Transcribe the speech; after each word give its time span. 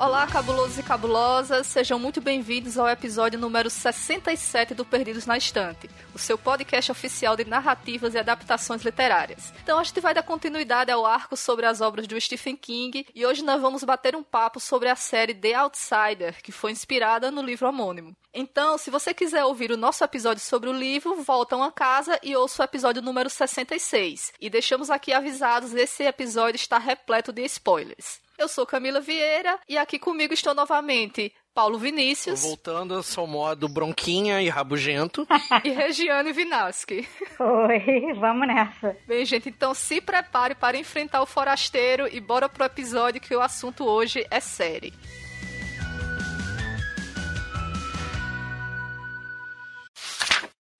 Olá, 0.00 0.26
cabulosos 0.26 0.78
e 0.78 0.82
cabulosas, 0.82 1.66
sejam 1.66 1.98
muito 1.98 2.22
bem-vindos 2.22 2.78
ao 2.78 2.88
episódio 2.88 3.38
número 3.38 3.68
67 3.68 4.72
do 4.72 4.82
Perdidos 4.82 5.26
na 5.26 5.36
Estante, 5.36 5.90
o 6.14 6.18
seu 6.18 6.38
podcast 6.38 6.90
oficial 6.90 7.36
de 7.36 7.44
narrativas 7.44 8.14
e 8.14 8.18
adaptações 8.18 8.80
literárias. 8.80 9.52
Então, 9.62 9.78
a 9.78 9.84
gente 9.84 10.00
vai 10.00 10.14
dar 10.14 10.22
continuidade 10.22 10.90
ao 10.90 11.04
arco 11.04 11.36
sobre 11.36 11.66
as 11.66 11.82
obras 11.82 12.06
do 12.06 12.18
Stephen 12.18 12.56
King 12.56 13.06
e 13.14 13.26
hoje 13.26 13.44
nós 13.44 13.60
vamos 13.60 13.84
bater 13.84 14.16
um 14.16 14.22
papo 14.22 14.58
sobre 14.58 14.88
a 14.88 14.96
série 14.96 15.34
The 15.34 15.52
Outsider, 15.52 16.42
que 16.42 16.50
foi 16.50 16.72
inspirada 16.72 17.30
no 17.30 17.42
livro 17.42 17.68
homônimo. 17.68 18.16
Então, 18.32 18.78
se 18.78 18.90
você 18.90 19.12
quiser 19.12 19.44
ouvir 19.44 19.70
o 19.70 19.76
nosso 19.76 20.02
episódio 20.02 20.42
sobre 20.42 20.70
o 20.70 20.72
livro, 20.72 21.22
voltam 21.22 21.62
a 21.62 21.70
casa 21.70 22.18
e 22.22 22.34
ouça 22.34 22.62
o 22.62 22.64
episódio 22.64 23.02
número 23.02 23.28
66. 23.28 24.32
E 24.40 24.48
deixamos 24.48 24.88
aqui 24.88 25.12
avisados, 25.12 25.74
esse 25.74 26.04
episódio 26.04 26.56
está 26.56 26.78
repleto 26.78 27.34
de 27.34 27.44
spoilers. 27.44 28.18
Eu 28.40 28.48
sou 28.48 28.64
Camila 28.64 29.02
Vieira 29.02 29.58
e 29.68 29.76
aqui 29.76 29.98
comigo 29.98 30.32
estão 30.32 30.54
novamente 30.54 31.30
Paulo 31.52 31.78
Vinícius. 31.78 32.40
Voltando 32.40 32.94
ao 32.94 33.02
seu 33.02 33.26
modo 33.26 33.68
bronquinha 33.68 34.40
e 34.40 34.48
rabugento. 34.48 35.28
e 35.62 35.68
Regiane 35.68 36.32
Vinaschi. 36.32 37.06
Oi, 37.38 38.14
vamos 38.14 38.48
nessa. 38.48 38.96
Bem, 39.06 39.26
gente, 39.26 39.50
então 39.50 39.74
se 39.74 40.00
prepare 40.00 40.54
para 40.54 40.78
enfrentar 40.78 41.20
o 41.20 41.26
forasteiro 41.26 42.08
e 42.10 42.18
bora 42.18 42.48
pro 42.48 42.64
episódio 42.64 43.20
que 43.20 43.36
o 43.36 43.42
assunto 43.42 43.84
hoje 43.84 44.26
é 44.30 44.40
série. 44.40 44.94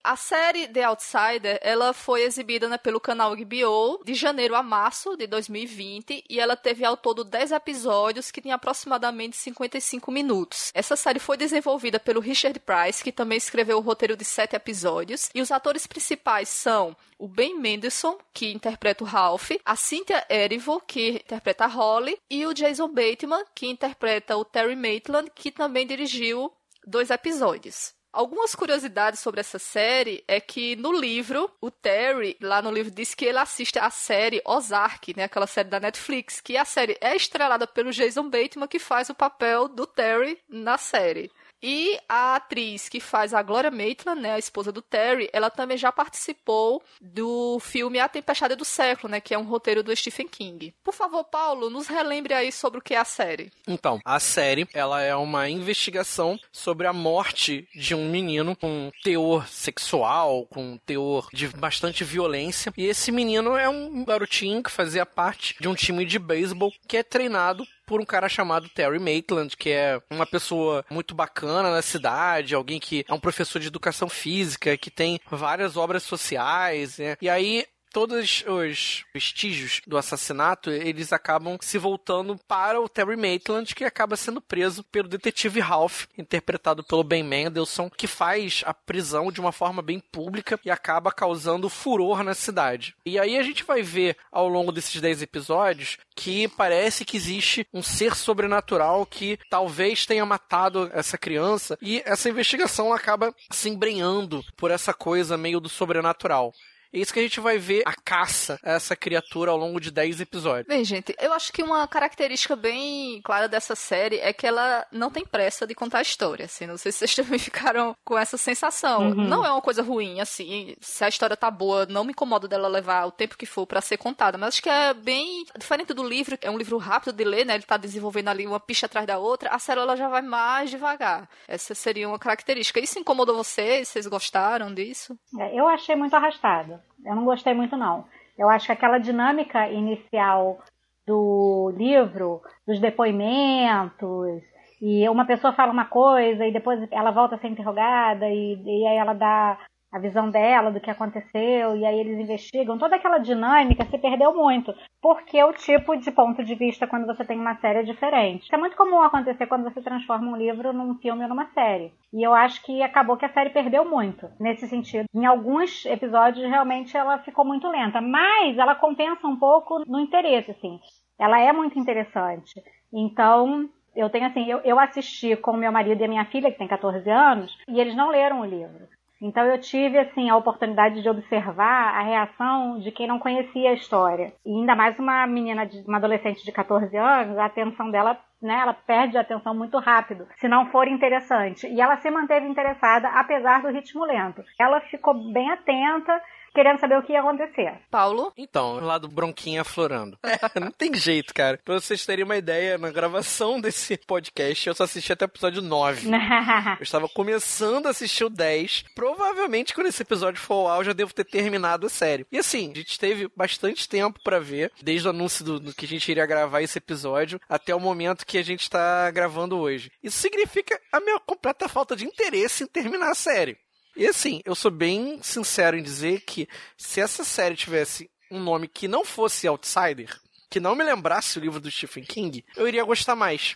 A 0.03 0.15
série 0.15 0.67
The 0.67 0.83
Outsider, 0.85 1.59
ela 1.61 1.93
foi 1.93 2.23
exibida 2.23 2.67
né, 2.67 2.75
pelo 2.75 2.99
canal 2.99 3.35
HBO 3.35 4.03
de 4.03 4.15
janeiro 4.15 4.55
a 4.55 4.63
março 4.63 5.15
de 5.15 5.27
2020 5.27 6.23
e 6.27 6.39
ela 6.39 6.55
teve 6.55 6.83
ao 6.83 6.97
todo 6.97 7.23
10 7.23 7.51
episódios 7.51 8.31
que 8.31 8.41
tem 8.41 8.51
aproximadamente 8.51 9.37
55 9.37 10.11
minutos. 10.11 10.71
Essa 10.73 10.95
série 10.95 11.19
foi 11.19 11.37
desenvolvida 11.37 11.99
pelo 11.99 12.19
Richard 12.19 12.59
Price, 12.61 13.03
que 13.03 13.11
também 13.11 13.37
escreveu 13.37 13.77
o 13.77 13.81
roteiro 13.81 14.17
de 14.17 14.25
7 14.25 14.55
episódios, 14.55 15.29
e 15.35 15.41
os 15.41 15.51
atores 15.51 15.85
principais 15.85 16.49
são 16.49 16.97
o 17.19 17.27
Ben 17.27 17.59
Mendelsohn, 17.59 18.17
que 18.33 18.51
interpreta 18.51 19.03
o 19.03 19.07
Ralph, 19.07 19.51
a 19.63 19.75
Cynthia 19.75 20.25
Erivo, 20.27 20.81
que 20.81 21.21
interpreta 21.23 21.65
a 21.65 21.67
Holly, 21.67 22.17
e 22.27 22.43
o 22.47 22.55
Jason 22.55 22.87
Bateman, 22.87 23.45
que 23.53 23.67
interpreta 23.67 24.35
o 24.35 24.43
Terry 24.43 24.75
Maitland, 24.75 25.29
que 25.35 25.51
também 25.51 25.85
dirigiu 25.85 26.51
dois 26.87 27.11
episódios. 27.11 27.93
Algumas 28.13 28.53
curiosidades 28.53 29.21
sobre 29.21 29.39
essa 29.39 29.57
série 29.57 30.21
é 30.27 30.41
que 30.41 30.75
no 30.75 30.91
livro, 30.91 31.49
o 31.61 31.71
Terry, 31.71 32.35
lá 32.41 32.61
no 32.61 32.69
livro, 32.69 32.91
diz 32.91 33.15
que 33.15 33.23
ele 33.23 33.37
assiste 33.37 33.79
a 33.79 33.89
série 33.89 34.41
Ozark, 34.45 35.15
né? 35.15 35.23
Aquela 35.23 35.47
série 35.47 35.69
da 35.69 35.79
Netflix, 35.79 36.41
que 36.41 36.57
a 36.57 36.65
série 36.65 36.97
é 36.99 37.15
estrelada 37.15 37.65
pelo 37.65 37.91
Jason 37.91 38.29
Bateman, 38.29 38.67
que 38.67 38.79
faz 38.79 39.09
o 39.09 39.15
papel 39.15 39.69
do 39.69 39.87
Terry 39.87 40.37
na 40.49 40.77
série. 40.77 41.31
E 41.61 41.99
a 42.09 42.35
atriz 42.35 42.89
que 42.89 42.99
faz 42.99 43.33
a 43.33 43.41
Gloria 43.41 43.69
Maitland, 43.69 44.21
né, 44.21 44.33
a 44.33 44.39
esposa 44.39 44.71
do 44.71 44.81
Terry, 44.81 45.29
ela 45.31 45.49
também 45.49 45.77
já 45.77 45.91
participou 45.91 46.81
do 46.99 47.59
filme 47.59 47.99
A 47.99 48.09
Tempestade 48.09 48.55
do 48.55 48.65
Século, 48.65 49.11
né, 49.11 49.21
que 49.21 49.33
é 49.33 49.37
um 49.37 49.43
roteiro 49.43 49.83
do 49.83 49.95
Stephen 49.95 50.27
King. 50.27 50.73
Por 50.83 50.93
favor, 50.93 51.23
Paulo, 51.23 51.69
nos 51.69 51.87
relembre 51.87 52.33
aí 52.33 52.51
sobre 52.51 52.79
o 52.79 52.81
que 52.81 52.93
é 52.93 52.97
a 52.97 53.05
série. 53.05 53.51
Então, 53.67 53.99
a 54.03 54.19
série, 54.19 54.67
ela 54.73 55.01
é 55.01 55.15
uma 55.15 55.49
investigação 55.49 56.39
sobre 56.51 56.87
a 56.87 56.93
morte 56.93 57.67
de 57.75 57.93
um 57.93 58.09
menino 58.09 58.55
com 58.55 58.91
teor 59.03 59.47
sexual, 59.47 60.45
com 60.47 60.77
teor 60.85 61.27
de 61.31 61.47
bastante 61.47 62.03
violência. 62.03 62.73
E 62.75 62.85
esse 62.85 63.11
menino 63.11 63.55
é 63.55 63.69
um 63.69 64.03
garotinho 64.03 64.63
que 64.63 64.71
fazia 64.71 65.05
parte 65.05 65.55
de 65.59 65.67
um 65.67 65.75
time 65.75 66.05
de 66.05 66.17
beisebol 66.17 66.73
que 66.87 66.97
é 66.97 67.03
treinado 67.03 67.67
por 67.85 67.99
um 67.99 68.05
cara 68.05 68.29
chamado 68.29 68.69
Terry 68.69 68.99
Maitland, 68.99 69.55
que 69.57 69.69
é 69.69 70.01
uma 70.09 70.25
pessoa 70.25 70.85
muito 70.89 71.13
bacana 71.13 71.71
na 71.71 71.81
cidade, 71.81 72.55
alguém 72.55 72.79
que 72.79 73.05
é 73.07 73.13
um 73.13 73.19
professor 73.19 73.59
de 73.59 73.67
educação 73.67 74.07
física, 74.09 74.77
que 74.77 74.89
tem 74.89 75.19
várias 75.29 75.77
obras 75.77 76.03
sociais, 76.03 76.97
né? 76.97 77.17
E 77.21 77.29
aí 77.29 77.65
todos 77.91 78.43
os 78.47 79.05
vestígios 79.13 79.81
do 79.85 79.97
assassinato, 79.97 80.69
eles 80.69 81.11
acabam 81.13 81.57
se 81.61 81.77
voltando 81.77 82.39
para 82.47 82.79
o 82.79 82.89
Terry 82.89 83.17
Maitland, 83.17 83.75
que 83.75 83.83
acaba 83.83 84.15
sendo 84.15 84.41
preso 84.41 84.83
pelo 84.85 85.07
detetive 85.07 85.59
Ralph, 85.59 86.05
interpretado 86.17 86.83
pelo 86.83 87.03
Ben 87.03 87.23
Mendelsohn, 87.23 87.89
que 87.89 88.07
faz 88.07 88.63
a 88.65 88.73
prisão 88.73 89.31
de 89.31 89.39
uma 89.39 89.51
forma 89.51 89.81
bem 89.81 89.99
pública 89.99 90.59
e 90.63 90.71
acaba 90.71 91.11
causando 91.11 91.69
furor 91.69 92.23
na 92.23 92.33
cidade. 92.33 92.95
E 93.05 93.19
aí 93.19 93.37
a 93.37 93.43
gente 93.43 93.63
vai 93.63 93.81
ver 93.81 94.17
ao 94.31 94.47
longo 94.47 94.71
desses 94.71 94.99
10 94.99 95.21
episódios 95.21 95.97
que 96.15 96.47
parece 96.47 97.03
que 97.03 97.17
existe 97.17 97.67
um 97.73 97.81
ser 97.81 98.15
sobrenatural 98.15 99.05
que 99.05 99.39
talvez 99.49 100.05
tenha 100.05 100.25
matado 100.25 100.89
essa 100.93 101.17
criança 101.17 101.77
e 101.81 102.01
essa 102.05 102.29
investigação 102.29 102.93
acaba 102.93 103.33
se 103.49 103.69
embrenhando 103.69 104.43
por 104.55 104.71
essa 104.71 104.93
coisa 104.93 105.37
meio 105.37 105.59
do 105.59 105.69
sobrenatural. 105.69 106.53
É 106.93 106.99
isso 106.99 107.13
que 107.13 107.19
a 107.19 107.23
gente 107.23 107.39
vai 107.39 107.57
ver 107.57 107.83
a 107.85 107.93
caça 107.93 108.59
a 108.63 108.71
essa 108.71 108.95
criatura 108.95 109.51
ao 109.51 109.57
longo 109.57 109.79
de 109.79 109.91
10 109.91 110.21
episódios. 110.21 110.67
Bem, 110.67 110.83
gente, 110.83 111.15
eu 111.19 111.31
acho 111.33 111.53
que 111.53 111.63
uma 111.63 111.87
característica 111.87 112.55
bem 112.55 113.21
clara 113.23 113.47
dessa 113.47 113.75
série 113.75 114.17
é 114.19 114.33
que 114.33 114.45
ela 114.45 114.85
não 114.91 115.09
tem 115.09 115.25
pressa 115.25 115.65
de 115.65 115.73
contar 115.73 115.99
a 115.99 116.01
história, 116.01 116.45
assim. 116.45 116.67
Não 116.67 116.77
sei 116.77 116.91
se 116.91 116.99
vocês 116.99 117.15
também 117.15 117.39
ficaram 117.39 117.95
com 118.03 118.17
essa 118.17 118.37
sensação. 118.37 119.09
Uhum. 119.09 119.27
Não 119.27 119.45
é 119.45 119.51
uma 119.51 119.61
coisa 119.61 119.81
ruim, 119.81 120.19
assim. 120.19 120.75
Se 120.81 121.03
a 121.03 121.07
história 121.07 121.37
tá 121.37 121.49
boa, 121.49 121.85
não 121.85 122.03
me 122.03 122.11
incomoda 122.11 122.47
dela 122.47 122.67
levar 122.67 123.05
o 123.05 123.11
tempo 123.11 123.37
que 123.37 123.45
for 123.45 123.65
para 123.65 123.81
ser 123.81 123.97
contada. 123.97 124.37
Mas 124.37 124.49
acho 124.49 124.63
que 124.63 124.69
é 124.69 124.93
bem 124.93 125.45
diferente 125.57 125.93
do 125.93 126.03
livro, 126.03 126.37
é 126.41 126.51
um 126.51 126.57
livro 126.57 126.77
rápido 126.77 127.13
de 127.13 127.23
ler, 127.23 127.45
né? 127.45 127.55
Ele 127.55 127.63
tá 127.63 127.77
desenvolvendo 127.77 128.29
ali 128.29 128.45
uma 128.45 128.59
picha 128.59 128.85
atrás 128.85 129.07
da 129.07 129.17
outra. 129.17 129.49
A 129.49 129.59
série 129.59 129.79
ela 129.79 129.95
já 129.95 130.09
vai 130.09 130.21
mais 130.21 130.69
devagar. 130.69 131.29
Essa 131.47 131.73
seria 131.73 132.07
uma 132.07 132.19
característica. 132.19 132.79
Isso 132.79 132.99
incomodou 132.99 133.35
vocês? 133.35 133.87
Vocês 133.87 134.07
gostaram 134.07 134.73
disso? 134.73 135.17
É, 135.39 135.57
eu 135.57 135.67
achei 135.67 135.95
muito 135.95 136.15
arrastado. 136.15 136.80
Eu 137.05 137.15
não 137.15 137.25
gostei 137.25 137.53
muito, 137.53 137.75
não. 137.75 138.05
Eu 138.37 138.49
acho 138.49 138.65
que 138.65 138.71
aquela 138.71 138.97
dinâmica 138.97 139.67
inicial 139.69 140.59
do 141.05 141.73
livro, 141.75 142.41
dos 142.65 142.79
depoimentos, 142.79 144.41
e 144.81 145.07
uma 145.09 145.25
pessoa 145.25 145.53
fala 145.53 145.71
uma 145.71 145.85
coisa 145.85 146.45
e 146.45 146.51
depois 146.51 146.87
ela 146.91 147.11
volta 147.11 147.35
a 147.35 147.37
ser 147.37 147.47
interrogada 147.47 148.27
e, 148.29 148.55
e 148.63 148.87
aí 148.87 148.97
ela 148.97 149.13
dá 149.13 149.59
a 149.91 149.99
visão 149.99 150.29
dela 150.29 150.71
do 150.71 150.79
que 150.79 150.89
aconteceu, 150.89 151.75
e 151.75 151.85
aí 151.85 151.99
eles 151.99 152.19
investigam. 152.19 152.77
Toda 152.77 152.95
aquela 152.95 153.17
dinâmica 153.17 153.85
se 153.85 153.97
perdeu 153.97 154.33
muito, 154.33 154.73
porque 155.01 155.43
o 155.43 155.53
tipo 155.53 155.95
de 155.97 156.11
ponto 156.11 156.43
de 156.43 156.55
vista 156.55 156.87
quando 156.87 157.05
você 157.05 157.25
tem 157.25 157.39
uma 157.39 157.55
série 157.57 157.79
é 157.79 157.83
diferente. 157.83 158.43
Isso 158.43 158.55
é 158.55 158.57
muito 158.57 158.77
comum 158.77 159.01
acontecer 159.01 159.47
quando 159.47 159.63
você 159.63 159.81
transforma 159.81 160.31
um 160.31 160.37
livro 160.37 160.71
num 160.71 160.95
filme 160.95 161.23
ou 161.23 161.29
numa 161.29 161.47
série. 161.47 161.91
E 162.13 162.25
eu 162.25 162.33
acho 162.33 162.63
que 162.63 162.81
acabou 162.81 163.17
que 163.17 163.25
a 163.25 163.33
série 163.33 163.49
perdeu 163.49 163.83
muito 163.83 164.29
nesse 164.39 164.67
sentido. 164.67 165.05
Em 165.13 165.25
alguns 165.25 165.85
episódios, 165.85 166.49
realmente, 166.49 166.95
ela 166.95 167.19
ficou 167.19 167.43
muito 167.43 167.67
lenta, 167.67 167.99
mas 167.99 168.57
ela 168.57 168.75
compensa 168.75 169.27
um 169.27 169.37
pouco 169.37 169.83
no 169.87 169.99
interesse, 169.99 170.51
assim. 170.51 170.79
Ela 171.19 171.39
é 171.39 171.51
muito 171.51 171.77
interessante. 171.77 172.61
Então, 172.93 173.69
eu 173.95 174.09
tenho 174.09 174.25
assim, 174.27 174.49
eu, 174.49 174.59
eu 174.59 174.79
assisti 174.79 175.35
com 175.35 175.53
meu 175.53 175.71
marido 175.71 176.03
e 176.03 176.07
minha 176.07 176.25
filha, 176.25 176.51
que 176.51 176.57
tem 176.57 176.67
14 176.67 177.09
anos, 177.09 177.57
e 177.67 177.79
eles 177.79 177.95
não 177.95 178.09
leram 178.09 178.41
o 178.41 178.45
livro. 178.45 178.87
Então 179.21 179.45
eu 179.45 179.59
tive 179.59 179.99
assim 179.99 180.29
a 180.29 180.35
oportunidade 180.35 181.01
de 181.01 181.09
observar 181.09 181.93
a 181.95 182.01
reação 182.01 182.79
de 182.79 182.91
quem 182.91 183.07
não 183.07 183.19
conhecia 183.19 183.69
a 183.69 183.73
história. 183.73 184.33
E 184.43 184.49
ainda 184.51 184.75
mais 184.75 184.97
uma 184.97 185.27
menina, 185.27 185.65
de, 185.65 185.79
uma 185.87 185.97
adolescente 185.97 186.43
de 186.43 186.51
14 186.51 186.97
anos, 186.97 187.37
a 187.37 187.45
atenção 187.45 187.91
dela, 187.91 188.17
né, 188.41 188.59
ela 188.61 188.73
perde 188.73 189.17
a 189.17 189.21
atenção 189.21 189.53
muito 189.53 189.77
rápido, 189.77 190.27
se 190.37 190.47
não 190.47 190.65
for 190.71 190.87
interessante. 190.87 191.67
E 191.67 191.79
ela 191.79 191.97
se 191.97 192.09
manteve 192.09 192.47
interessada 192.47 193.09
apesar 193.09 193.61
do 193.61 193.69
ritmo 193.69 194.03
lento. 194.05 194.43
Ela 194.59 194.81
ficou 194.81 195.13
bem 195.31 195.51
atenta 195.51 196.19
querendo 196.53 196.79
saber 196.79 196.97
o 196.97 197.03
que 197.03 197.13
ia 197.13 197.19
acontecer. 197.19 197.79
Paulo? 197.89 198.31
Então, 198.37 198.79
lá 198.79 198.97
do 198.97 199.07
Bronquinha 199.07 199.61
aflorando. 199.61 200.17
É, 200.31 200.59
não 200.59 200.71
tem 200.71 200.93
jeito, 200.93 201.33
cara. 201.33 201.59
Pra 201.63 201.75
vocês 201.75 202.05
terem 202.05 202.23
uma 202.23 202.37
ideia, 202.37 202.77
na 202.77 202.89
gravação 202.89 203.59
desse 203.61 203.97
podcast, 203.97 204.67
eu 204.67 204.73
só 204.73 204.85
assisti 204.85 205.11
até 205.11 205.25
o 205.25 205.27
episódio 205.27 205.61
9. 205.61 206.07
eu 206.79 206.83
estava 206.83 207.07
começando 207.09 207.85
a 207.85 207.89
assistir 207.89 208.23
o 208.23 208.29
10. 208.29 208.85
Provavelmente, 208.95 209.73
quando 209.73 209.87
esse 209.87 210.01
episódio 210.01 210.41
for 210.41 210.53
ao 210.53 210.67
ar, 210.69 210.77
eu 210.79 210.85
já 210.85 210.93
devo 210.93 211.13
ter 211.13 211.25
terminado 211.25 211.85
a 211.85 211.89
série. 211.89 212.25
E 212.31 212.37
assim, 212.37 212.71
a 212.71 212.77
gente 212.77 212.97
teve 212.97 213.29
bastante 213.35 213.87
tempo 213.87 214.19
para 214.23 214.39
ver, 214.39 214.71
desde 214.81 215.07
o 215.07 215.11
anúncio 215.11 215.43
do, 215.43 215.59
do, 215.59 215.75
que 215.75 215.85
a 215.85 215.89
gente 215.89 216.09
iria 216.09 216.25
gravar 216.25 216.61
esse 216.61 216.77
episódio 216.77 217.39
até 217.49 217.75
o 217.75 217.79
momento 217.79 218.25
que 218.25 218.37
a 218.37 218.43
gente 218.43 218.69
tá 218.69 219.11
gravando 219.11 219.57
hoje. 219.57 219.91
Isso 220.01 220.19
significa 220.19 220.79
a 220.91 220.99
minha 220.99 221.19
completa 221.19 221.67
falta 221.67 221.95
de 221.95 222.05
interesse 222.05 222.63
em 222.63 222.67
terminar 222.67 223.11
a 223.11 223.15
série. 223.15 223.57
E 223.95 224.07
assim, 224.07 224.41
eu 224.45 224.55
sou 224.55 224.71
bem 224.71 225.21
sincero 225.21 225.77
em 225.77 225.83
dizer 225.83 226.21
que 226.21 226.47
se 226.77 227.01
essa 227.01 227.23
série 227.23 227.55
tivesse 227.55 228.09
um 228.29 228.39
nome 228.39 228.67
que 228.67 228.87
não 228.87 229.03
fosse 229.03 229.47
Outsider, 229.47 230.19
que 230.49 230.59
não 230.59 230.75
me 230.75 230.83
lembrasse 230.83 231.37
o 231.37 231.41
livro 231.41 231.59
do 231.59 231.69
Stephen 231.69 232.03
King, 232.03 232.45
eu 232.55 232.67
iria 232.67 232.83
gostar 232.83 233.15
mais. 233.15 233.55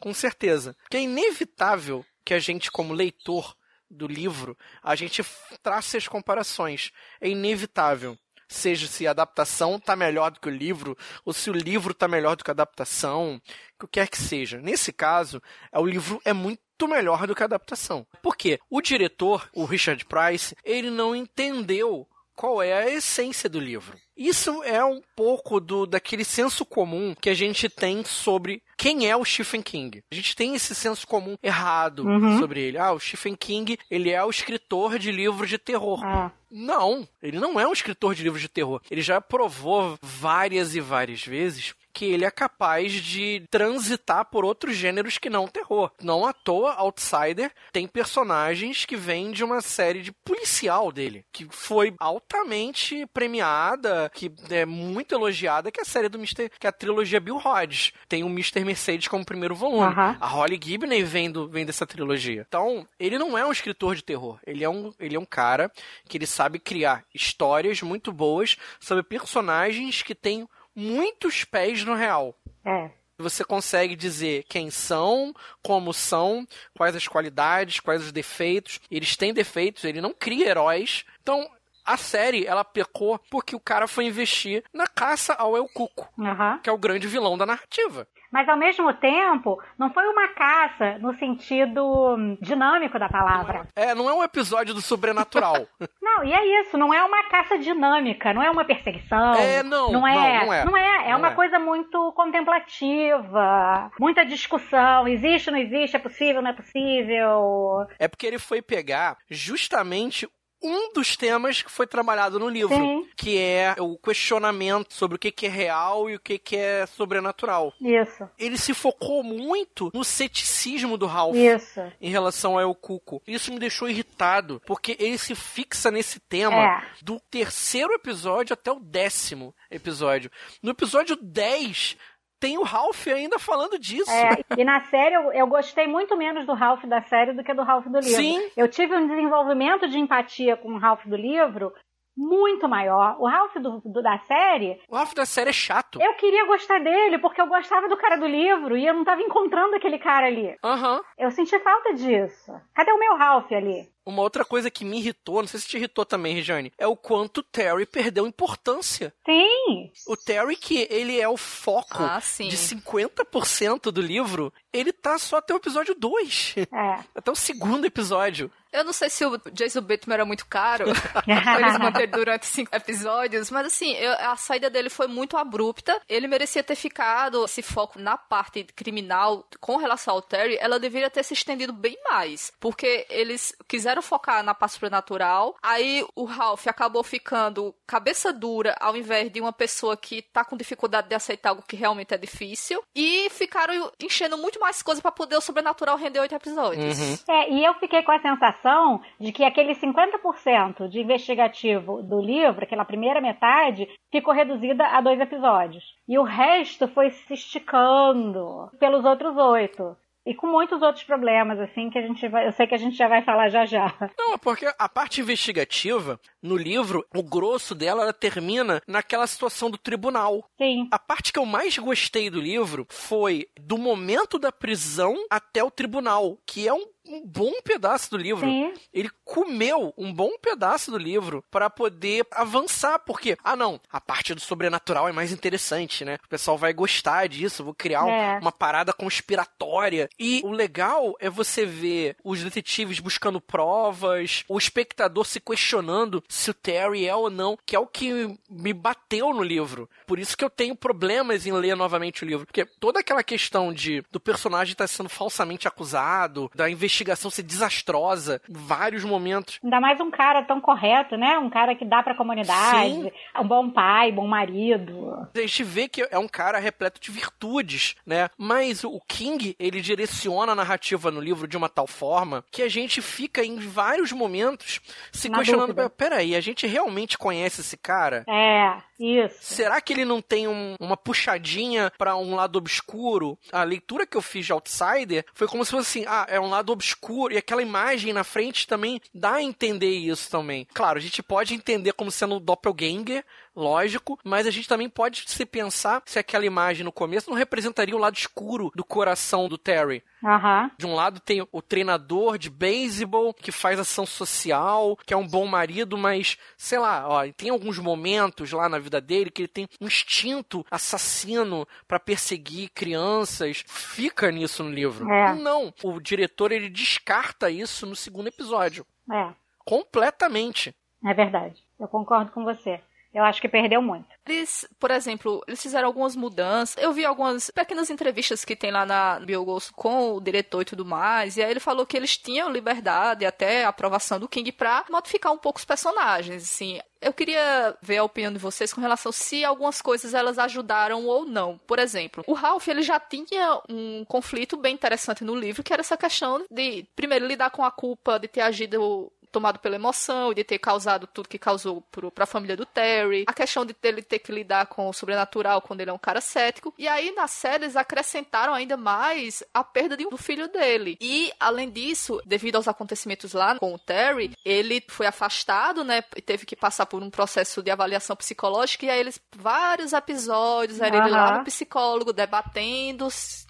Com 0.00 0.12
certeza. 0.12 0.76
Porque 0.82 0.96
é 0.96 1.02
inevitável 1.02 2.04
que 2.24 2.34
a 2.34 2.38
gente, 2.38 2.70
como 2.70 2.94
leitor 2.94 3.54
do 3.90 4.06
livro, 4.06 4.56
a 4.82 4.96
gente 4.96 5.22
traça 5.62 5.96
as 5.96 6.08
comparações. 6.08 6.90
É 7.20 7.28
inevitável 7.28 8.18
seja 8.48 8.86
se 8.86 9.06
a 9.06 9.10
adaptação 9.10 9.76
está 9.76 9.96
melhor 9.96 10.30
do 10.30 10.40
que 10.40 10.48
o 10.48 10.52
livro, 10.52 10.96
ou 11.24 11.32
se 11.32 11.50
o 11.50 11.52
livro 11.52 11.92
está 11.92 12.06
melhor 12.06 12.36
do 12.36 12.44
que 12.44 12.50
a 12.50 12.52
adaptação, 12.52 13.40
o 13.74 13.86
que 13.86 14.00
quer 14.00 14.08
que 14.08 14.18
seja. 14.18 14.60
Nesse 14.60 14.92
caso, 14.92 15.42
é, 15.72 15.78
o 15.78 15.86
livro 15.86 16.20
é 16.24 16.32
muito 16.32 16.60
melhor 16.86 17.26
do 17.26 17.34
que 17.34 17.42
a 17.42 17.46
adaptação. 17.46 18.06
Por 18.20 18.36
quê? 18.36 18.58
O 18.68 18.80
diretor, 18.80 19.48
o 19.54 19.64
Richard 19.64 20.04
Price, 20.04 20.54
ele 20.64 20.90
não 20.90 21.14
entendeu 21.14 22.06
qual 22.36 22.62
é 22.62 22.72
a 22.74 22.90
essência 22.90 23.48
do 23.48 23.58
livro. 23.58 23.96
Isso 24.16 24.62
é 24.62 24.84
um 24.84 25.00
pouco 25.16 25.58
do 25.58 25.86
daquele 25.86 26.24
senso 26.24 26.64
comum 26.64 27.14
que 27.18 27.30
a 27.30 27.34
gente 27.34 27.68
tem 27.68 28.04
sobre 28.04 28.62
quem 28.76 29.08
é 29.08 29.16
o 29.16 29.24
Stephen 29.24 29.62
King. 29.62 30.02
A 30.10 30.14
gente 30.14 30.36
tem 30.36 30.54
esse 30.54 30.74
senso 30.74 31.06
comum 31.06 31.36
errado 31.42 32.06
uhum. 32.06 32.38
sobre 32.38 32.60
ele. 32.60 32.78
Ah, 32.78 32.92
o 32.92 33.00
Stephen 33.00 33.34
King, 33.34 33.78
ele 33.90 34.10
é 34.10 34.22
o 34.22 34.30
escritor 34.30 34.98
de 34.98 35.10
livros 35.10 35.48
de 35.48 35.58
terror. 35.58 36.04
Ah. 36.04 36.30
Não, 36.50 37.06
ele 37.22 37.38
não 37.38 37.58
é 37.58 37.66
um 37.66 37.72
escritor 37.72 38.14
de 38.14 38.22
livros 38.22 38.40
de 38.40 38.48
terror. 38.48 38.80
Ele 38.90 39.02
já 39.02 39.20
provou 39.20 39.98
várias 40.00 40.74
e 40.74 40.80
várias 40.80 41.22
vezes 41.22 41.74
que 41.96 42.04
ele 42.04 42.26
é 42.26 42.30
capaz 42.30 42.92
de 42.92 43.42
transitar 43.50 44.26
por 44.26 44.44
outros 44.44 44.76
gêneros 44.76 45.16
que 45.16 45.30
não 45.30 45.48
terror. 45.48 45.90
Não 46.02 46.26
à 46.26 46.32
toa, 46.34 46.74
Outsider 46.74 47.50
tem 47.72 47.88
personagens 47.88 48.84
que 48.84 48.94
vêm 48.94 49.30
de 49.30 49.42
uma 49.42 49.62
série 49.62 50.02
de 50.02 50.12
policial 50.12 50.92
dele, 50.92 51.24
que 51.32 51.46
foi 51.48 51.94
altamente 51.98 53.06
premiada, 53.14 54.10
que 54.14 54.30
é 54.50 54.66
muito 54.66 55.14
elogiada, 55.14 55.70
que 55.70 55.80
é 55.80 55.84
a 55.84 55.86
série 55.86 56.10
do 56.10 56.18
Mr. 56.18 56.50
que 56.60 56.66
é 56.66 56.68
a 56.68 56.72
trilogia 56.72 57.18
Bill 57.18 57.40
Hodges. 57.42 57.94
Tem 58.06 58.22
o 58.22 58.28
Mr. 58.28 58.62
Mercedes 58.62 59.08
como 59.08 59.24
primeiro 59.24 59.54
volume. 59.54 59.94
A 60.20 60.26
Holly 60.26 60.60
Gibney 60.62 61.02
vem, 61.02 61.30
do, 61.30 61.48
vem 61.48 61.64
dessa 61.64 61.86
trilogia. 61.86 62.44
Então, 62.46 62.86
ele 63.00 63.16
não 63.16 63.38
é 63.38 63.46
um 63.46 63.52
escritor 63.52 63.94
de 63.94 64.04
terror. 64.04 64.38
Ele 64.46 64.62
é 64.62 64.68
um, 64.68 64.92
ele 65.00 65.16
é 65.16 65.18
um 65.18 65.24
cara 65.24 65.72
que 66.06 66.18
ele 66.18 66.26
sabe 66.26 66.58
criar 66.58 67.04
histórias 67.14 67.80
muito 67.80 68.12
boas 68.12 68.58
sobre 68.78 69.02
personagens 69.02 70.02
que 70.02 70.14
têm 70.14 70.46
muitos 70.76 71.42
pés 71.42 71.82
no 71.82 71.94
real. 71.94 72.38
É. 72.64 72.90
Você 73.18 73.42
consegue 73.42 73.96
dizer 73.96 74.44
quem 74.46 74.70
são, 74.70 75.34
como 75.62 75.94
são, 75.94 76.46
quais 76.76 76.94
as 76.94 77.08
qualidades, 77.08 77.80
quais 77.80 78.02
os 78.02 78.12
defeitos. 78.12 78.78
Eles 78.90 79.16
têm 79.16 79.32
defeitos, 79.32 79.84
ele 79.84 80.02
não 80.02 80.12
cria 80.12 80.48
heróis. 80.48 81.04
Então, 81.22 81.50
a 81.82 81.96
série, 81.96 82.44
ela 82.44 82.62
pecou 82.64 83.18
porque 83.30 83.56
o 83.56 83.60
cara 83.60 83.88
foi 83.88 84.04
investir 84.04 84.62
na 84.72 84.86
caça 84.86 85.32
ao 85.34 85.56
El 85.56 85.68
Cuco, 85.68 86.12
uhum. 86.18 86.58
que 86.58 86.68
é 86.68 86.72
o 86.72 86.78
grande 86.78 87.06
vilão 87.06 87.38
da 87.38 87.46
narrativa. 87.46 88.06
Mas 88.30 88.48
ao 88.48 88.56
mesmo 88.56 88.92
tempo, 88.94 89.62
não 89.78 89.90
foi 89.92 90.06
uma 90.06 90.28
caça 90.28 90.98
no 90.98 91.14
sentido 91.14 92.16
dinâmico 92.40 92.98
da 92.98 93.08
palavra. 93.08 93.66
É, 93.74 93.94
não 93.94 94.08
é 94.08 94.12
um 94.12 94.22
episódio 94.22 94.74
do 94.74 94.80
sobrenatural. 94.80 95.66
não, 96.02 96.24
e 96.24 96.32
é 96.32 96.60
isso, 96.60 96.76
não 96.76 96.92
é 96.92 97.02
uma 97.04 97.24
caça 97.24 97.58
dinâmica, 97.58 98.32
não 98.32 98.42
é 98.42 98.50
uma 98.50 98.64
perseguição. 98.64 99.34
É, 99.34 99.62
não. 99.62 99.92
Não 99.92 100.06
é, 100.06 100.38
não, 100.38 100.46
não 100.46 100.52
é. 100.52 100.64
Não 100.64 100.76
é, 100.76 101.08
é 101.08 101.10
não 101.12 101.18
uma 101.18 101.28
é. 101.28 101.34
coisa 101.34 101.58
muito 101.58 102.12
contemplativa, 102.12 103.90
muita 103.98 104.24
discussão, 104.24 105.06
existe, 105.08 105.50
não 105.50 105.58
existe, 105.58 105.96
é 105.96 105.98
possível, 105.98 106.42
não 106.42 106.50
é 106.50 106.54
possível. 106.54 107.86
É 107.98 108.08
porque 108.08 108.26
ele 108.26 108.38
foi 108.38 108.60
pegar 108.60 109.16
justamente 109.30 110.28
um 110.62 110.92
dos 110.92 111.16
temas 111.16 111.62
que 111.62 111.70
foi 111.70 111.86
trabalhado 111.86 112.38
no 112.38 112.48
livro, 112.48 112.74
Sim. 112.74 113.08
que 113.16 113.38
é 113.38 113.74
o 113.78 113.96
questionamento 113.96 114.94
sobre 114.94 115.16
o 115.16 115.18
que 115.18 115.46
é 115.46 115.48
real 115.48 116.08
e 116.10 116.16
o 116.16 116.20
que 116.20 116.40
é 116.56 116.86
sobrenatural. 116.86 117.72
Isso. 117.80 118.28
Ele 118.38 118.56
se 118.56 118.74
focou 118.74 119.22
muito 119.22 119.90
no 119.94 120.04
ceticismo 120.04 120.96
do 120.96 121.06
Ralph 121.06 121.36
Isso. 121.36 121.80
em 122.00 122.10
relação 122.10 122.58
ao 122.58 122.74
Cuco. 122.74 123.22
Isso 123.26 123.52
me 123.52 123.58
deixou 123.58 123.88
irritado, 123.88 124.60
porque 124.66 124.96
ele 124.98 125.18
se 125.18 125.34
fixa 125.34 125.90
nesse 125.90 126.18
tema 126.20 126.56
é. 126.56 126.82
do 127.02 127.20
terceiro 127.30 127.92
episódio 127.92 128.54
até 128.54 128.70
o 128.70 128.80
décimo 128.80 129.54
episódio. 129.70 130.30
No 130.62 130.70
episódio 130.70 131.16
10, 131.16 131.96
tem 132.40 132.58
o 132.58 132.62
Ralph 132.62 133.06
ainda 133.06 133.38
falando 133.38 133.78
disso. 133.78 134.10
É, 134.10 134.60
e 134.60 134.64
na 134.64 134.80
série 134.82 135.14
eu, 135.14 135.32
eu, 135.32 135.46
gostei 135.46 135.86
muito 135.86 136.16
menos 136.16 136.46
do 136.46 136.54
Ralph 136.54 136.84
da 136.84 137.02
série 137.02 137.32
do 137.32 137.42
que 137.42 137.54
do 137.54 137.62
Ralph 137.62 137.86
do 137.86 137.98
livro. 137.98 138.16
Sim. 138.16 138.50
Eu 138.56 138.68
tive 138.68 138.94
um 138.94 139.06
desenvolvimento 139.06 139.88
de 139.88 139.98
empatia 139.98 140.56
com 140.56 140.74
o 140.74 140.78
Ralph 140.78 141.04
do 141.06 141.16
livro 141.16 141.72
muito 142.16 142.68
maior. 142.68 143.16
O 143.18 143.28
Ralph 143.28 143.54
do, 143.56 143.80
do, 143.84 144.02
da 144.02 144.18
série. 144.20 144.80
O 144.88 144.96
Ralph 144.96 145.12
da 145.12 145.26
série 145.26 145.50
é 145.50 145.52
chato. 145.52 146.00
Eu 146.00 146.14
queria 146.14 146.46
gostar 146.46 146.80
dele, 146.80 147.18
porque 147.18 147.40
eu 147.40 147.46
gostava 147.46 147.88
do 147.88 147.96
cara 147.96 148.16
do 148.16 148.26
livro 148.26 148.76
e 148.76 148.86
eu 148.86 148.94
não 148.94 149.04
tava 149.04 149.20
encontrando 149.20 149.76
aquele 149.76 149.98
cara 149.98 150.26
ali. 150.26 150.56
Aham. 150.64 150.96
Uhum. 150.96 151.02
Eu 151.18 151.30
senti 151.30 151.58
falta 151.58 151.92
disso. 151.92 152.52
Cadê 152.74 152.90
o 152.92 152.98
meu 152.98 153.16
Ralph 153.16 153.52
ali? 153.52 153.88
Uma 154.06 154.22
outra 154.22 154.44
coisa 154.44 154.70
que 154.70 154.84
me 154.84 154.98
irritou, 154.98 155.42
não 155.42 155.48
sei 155.48 155.58
se 155.58 155.66
te 155.66 155.76
irritou 155.76 156.06
também, 156.06 156.34
Regiane, 156.34 156.72
é 156.78 156.86
o 156.86 156.96
quanto 156.96 157.38
o 157.38 157.42
Terry 157.42 157.84
perdeu 157.84 158.26
importância. 158.26 159.12
Sim. 159.26 159.90
O 160.06 160.16
Terry, 160.16 160.54
que 160.56 160.86
ele 160.88 161.20
é 161.20 161.28
o 161.28 161.36
foco 161.36 162.04
ah, 162.04 162.20
de 162.20 162.56
50% 162.56 163.90
do 163.90 164.00
livro, 164.00 164.52
ele 164.72 164.92
tá 164.92 165.18
só 165.18 165.38
até 165.38 165.52
o 165.52 165.56
episódio 165.56 165.94
2. 165.94 166.54
É. 166.72 167.04
Até 167.16 167.30
o 167.30 167.34
segundo 167.34 167.86
episódio. 167.86 168.50
Eu 168.72 168.84
não 168.84 168.92
sei 168.92 169.08
se 169.08 169.24
o 169.24 169.40
Jason 169.52 169.80
Bateman 169.80 170.14
era 170.14 170.24
muito 170.26 170.46
caro 170.46 170.84
pra 171.24 171.60
eles 171.60 171.78
manter 171.78 172.06
durante 172.08 172.44
cinco 172.44 172.74
episódios, 172.76 173.50
mas 173.50 173.66
assim, 173.68 173.92
eu, 173.94 174.12
a 174.12 174.36
saída 174.36 174.68
dele 174.68 174.90
foi 174.90 175.06
muito 175.06 175.36
abrupta. 175.36 175.98
Ele 176.06 176.28
merecia 176.28 176.62
ter 176.62 176.74
ficado 176.74 177.44
esse 177.46 177.62
foco 177.62 177.98
na 177.98 178.18
parte 178.18 178.64
criminal 178.64 179.48
com 179.60 179.76
relação 179.76 180.14
ao 180.14 180.20
Terry. 180.20 180.58
Ela 180.60 180.78
deveria 180.78 181.08
ter 181.08 181.22
se 181.22 181.32
estendido 181.32 181.72
bem 181.72 181.96
mais, 182.10 182.52
porque 182.60 183.06
eles 183.08 183.56
quiseram 183.66 183.95
focar 184.02 184.42
na 184.42 184.54
parte 184.54 184.74
sobrenatural. 184.74 185.54
Aí 185.62 186.04
o 186.14 186.24
Ralph 186.24 186.66
acabou 186.66 187.02
ficando 187.02 187.74
cabeça 187.86 188.32
dura 188.32 188.74
ao 188.80 188.96
invés 188.96 189.30
de 189.30 189.40
uma 189.40 189.52
pessoa 189.52 189.96
que 189.96 190.22
tá 190.22 190.44
com 190.44 190.56
dificuldade 190.56 191.08
de 191.08 191.14
aceitar 191.14 191.50
algo 191.50 191.62
que 191.66 191.76
realmente 191.76 192.14
é 192.14 192.18
difícil. 192.18 192.82
E 192.94 193.28
ficaram 193.30 193.90
enchendo 194.02 194.38
muito 194.38 194.60
mais 194.60 194.82
coisa 194.82 195.02
para 195.02 195.12
poder 195.12 195.36
o 195.36 195.40
sobrenatural 195.40 195.96
render 195.96 196.20
oito 196.20 196.34
episódios. 196.34 196.98
Uhum. 196.98 197.34
É, 197.34 197.50
e 197.50 197.64
eu 197.64 197.74
fiquei 197.74 198.02
com 198.02 198.12
a 198.12 198.20
sensação 198.20 198.46
sensação 198.66 199.00
de 199.18 199.32
que 199.32 199.44
aquele 199.44 199.74
50% 199.74 200.88
de 200.88 201.00
investigativo 201.00 202.02
do 202.02 202.20
livro, 202.20 202.64
aquela 202.64 202.84
primeira 202.84 203.20
metade, 203.20 203.88
ficou 204.10 204.32
reduzida 204.32 204.86
a 204.86 205.00
dois 205.00 205.20
episódios. 205.20 205.84
E 206.08 206.18
o 206.18 206.22
resto 206.22 206.88
foi 206.88 207.10
se 207.10 207.34
esticando 207.34 208.70
pelos 208.78 209.04
outros 209.04 209.36
oito. 209.36 209.96
E 210.26 210.34
com 210.34 210.48
muitos 210.48 210.82
outros 210.82 211.04
problemas, 211.04 211.60
assim, 211.60 211.88
que 211.88 211.98
a 211.98 212.02
gente 212.02 212.26
vai. 212.26 212.48
Eu 212.48 212.52
sei 212.52 212.66
que 212.66 212.74
a 212.74 212.78
gente 212.78 212.96
já 212.96 213.06
vai 213.06 213.22
falar 213.22 213.48
já 213.48 213.64
já. 213.64 213.94
Não, 214.18 214.34
é 214.34 214.36
porque 214.36 214.66
a 214.76 214.88
parte 214.88 215.20
investigativa, 215.20 216.18
no 216.42 216.56
livro, 216.56 217.06
o 217.14 217.22
grosso 217.22 217.76
dela, 217.76 218.02
ela 218.02 218.12
termina 218.12 218.82
naquela 218.88 219.26
situação 219.28 219.70
do 219.70 219.78
tribunal. 219.78 220.44
Sim. 220.58 220.88
A 220.90 220.98
parte 220.98 221.32
que 221.32 221.38
eu 221.38 221.46
mais 221.46 221.78
gostei 221.78 222.28
do 222.28 222.40
livro 222.40 222.86
foi 222.90 223.46
do 223.60 223.78
momento 223.78 224.36
da 224.36 224.50
prisão 224.50 225.14
até 225.30 225.62
o 225.62 225.70
tribunal, 225.70 226.38
que 226.44 226.66
é 226.66 226.74
um 226.74 226.86
um 227.08 227.22
bom 227.24 227.52
pedaço 227.62 228.10
do 228.10 228.16
livro. 228.16 228.46
Sim. 228.46 228.72
Ele 228.92 229.10
comeu 229.24 229.92
um 229.96 230.12
bom 230.12 230.32
pedaço 230.40 230.90
do 230.90 230.98
livro 230.98 231.44
para 231.50 231.70
poder 231.70 232.26
avançar, 232.30 232.98
porque, 233.00 233.36
ah 233.42 233.56
não, 233.56 233.80
a 233.90 234.00
parte 234.00 234.34
do 234.34 234.40
sobrenatural 234.40 235.08
é 235.08 235.12
mais 235.12 235.32
interessante, 235.32 236.04
né? 236.04 236.18
O 236.24 236.28
pessoal 236.28 236.58
vai 236.58 236.72
gostar 236.72 237.28
disso, 237.28 237.64
vou 237.64 237.74
criar 237.74 238.08
é. 238.08 238.38
uma 238.38 238.52
parada 238.52 238.92
conspiratória. 238.92 240.08
E 240.18 240.40
o 240.44 240.50
legal 240.50 241.14
é 241.20 241.30
você 241.30 241.64
ver 241.64 242.16
os 242.24 242.42
detetives 242.42 243.00
buscando 243.00 243.40
provas, 243.40 244.44
o 244.48 244.58
espectador 244.58 245.24
se 245.24 245.40
questionando 245.40 246.22
se 246.28 246.50
o 246.50 246.54
Terry 246.54 247.06
é 247.06 247.14
ou 247.14 247.30
não, 247.30 247.58
que 247.64 247.74
é 247.74 247.78
o 247.78 247.86
que 247.86 248.36
me 248.48 248.72
bateu 248.72 249.32
no 249.32 249.42
livro. 249.42 249.88
Por 250.06 250.18
isso 250.18 250.36
que 250.36 250.44
eu 250.44 250.50
tenho 250.50 250.76
problemas 250.76 251.46
em 251.46 251.52
ler 251.52 251.76
novamente 251.76 252.24
o 252.24 252.26
livro, 252.26 252.46
porque 252.46 252.64
toda 252.64 253.00
aquela 253.00 253.22
questão 253.22 253.72
de 253.72 254.02
do 254.10 254.20
personagem 254.20 254.72
estar 254.72 254.84
tá 254.84 254.88
sendo 254.88 255.08
falsamente 255.08 255.66
acusado, 255.66 256.50
da 256.54 256.70
investigação 256.70 256.95
investigação 256.96 257.30
ser 257.30 257.42
desastrosa 257.42 258.40
em 258.48 258.52
vários 258.54 259.04
momentos. 259.04 259.58
Ainda 259.62 259.80
mais 259.80 260.00
um 260.00 260.10
cara 260.10 260.42
tão 260.42 260.60
correto, 260.60 261.16
né? 261.16 261.38
Um 261.38 261.50
cara 261.50 261.74
que 261.74 261.84
dá 261.84 262.02
pra 262.02 262.14
comunidade, 262.14 262.88
Sim. 262.94 263.12
um 263.38 263.46
bom 263.46 263.70
pai, 263.70 264.10
bom 264.10 264.26
marido. 264.26 265.28
A 265.34 265.38
gente 265.40 265.62
vê 265.62 265.88
que 265.88 266.06
é 266.10 266.18
um 266.18 266.28
cara 266.28 266.58
repleto 266.58 267.00
de 267.00 267.10
virtudes, 267.10 267.94
né? 268.06 268.28
Mas 268.38 268.82
o 268.84 269.00
King, 269.06 269.54
ele 269.58 269.80
direciona 269.80 270.52
a 270.52 270.54
narrativa 270.54 271.10
no 271.10 271.20
livro 271.20 271.46
de 271.46 271.56
uma 271.56 271.68
tal 271.68 271.86
forma 271.86 272.44
que 272.50 272.62
a 272.62 272.68
gente 272.68 273.02
fica 273.02 273.44
em 273.44 273.58
vários 273.58 274.12
momentos 274.12 274.80
se 275.12 275.28
Na 275.28 275.38
questionando: 275.38 275.68
dúvida. 275.68 275.90
peraí, 275.90 276.34
a 276.34 276.40
gente 276.40 276.66
realmente 276.66 277.18
conhece 277.18 277.60
esse 277.60 277.76
cara? 277.76 278.24
É, 278.28 278.78
isso. 278.98 279.36
Será 279.40 279.80
que 279.80 279.92
ele 279.92 280.04
não 280.04 280.22
tem 280.22 280.48
um, 280.48 280.74
uma 280.80 280.96
puxadinha 280.96 281.92
para 281.98 282.16
um 282.16 282.34
lado 282.34 282.56
obscuro? 282.56 283.38
A 283.52 283.62
leitura 283.62 284.06
que 284.06 284.16
eu 284.16 284.22
fiz 284.22 284.46
de 284.46 284.52
Outsider 284.52 285.24
foi 285.34 285.46
como 285.46 285.64
se 285.64 285.70
fosse 285.70 286.00
assim: 286.00 286.08
ah, 286.08 286.26
é 286.28 286.40
um 286.40 286.48
lado 286.48 286.72
obscuro. 286.72 286.85
E 287.32 287.38
aquela 287.38 287.62
imagem 287.62 288.12
na 288.12 288.22
frente 288.22 288.66
também 288.66 289.00
dá 289.14 289.34
a 289.34 289.42
entender 289.42 289.90
isso 289.90 290.30
também. 290.30 290.66
Claro, 290.72 290.98
a 290.98 291.02
gente 291.02 291.22
pode 291.22 291.54
entender 291.54 291.92
como 291.92 292.10
sendo 292.10 292.36
o 292.36 292.40
doppelganger 292.40 293.24
lógico, 293.56 294.18
mas 294.22 294.46
a 294.46 294.50
gente 294.50 294.68
também 294.68 294.88
pode 294.88 295.24
se 295.26 295.46
pensar 295.46 296.02
se 296.04 296.18
aquela 296.18 296.44
imagem 296.44 296.84
no 296.84 296.92
começo 296.92 297.30
não 297.30 297.36
representaria 297.36 297.96
o 297.96 297.98
lado 297.98 298.16
escuro 298.16 298.70
do 298.74 298.84
coração 298.84 299.48
do 299.48 299.56
Terry. 299.56 300.04
Uhum. 300.22 300.70
De 300.76 300.86
um 300.86 300.94
lado 300.94 301.18
tem 301.20 301.46
o 301.50 301.62
treinador 301.62 302.36
de 302.36 302.50
beisebol 302.50 303.32
que 303.32 303.50
faz 303.50 303.80
ação 303.80 304.04
social, 304.04 304.96
que 305.06 305.14
é 305.14 305.16
um 305.16 305.26
bom 305.26 305.46
marido, 305.46 305.96
mas 305.96 306.36
sei 306.56 306.78
lá, 306.78 307.08
ó, 307.08 307.26
tem 307.36 307.50
alguns 307.50 307.78
momentos 307.78 308.52
lá 308.52 308.68
na 308.68 308.78
vida 308.78 309.00
dele 309.00 309.30
que 309.30 309.42
ele 309.42 309.48
tem 309.48 309.68
um 309.80 309.86
instinto 309.86 310.64
assassino 310.70 311.66
para 311.88 311.98
perseguir 311.98 312.70
crianças. 312.70 313.64
Fica 313.66 314.30
nisso 314.30 314.62
no 314.62 314.70
livro. 314.70 315.10
É. 315.10 315.34
Não, 315.34 315.72
o 315.82 316.00
diretor 316.00 316.52
ele 316.52 316.68
descarta 316.68 317.50
isso 317.50 317.86
no 317.86 317.96
segundo 317.96 318.28
episódio. 318.28 318.86
É, 319.10 319.32
Completamente. 319.64 320.74
é 321.04 321.14
verdade. 321.14 321.62
Eu 321.78 321.88
concordo 321.88 322.32
com 322.32 322.44
você. 322.44 322.80
Eu 323.16 323.24
acho 323.24 323.40
que 323.40 323.48
perdeu 323.48 323.80
muito. 323.80 324.04
Eles, 324.28 324.68
por 324.78 324.90
exemplo, 324.90 325.42
eles 325.48 325.62
fizeram 325.62 325.86
algumas 325.86 326.14
mudanças. 326.14 326.76
Eu 326.76 326.92
vi 326.92 327.02
algumas 327.02 327.50
pequenas 327.50 327.88
entrevistas 327.88 328.44
que 328.44 328.54
tem 328.54 328.70
lá 328.70 328.84
na 328.84 329.18
Biogosto 329.20 329.72
com 329.72 330.12
o 330.12 330.20
diretor 330.20 330.60
e 330.60 330.66
tudo 330.66 330.84
mais. 330.84 331.38
E 331.38 331.42
aí 331.42 331.50
ele 331.50 331.58
falou 331.58 331.86
que 331.86 331.96
eles 331.96 332.18
tinham 332.18 332.52
liberdade 332.52 333.24
até 333.24 333.64
a 333.64 333.70
aprovação 333.70 334.20
do 334.20 334.28
King 334.28 334.52
pra 334.52 334.84
modificar 334.90 335.32
um 335.32 335.38
pouco 335.38 335.58
os 335.58 335.64
personagens. 335.64 336.42
Assim, 336.42 336.78
eu 337.00 337.12
queria 337.12 337.74
ver 337.80 337.98
a 337.98 338.04
opinião 338.04 338.32
de 338.32 338.38
vocês 338.38 338.72
com 338.72 338.80
relação 338.80 339.12
se 339.12 339.44
algumas 339.44 339.80
coisas 339.80 340.12
elas 340.12 340.38
ajudaram 340.38 341.06
ou 341.06 341.24
não. 341.24 341.58
Por 341.66 341.78
exemplo, 341.78 342.24
o 342.26 342.32
Ralph 342.34 342.68
ele 342.68 342.82
já 342.82 342.98
tinha 342.98 343.60
um 343.68 344.04
conflito 344.04 344.56
bem 344.56 344.74
interessante 344.74 345.24
no 345.24 345.34
livro, 345.34 345.62
que 345.62 345.72
era 345.72 345.80
essa 345.80 345.96
questão 345.96 346.44
de, 346.50 346.84
primeiro, 346.94 347.26
lidar 347.26 347.50
com 347.50 347.64
a 347.64 347.70
culpa 347.70 348.18
de 348.18 348.28
ter 348.28 348.40
agido 348.40 349.10
tomado 349.36 349.58
pela 349.58 349.74
emoção 349.74 350.32
e 350.32 350.34
de 350.34 350.42
ter 350.42 350.58
causado 350.58 351.06
tudo 351.06 351.28
que 351.28 351.38
causou 351.38 351.84
para 352.14 352.24
a 352.24 352.26
família 352.26 352.56
do 352.56 352.64
Terry, 352.64 353.26
a 353.26 353.34
questão 353.34 353.66
de 353.66 353.76
ele 353.82 354.00
ter 354.00 354.18
que 354.18 354.32
lidar 354.32 354.64
com 354.64 354.88
o 354.88 354.94
sobrenatural 354.94 355.60
quando 355.60 355.82
ele 355.82 355.90
é 355.90 355.92
um 355.92 355.98
cara 355.98 356.22
cético. 356.22 356.72
E 356.78 356.88
aí 356.88 357.12
na 357.14 357.26
série 357.26 357.64
eles 357.64 357.76
acrescentaram 357.76 358.54
ainda 358.54 358.78
mais 358.78 359.42
a 359.52 359.62
perda 359.62 359.94
de, 359.94 360.08
do 360.08 360.16
filho 360.16 360.48
dele. 360.48 360.96
E 361.02 361.30
além 361.38 361.68
disso, 361.70 362.18
devido 362.24 362.56
aos 362.56 362.66
acontecimentos 362.66 363.34
lá 363.34 363.58
com 363.58 363.74
o 363.74 363.78
Terry, 363.78 364.32
ele 364.42 364.82
foi 364.88 365.06
afastado, 365.06 365.84
né, 365.84 366.02
e 366.16 366.22
teve 366.22 366.46
que 366.46 366.56
passar 366.56 366.86
por 366.86 367.02
um 367.02 367.10
processo 367.10 367.62
de 367.62 367.70
avaliação 367.70 368.16
psicológica 368.16 368.86
e 368.86 368.90
aí 368.90 369.00
eles 369.00 369.20
vários 369.36 369.92
episódios, 369.92 370.80
era 370.80 370.96
ele 370.96 371.10
lá 371.10 371.36
no 371.36 371.44
psicólogo 371.44 372.10
debatendo 372.10 373.06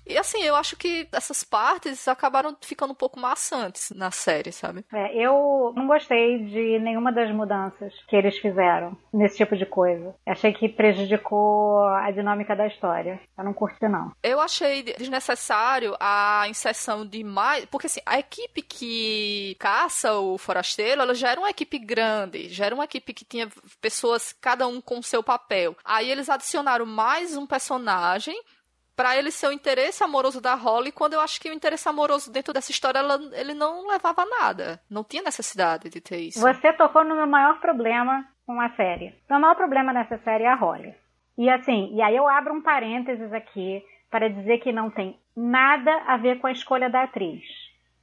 e 0.06 0.16
assim, 0.16 0.42
eu 0.42 0.54
acho 0.54 0.76
que 0.76 1.08
essas 1.12 1.42
partes 1.42 2.06
acabaram 2.08 2.56
ficando 2.60 2.92
um 2.92 2.96
pouco 2.96 3.18
maçantes 3.18 3.90
na 3.90 4.10
série, 4.10 4.52
sabe? 4.52 4.84
É, 4.92 5.14
eu 5.16 5.72
não 5.74 5.86
gostei 5.86 6.38
de 6.44 6.78
nenhuma 6.78 7.12
das 7.12 7.30
mudanças 7.30 7.92
que 8.08 8.16
eles 8.16 8.38
fizeram 8.38 8.96
nesse 9.12 9.36
tipo 9.36 9.56
de 9.56 9.66
coisa. 9.66 10.14
Achei 10.26 10.52
que 10.52 10.68
prejudicou 10.68 11.84
a 11.84 12.10
dinâmica 12.10 12.54
da 12.54 12.66
história. 12.66 13.20
Eu 13.36 13.44
não 13.44 13.52
curti, 13.52 13.88
não. 13.88 14.12
Eu 14.22 14.40
achei 14.40 14.82
desnecessário 14.82 15.96
a 15.98 16.46
inserção 16.48 17.06
de 17.06 17.24
mais. 17.24 17.64
Porque 17.66 17.86
assim, 17.86 18.00
a 18.06 18.18
equipe 18.18 18.62
que 18.62 19.56
caça 19.58 20.14
o 20.14 20.38
forasteiro, 20.38 21.02
ela 21.02 21.14
já 21.14 21.30
era 21.30 21.40
uma 21.40 21.50
equipe 21.50 21.78
grande, 21.78 22.48
já 22.48 22.66
era 22.66 22.74
uma 22.74 22.84
equipe 22.84 23.12
que 23.12 23.24
tinha 23.24 23.48
pessoas, 23.80 24.32
cada 24.32 24.66
um 24.66 24.80
com 24.80 25.02
seu 25.02 25.22
papel. 25.22 25.76
Aí 25.84 26.10
eles 26.10 26.28
adicionaram 26.28 26.86
mais 26.86 27.36
um 27.36 27.46
personagem. 27.46 28.40
Pra 28.96 29.14
ele 29.16 29.30
ser 29.30 29.48
o 29.48 29.52
interesse 29.52 30.02
amoroso 30.02 30.40
da 30.40 30.54
Holly, 30.54 30.90
quando 30.90 31.12
eu 31.12 31.20
acho 31.20 31.38
que 31.40 31.50
o 31.50 31.52
interesse 31.52 31.86
amoroso 31.88 32.32
dentro 32.32 32.52
dessa 32.52 32.70
história 32.70 32.98
ela- 32.98 33.20
ele 33.34 33.52
não 33.52 33.86
levava 33.88 34.22
a 34.22 34.26
nada. 34.26 34.80
Não 34.90 35.04
tinha 35.04 35.22
necessidade 35.22 35.90
de 35.90 36.00
ter 36.00 36.16
isso. 36.18 36.40
Você 36.40 36.72
tocou 36.72 37.04
no 37.04 37.14
meu 37.14 37.26
maior 37.26 37.60
problema 37.60 38.24
com 38.46 38.58
a 38.60 38.70
série. 38.70 39.08
O 39.28 39.32
meu 39.32 39.40
maior 39.40 39.54
problema 39.54 39.92
nessa 39.92 40.16
série 40.24 40.44
é 40.44 40.48
a 40.48 40.54
Holly. 40.54 40.94
E 41.36 41.50
assim, 41.50 41.94
e 41.94 42.00
aí 42.00 42.16
eu 42.16 42.26
abro 42.26 42.54
um 42.54 42.62
parênteses 42.62 43.30
aqui 43.34 43.82
para 44.10 44.30
dizer 44.30 44.58
que 44.58 44.72
não 44.72 44.88
tem 44.90 45.18
nada 45.36 45.92
a 46.06 46.16
ver 46.16 46.38
com 46.40 46.46
a 46.46 46.52
escolha 46.52 46.88
da 46.88 47.02
atriz. 47.02 47.42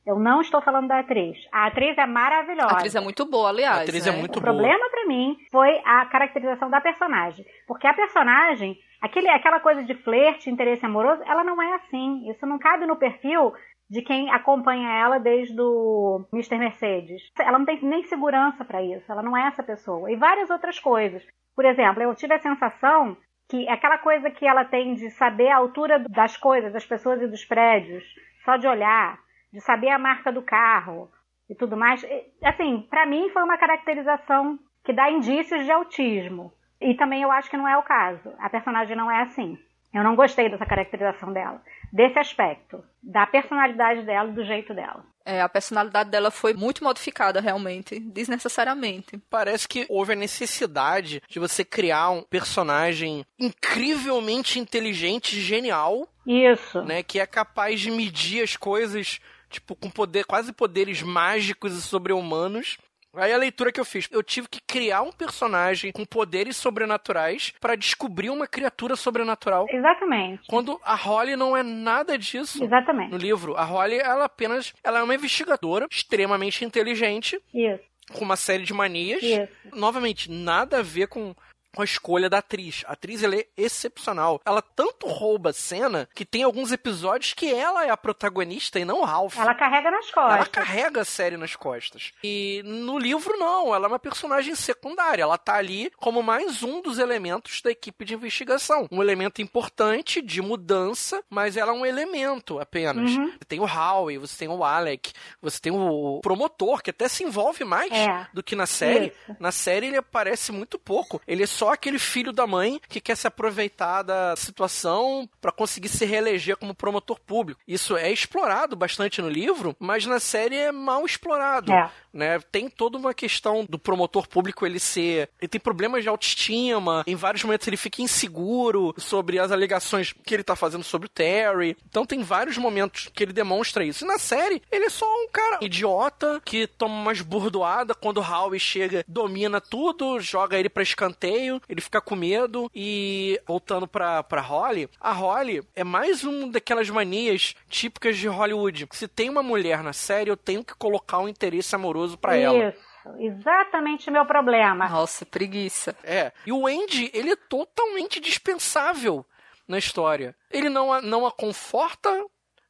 Eu 0.06 0.20
não 0.20 0.42
estou 0.42 0.62
falando 0.62 0.90
da 0.90 1.00
atriz. 1.00 1.38
A 1.52 1.66
atriz 1.68 1.98
é 1.98 2.06
maravilhosa. 2.06 2.68
A 2.74 2.78
atriz 2.78 2.94
é 2.94 3.00
muito 3.00 3.26
boa, 3.26 3.48
aliás. 3.50 3.80
A 3.80 3.82
atriz 3.84 4.06
né? 4.06 4.12
é 4.12 4.16
muito 4.16 4.38
o 4.38 4.42
boa. 4.42 4.52
problema 4.54 4.90
pra 4.92 5.06
mim 5.06 5.38
foi 5.50 5.82
a 5.86 6.06
caracterização 6.08 6.70
da 6.70 6.82
personagem. 6.82 7.46
Porque 7.66 7.88
a 7.88 7.94
personagem, 7.94 8.78
aquele, 9.04 9.30
aquela 9.30 9.60
coisa 9.60 9.84
de 9.84 9.94
flerte, 9.96 10.50
interesse 10.50 10.86
amoroso, 10.86 11.22
ela 11.26 11.44
não 11.44 11.62
é 11.62 11.76
assim. 11.76 12.30
Isso 12.32 12.46
não 12.48 12.58
cabe 12.58 12.86
no 12.86 12.96
perfil 12.96 13.54
de 13.90 14.02
quem 14.02 14.32
acompanha 14.32 14.90
ela 14.90 15.20
desde 15.20 15.60
o 15.60 16.26
Mr. 16.32 16.58
Mercedes. 16.58 17.22
Ela 17.38 17.60
não 17.60 17.66
tem 17.66 17.84
nem 17.84 18.04
segurança 18.06 18.64
pra 18.64 18.82
isso. 18.82 19.12
Ela 19.12 19.22
não 19.22 19.36
é 19.36 19.48
essa 19.48 19.62
pessoa. 19.62 20.10
E 20.10 20.16
várias 20.16 20.50
outras 20.50 20.80
coisas. 20.80 21.22
Por 21.54 21.66
exemplo, 21.66 22.02
eu 22.02 22.16
tive 22.16 22.34
a 22.34 22.40
sensação 22.40 23.18
que 23.50 23.68
aquela 23.68 23.98
coisa 23.98 24.32
que 24.32 24.48
ela 24.48 24.64
tem 24.64 24.96
de 24.96 25.12
saber 25.12 25.50
a 25.50 25.58
altura 25.58 26.00
das 26.00 26.38
coisas, 26.38 26.72
das 26.72 26.86
pessoas 26.86 27.22
e 27.22 27.28
dos 27.28 27.44
prédios, 27.44 28.04
só 28.46 28.56
de 28.56 28.68
olhar, 28.68 29.20
de 29.52 29.60
saber 29.60 29.90
a 29.90 30.00
marca 30.00 30.32
do 30.32 30.42
carro 30.42 31.12
e 31.50 31.54
tudo 31.54 31.76
mais, 31.76 32.04
assim, 32.42 32.88
pra 32.90 33.06
mim 33.06 33.30
foi 33.30 33.44
uma 33.44 33.58
caracterização 33.58 34.58
que 34.84 34.94
dá 34.94 35.12
indícios 35.12 35.66
de 35.66 35.72
autismo. 35.72 36.54
E 36.84 36.96
também 36.96 37.22
eu 37.22 37.32
acho 37.32 37.50
que 37.50 37.58
não 37.58 37.68
é 37.68 37.78
o 37.78 37.84
caso. 37.84 38.34
A 38.40 38.50
personagem 38.50 38.96
não 38.96 39.10
é 39.10 39.24
assim. 39.24 39.58
Eu 39.94 40.04
não 40.04 40.16
gostei 40.16 40.50
dessa 40.50 40.66
caracterização 40.66 41.32
dela, 41.32 41.62
desse 41.92 42.18
aspecto, 42.18 42.84
da 43.02 43.28
personalidade 43.28 44.02
dela 44.02 44.30
e 44.30 44.34
do 44.34 44.44
jeito 44.44 44.74
dela. 44.74 45.06
É, 45.24 45.40
a 45.40 45.48
personalidade 45.48 46.10
dela 46.10 46.32
foi 46.32 46.54
muito 46.54 46.84
modificada, 46.84 47.40
realmente, 47.40 48.00
desnecessariamente. 48.00 49.18
Parece 49.30 49.68
que 49.68 49.86
houve 49.88 50.14
a 50.14 50.16
necessidade 50.16 51.22
de 51.30 51.40
você 51.40 51.64
criar 51.64 52.10
um 52.10 52.24
personagem 52.24 53.24
incrivelmente 53.40 54.60
inteligente, 54.60 55.40
genial, 55.40 56.08
Isso. 56.26 56.82
né, 56.82 57.04
que 57.04 57.20
é 57.20 57.26
capaz 57.28 57.80
de 57.80 57.92
medir 57.92 58.44
as 58.44 58.58
coisas, 58.58 59.22
tipo, 59.48 59.76
com 59.76 59.92
poder, 59.92 60.26
quase 60.26 60.52
poderes 60.52 61.04
mágicos 61.04 61.78
e 61.78 61.82
sobre-humanos. 61.82 62.78
Aí 63.16 63.32
a 63.32 63.38
leitura 63.38 63.72
que 63.72 63.80
eu 63.80 63.86
fiz, 63.86 64.08
eu 64.12 64.24
tive 64.24 64.48
que 64.50 64.60
criar 64.62 65.04
um 65.04 65.12
personagem 65.12 65.92
com 65.92 66.04
poderes 66.04 66.58
sobrenaturais 66.58 67.54
pra 67.60 67.76
descobrir 67.76 68.30
uma 68.30 68.48
criatura 68.48 68.96
sobrenatural. 68.96 69.68
Exatamente. 69.70 70.44
Quando 70.48 70.80
a 70.84 70.96
Holly 70.96 71.36
não 71.36 71.56
é 71.56 71.62
nada 71.62 72.18
disso. 72.18 72.64
Exatamente. 72.64 73.12
No 73.12 73.18
livro, 73.18 73.56
a 73.56 73.64
Holly, 73.64 73.98
ela 74.00 74.26
apenas, 74.26 74.74
ela 74.84 75.00
é 75.00 75.04
uma 75.04 75.16
investigadora 75.16 75.88
extremamente 75.92 76.66
inteligente, 76.66 77.40
Isso. 77.54 77.84
com 78.12 78.26
uma 78.26 78.36
série 78.36 78.64
de 78.64 78.74
manias. 78.74 79.22
Isso. 79.22 79.48
Novamente, 79.74 80.32
nada 80.32 80.80
a 80.80 80.84
ver 80.84 81.08
com, 81.08 81.36
com 81.76 81.82
a 81.82 81.86
escolha 81.86 82.30
da 82.30 82.38
atriz. 82.40 82.84
A 82.88 82.94
atriz 82.94 83.24
ela 83.24 83.36
é 83.36 83.46
excepcional. 83.58 84.42
Ela 84.46 84.62
tanto 84.62 85.08
rouba 85.08 85.50
a 85.50 85.54
cena 85.54 86.08
que 86.14 86.26
tem 86.26 86.44
alguns 86.44 86.72
episódios 86.72 87.34
que 87.34 87.52
ela 87.54 87.86
é 87.86 87.90
a 87.90 87.98
protagonista 87.98 88.80
e 88.80 88.86
não 88.86 89.02
o 89.02 89.06
Ralph. 89.06 89.38
Ela 89.38 89.56
carrega 89.56 89.92
nas 89.92 90.06
Ela 90.16 90.28
costas. 90.30 90.48
carrega 90.50 91.02
a 91.02 91.06
série 91.06 91.38
nas 91.38 91.56
costas. 91.56 92.12
E 92.24 92.62
no 92.66 92.98
livro, 92.98 93.38
não. 93.38 93.74
Ela 93.74 93.86
é 93.86 93.90
uma 93.90 94.00
personagem 94.00 94.56
secundária. 94.56 95.24
Ela 95.24 95.38
tá 95.38 95.56
ali 95.56 95.92
como 95.98 96.22
mais 96.24 96.64
um 96.64 96.82
dos 96.82 97.00
elementos 97.00 97.62
da 97.62 97.72
equipe 97.72 98.06
de 98.06 98.14
investigação. 98.14 98.88
Um 98.92 99.02
elemento 99.02 99.42
importante 99.42 100.22
de 100.22 100.42
mudança, 100.42 101.24
mas 101.30 101.58
ela 101.58 101.72
é 101.72 101.76
um 101.76 101.86
elemento 101.86 102.60
apenas. 102.60 103.12
Uhum. 103.12 103.28
Você 103.32 103.46
tem 103.48 103.60
o 103.60 103.66
Howie, 103.66 104.18
você 104.18 104.38
tem 104.38 104.48
o 104.48 104.64
Alec, 104.64 105.12
você 105.42 105.60
tem 105.60 105.72
o 105.72 106.20
promotor, 106.22 106.82
que 106.82 106.90
até 106.90 107.08
se 107.08 107.24
envolve 107.24 107.64
mais 107.64 107.92
É. 107.92 108.28
do 108.34 108.44
que 108.44 108.56
na 108.56 108.66
série. 108.66 109.08
Isso. 109.08 109.36
Na 109.40 109.52
série 109.52 109.88
ele 109.88 109.98
aparece 109.98 110.52
muito 110.52 110.78
pouco. 110.78 111.22
Ele 111.28 111.44
é 111.44 111.48
só 111.48 111.63
aquele 111.70 112.00
filho 112.00 112.32
da 112.32 112.48
mãe 112.48 112.80
que 112.88 113.02
quer 113.02 113.16
se 113.16 113.28
aproveitar 113.28 114.04
da 114.04 114.36
situação 114.36 115.30
pra 115.42 115.52
conseguir 115.52 115.90
se 115.90 116.06
reeleger 116.06 116.58
como 116.58 116.76
promotor 116.76 117.20
público. 117.20 117.62
Isso 117.68 117.96
é 117.96 118.12
explorado 118.12 118.76
bastante 118.76 119.22
no 119.22 119.30
livro, 119.30 119.76
mas 119.80 120.06
na 120.06 120.20
série 120.20 120.56
é 120.56 120.72
mal 120.72 121.06
explorado. 121.06 121.72
É. 121.72 121.90
Né? 122.14 122.40
Tem 122.52 122.70
toda 122.70 122.98
uma 122.98 123.14
questão 123.14 123.66
do 123.68 123.80
promotor 123.80 124.28
público 124.28 124.66
ele 124.66 124.80
ser. 124.80 125.30
Ele 125.42 125.48
tem 125.48 125.60
problemas 125.60 126.04
de 126.04 126.10
autoestima, 126.10 127.04
em 127.08 127.16
vários 127.16 127.44
momentos 127.44 127.68
ele 127.68 127.78
fica 127.78 128.02
inseguro 128.02 128.94
sobre 128.98 129.40
as 129.40 129.52
alegações 129.52 130.14
que 130.14 130.34
ele 130.34 130.44
tá 130.44 130.56
fazendo 130.56 130.84
sobre 130.84 131.08
o 131.08 131.10
Terry. 131.10 131.76
Então 131.90 132.06
tem 132.06 132.22
vários 132.22 132.58
momentos 132.58 133.10
que 133.14 133.24
ele 133.24 133.34
demonstra 133.34 133.84
isso. 133.84 134.04
E 134.04 134.08
na 134.08 134.20
série, 134.20 134.62
ele 134.72 134.86
é 134.86 134.90
só 134.90 135.06
um 135.06 135.28
cara 135.32 135.58
idiota 135.62 136.42
que 136.46 136.68
toma 136.68 136.94
umas 136.94 137.22
burdoadas 137.22 137.98
quando 138.00 138.18
o 138.18 138.22
Howie 138.22 138.60
chega, 138.60 139.04
domina 139.08 139.60
tudo, 139.60 140.20
joga 140.20 140.58
ele 140.58 140.70
pra 140.70 140.84
escanteio, 140.84 141.62
ele 141.68 141.82
fica 141.82 142.00
com 142.00 142.16
medo. 142.16 142.70
E 142.76 143.40
voltando 143.48 143.88
pra, 143.88 144.22
pra 144.24 144.42
Holly, 144.42 144.90
a 145.00 145.12
Holly 145.12 145.64
é 145.76 145.84
mais 145.84 146.24
um 146.24 146.50
daquelas 146.50 146.90
manias 146.90 147.56
típicas 147.70 148.18
de 148.18 148.28
Hollywood. 148.28 148.88
Se 148.92 149.08
tem 149.08 149.30
uma 149.30 149.42
mulher 149.42 149.82
na 149.82 149.94
série, 149.94 150.30
eu 150.30 150.38
tenho 150.38 150.64
que 150.64 150.76
colocar 150.76 151.20
um 151.20 151.28
interesse 151.28 151.76
amoroso 151.76 152.03
pra 152.18 152.36
ela. 152.36 152.70
Isso. 152.70 152.94
Exatamente 153.20 154.10
o 154.10 154.14
meu 154.14 154.26
problema. 154.26 154.88
Nossa, 154.88 155.26
preguiça. 155.26 155.96
É. 156.04 156.32
E 156.46 156.52
o 156.52 156.66
Andy, 156.68 157.12
ele 157.14 157.32
é 157.32 157.36
totalmente 157.36 158.20
dispensável 158.20 159.26
na 159.68 159.78
história. 159.78 160.36
Ele 160.50 160.70
não 160.70 160.92
a, 160.94 161.02
não 161.02 161.26
a 161.26 161.32
conforta, 161.32 162.10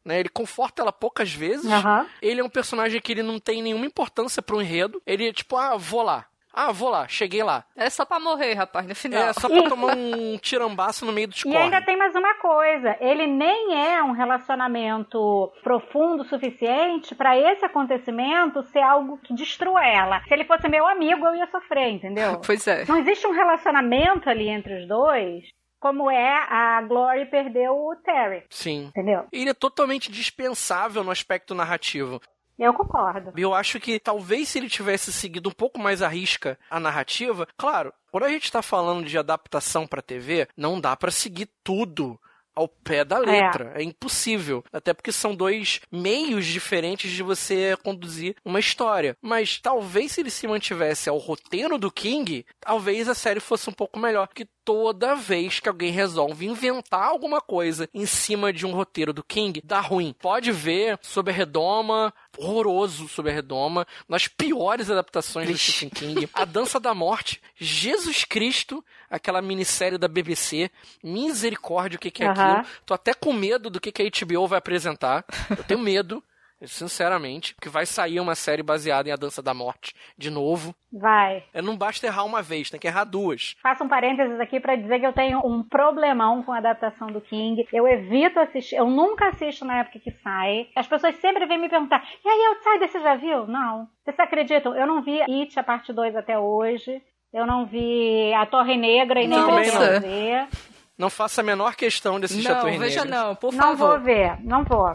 né? 0.04 0.20
Ele 0.20 0.30
conforta 0.30 0.82
ela 0.82 0.92
poucas 0.92 1.32
vezes. 1.32 1.72
Aham. 1.72 2.08
Ele 2.22 2.42
é 2.42 2.44
um 2.44 2.50
personagem 2.50 3.00
que 3.00 3.12
ele 3.12 3.24
não 3.24 3.40
tem 3.40 3.62
nenhuma 3.62 3.86
importância 3.86 4.42
pro 4.42 4.62
enredo. 4.62 5.02
Ele 5.06 5.30
é 5.30 5.34
tipo, 5.34 5.56
ah, 5.56 5.78
vou 5.78 6.02
lá. 6.02 6.26
Ah, 6.54 6.72
vou 6.72 6.90
lá, 6.90 7.08
cheguei 7.08 7.42
lá. 7.42 7.66
É 7.76 7.90
só 7.90 8.06
pra 8.06 8.20
morrer, 8.20 8.54
rapaz, 8.54 8.86
no 8.86 8.94
final. 8.94 9.24
É 9.24 9.34
só 9.34 9.50
pra 9.50 9.68
tomar 9.68 9.98
um 9.98 10.38
tirambaço 10.38 11.04
no 11.04 11.12
meio 11.12 11.28
dos 11.28 11.44
E 11.44 11.56
ainda 11.56 11.82
tem 11.82 11.98
mais 11.98 12.16
uma 12.16 12.36
coisa, 12.36 12.96
ele 13.00 13.26
nem 13.26 13.76
é 13.76 14.04
um 14.04 14.12
relacionamento 14.12 15.52
profundo 15.64 16.22
o 16.22 16.26
suficiente 16.26 17.16
pra 17.16 17.36
esse 17.38 17.66
acontecimento 17.66 18.62
ser 18.72 18.82
algo 18.82 19.18
que 19.24 19.34
destrua 19.34 19.84
ela. 19.84 20.22
Se 20.28 20.34
ele 20.34 20.46
fosse 20.46 20.68
meu 20.70 20.88
amigo, 20.88 21.26
eu 21.26 21.36
ia 21.36 21.48
sofrer, 21.48 21.90
entendeu? 21.90 22.40
Pois 22.46 22.68
é. 22.68 22.86
Não 22.86 22.98
existe 22.98 23.26
um 23.26 23.32
relacionamento 23.32 24.30
ali 24.30 24.50
entre 24.50 24.82
os 24.82 24.88
dois, 24.88 25.44
como 25.80 26.12
é 26.12 26.46
a 26.50 26.82
Glory 26.82 27.26
perdeu 27.26 27.74
o 27.74 27.96
Terry, 28.04 28.44
Sim. 28.50 28.86
entendeu? 28.88 29.26
Ele 29.32 29.50
é 29.50 29.54
totalmente 29.54 30.12
dispensável 30.12 31.04
no 31.04 31.12
aspecto 31.12 31.56
narrativo. 31.56 32.22
Eu 32.58 32.74
concordo. 32.74 33.34
Eu 33.36 33.54
acho 33.54 33.80
que 33.80 34.00
talvez 34.00 34.50
se 34.50 34.60
ele 34.60 34.70
tivesse 34.70 35.12
seguido 35.12 35.50
um 35.50 35.54
pouco 35.54 35.80
mais 35.80 36.02
à 36.02 36.08
risca 36.08 36.58
a 36.70 36.80
narrativa, 36.80 37.48
claro, 37.58 37.94
quando 38.12 38.26
a 38.26 38.30
gente 38.30 38.52
tá 38.52 38.62
falando 38.62 39.06
de 39.06 39.18
adaptação 39.18 39.88
pra 39.88 40.02
TV, 40.02 40.48
não 40.56 40.80
dá 40.80 40.96
pra 40.96 41.12
seguir 41.12 41.50
tudo 41.64 42.20
ao 42.56 42.68
pé 42.68 43.04
da 43.04 43.18
letra. 43.18 43.74
É. 43.76 43.84
impossível. 43.84 44.64
Até 44.72 44.94
porque 44.94 45.12
são 45.12 45.36
dois 45.36 45.82
meios 45.92 46.46
diferentes 46.46 47.12
de 47.12 47.24
você 47.24 47.76
conduzir 47.84 48.36
uma 48.46 48.60
história. 48.60 49.18
Mas 49.22 49.60
talvez 49.60 50.12
se 50.12 50.22
ele 50.22 50.30
se 50.30 50.48
mantivesse 50.48 51.10
ao 51.10 51.18
roteiro 51.18 51.78
do 51.78 51.92
King, 51.92 52.46
talvez 52.60 53.10
a 53.10 53.16
série 53.16 53.40
fosse 53.40 53.70
um 53.70 53.74
pouco 53.74 54.00
melhor. 54.00 54.28
Porque 54.28 54.48
toda 54.66 55.16
vez 55.16 55.60
que 55.60 55.70
alguém 55.70 55.92
resolve 55.92 56.46
inventar 56.46 57.04
alguma 57.04 57.42
coisa 57.42 57.90
em 57.94 58.06
cima 58.06 58.52
de 58.52 58.66
um 58.66 58.72
roteiro 58.72 59.14
do 59.14 59.24
King, 59.24 59.62
dá 59.64 59.80
ruim. 59.80 60.16
Pode 60.20 60.52
ver 60.52 60.98
sob 61.02 61.32
a 61.32 61.34
redoma, 61.34 62.14
horroroso 62.38 63.08
sob 63.08 63.30
a 63.30 63.34
redoma, 63.34 63.86
nas 64.08 64.28
piores 64.28 64.90
adaptações 64.90 65.50
do 65.50 65.58
Stephen 65.58 65.90
King. 65.90 66.30
A 66.34 66.46
Dança 66.46 66.80
da 66.80 66.94
Morte, 66.94 67.42
Jesus 67.56 68.24
Cristo, 68.24 68.84
aquela 69.10 69.42
minissérie 69.42 69.98
da 69.98 70.08
BBC, 70.08 70.72
misericórdia, 71.04 71.98
o 71.98 72.00
que, 72.00 72.12
que 72.12 72.24
é 72.24 72.28
Aham. 72.28 72.58
aquilo. 72.58 72.68
Tô 72.86 72.94
até 72.94 73.14
com 73.14 73.34
medo 73.34 73.70
do 73.70 73.80
que, 73.80 73.92
que 73.92 74.02
a 74.02 74.26
HBO 74.26 74.48
vai 74.48 74.60
apresentar. 74.60 75.26
Eu 75.50 75.64
tenho 75.64 75.80
medo. 75.80 76.24
Sinceramente, 76.68 77.56
que 77.62 77.70
vai 77.70 77.86
sair 77.86 78.20
uma 78.20 78.36
série 78.36 78.64
baseada 78.64 79.10
em 79.10 79.12
A 79.12 79.16
Dança 79.16 79.42
da 79.42 79.54
Morte 79.54 79.94
de 80.18 80.30
novo. 80.30 80.74
Vai. 80.92 81.44
É, 81.54 81.62
não 81.62 81.76
basta 81.78 82.06
errar 82.06 82.24
uma 82.24 82.42
vez, 82.42 82.70
tem 82.70 82.80
que 82.80 82.88
errar 82.88 83.04
duas. 83.04 83.56
Faço 83.62 83.84
um 83.84 83.88
parênteses 83.88 84.40
aqui 84.40 84.60
pra 84.60 84.76
dizer 84.76 85.00
que 85.00 85.06
eu 85.08 85.14
tenho 85.14 85.40
um 85.46 85.64
problemão 85.64 86.44
com 86.44 86.52
a 86.52 86.58
adaptação 86.60 87.08
do 87.08 87.20
King. 87.22 87.66
Eu 87.74 87.88
evito 87.88 88.40
assistir, 88.40 88.76
eu 88.76 88.88
nunca 88.90 89.30
assisto 89.30 89.66
na 89.66 89.80
época 89.80 90.00
que 90.00 90.12
sai. 90.24 90.68
As 90.76 90.88
pessoas 90.88 91.16
sempre 91.16 91.46
vêm 91.46 91.60
me 91.60 91.70
perguntar: 91.70 92.04
e 92.24 92.28
aí, 92.30 92.46
Outsider, 92.56 92.90
você 92.90 93.00
já 93.02 93.16
viu? 93.16 93.48
Não. 93.48 93.88
Vocês 94.04 94.20
acreditam? 94.20 94.76
Eu 94.76 94.86
não 94.88 95.02
vi 95.02 95.22
It, 95.22 95.58
a 95.60 95.64
parte 95.64 95.92
2 95.92 96.16
até 96.16 96.38
hoje. 96.38 97.02
Eu 97.34 97.48
não 97.48 97.66
vi 97.66 98.32
a 98.36 98.46
Torre 98.46 98.78
Negra 98.78 99.22
e 99.22 99.28
nem 99.28 99.44
pretendo 99.44 99.80
não. 99.80 100.00
ver. 100.02 100.48
Não 100.96 101.10
faça 101.10 101.42
a 101.42 101.44
menor 101.44 101.76
questão 101.76 102.20
de 102.20 102.26
assistir 102.26 102.48
a 102.52 102.54
Não, 102.56 102.62
Torre 102.62 102.78
veja 102.78 103.04
Negra. 103.04 103.20
não, 103.26 103.36
por 103.36 103.52
Não 103.52 103.76
vou 103.76 103.88
favor. 103.90 104.00
ver, 104.04 104.38
não 104.44 104.64
vou. 104.64 104.94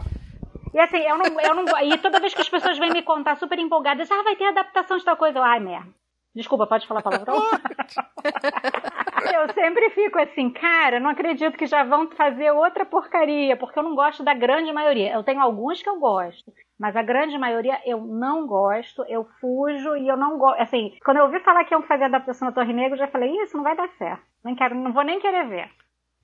E 0.73 0.79
assim, 0.79 0.97
eu 0.97 1.17
não, 1.17 1.39
eu 1.39 1.53
não 1.55 1.65
E 1.81 1.97
toda 1.97 2.19
vez 2.19 2.33
que 2.33 2.41
as 2.41 2.49
pessoas 2.49 2.77
vêm 2.77 2.91
me 2.91 3.01
contar 3.01 3.35
super 3.37 3.57
empolgadas, 3.57 4.09
ah, 4.11 4.23
vai 4.23 4.35
ter 4.35 4.45
adaptação 4.45 4.97
de 4.97 5.05
tal 5.05 5.17
coisa. 5.17 5.39
Eu, 5.39 5.43
ai, 5.43 5.59
merda. 5.59 5.89
Desculpa, 6.35 6.67
pode 6.67 6.87
falar 6.87 7.01
palavrão? 7.01 7.35
eu 9.33 9.53
sempre 9.53 9.89
fico 9.89 10.19
assim, 10.19 10.51
cara, 10.51 10.99
não 10.99 11.09
acredito 11.09 11.57
que 11.57 11.65
já 11.65 11.83
vão 11.83 12.07
fazer 12.11 12.51
outra 12.51 12.85
porcaria, 12.85 13.57
porque 13.57 13.79
eu 13.79 13.83
não 13.83 13.95
gosto 13.95 14.23
da 14.23 14.33
grande 14.33 14.71
maioria. 14.71 15.11
Eu 15.11 15.23
tenho 15.23 15.41
alguns 15.41 15.81
que 15.81 15.89
eu 15.89 15.99
gosto, 15.99 16.53
mas 16.79 16.95
a 16.95 17.01
grande 17.01 17.37
maioria 17.37 17.81
eu 17.83 17.99
não 18.01 18.45
gosto, 18.45 19.03
eu 19.09 19.27
fujo 19.41 19.95
e 19.97 20.07
eu 20.07 20.15
não 20.15 20.37
gosto. 20.37 20.61
Assim, 20.61 20.95
quando 21.03 21.17
eu 21.17 21.25
ouvi 21.25 21.39
falar 21.39 21.65
que 21.65 21.73
iam 21.73 21.81
fazer 21.81 22.05
adaptação 22.05 22.47
da 22.47 22.53
Torre 22.53 22.73
Negra, 22.73 22.93
eu 22.93 22.99
já 22.99 23.07
falei, 23.07 23.31
isso 23.41 23.57
não 23.57 23.63
vai 23.63 23.75
dar 23.75 23.89
certo. 23.97 24.23
Não, 24.43 24.55
quero, 24.55 24.75
não 24.75 24.93
vou 24.93 25.03
nem 25.03 25.19
querer 25.19 25.47
ver. 25.47 25.69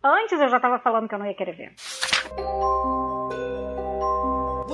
Antes 0.03 0.39
eu 0.39 0.47
já 0.47 0.59
tava 0.59 0.77
falando 0.79 1.09
que 1.09 1.15
eu 1.15 1.19
não 1.19 1.25
ia 1.25 1.33
querer 1.33 1.55
ver. 1.55 1.73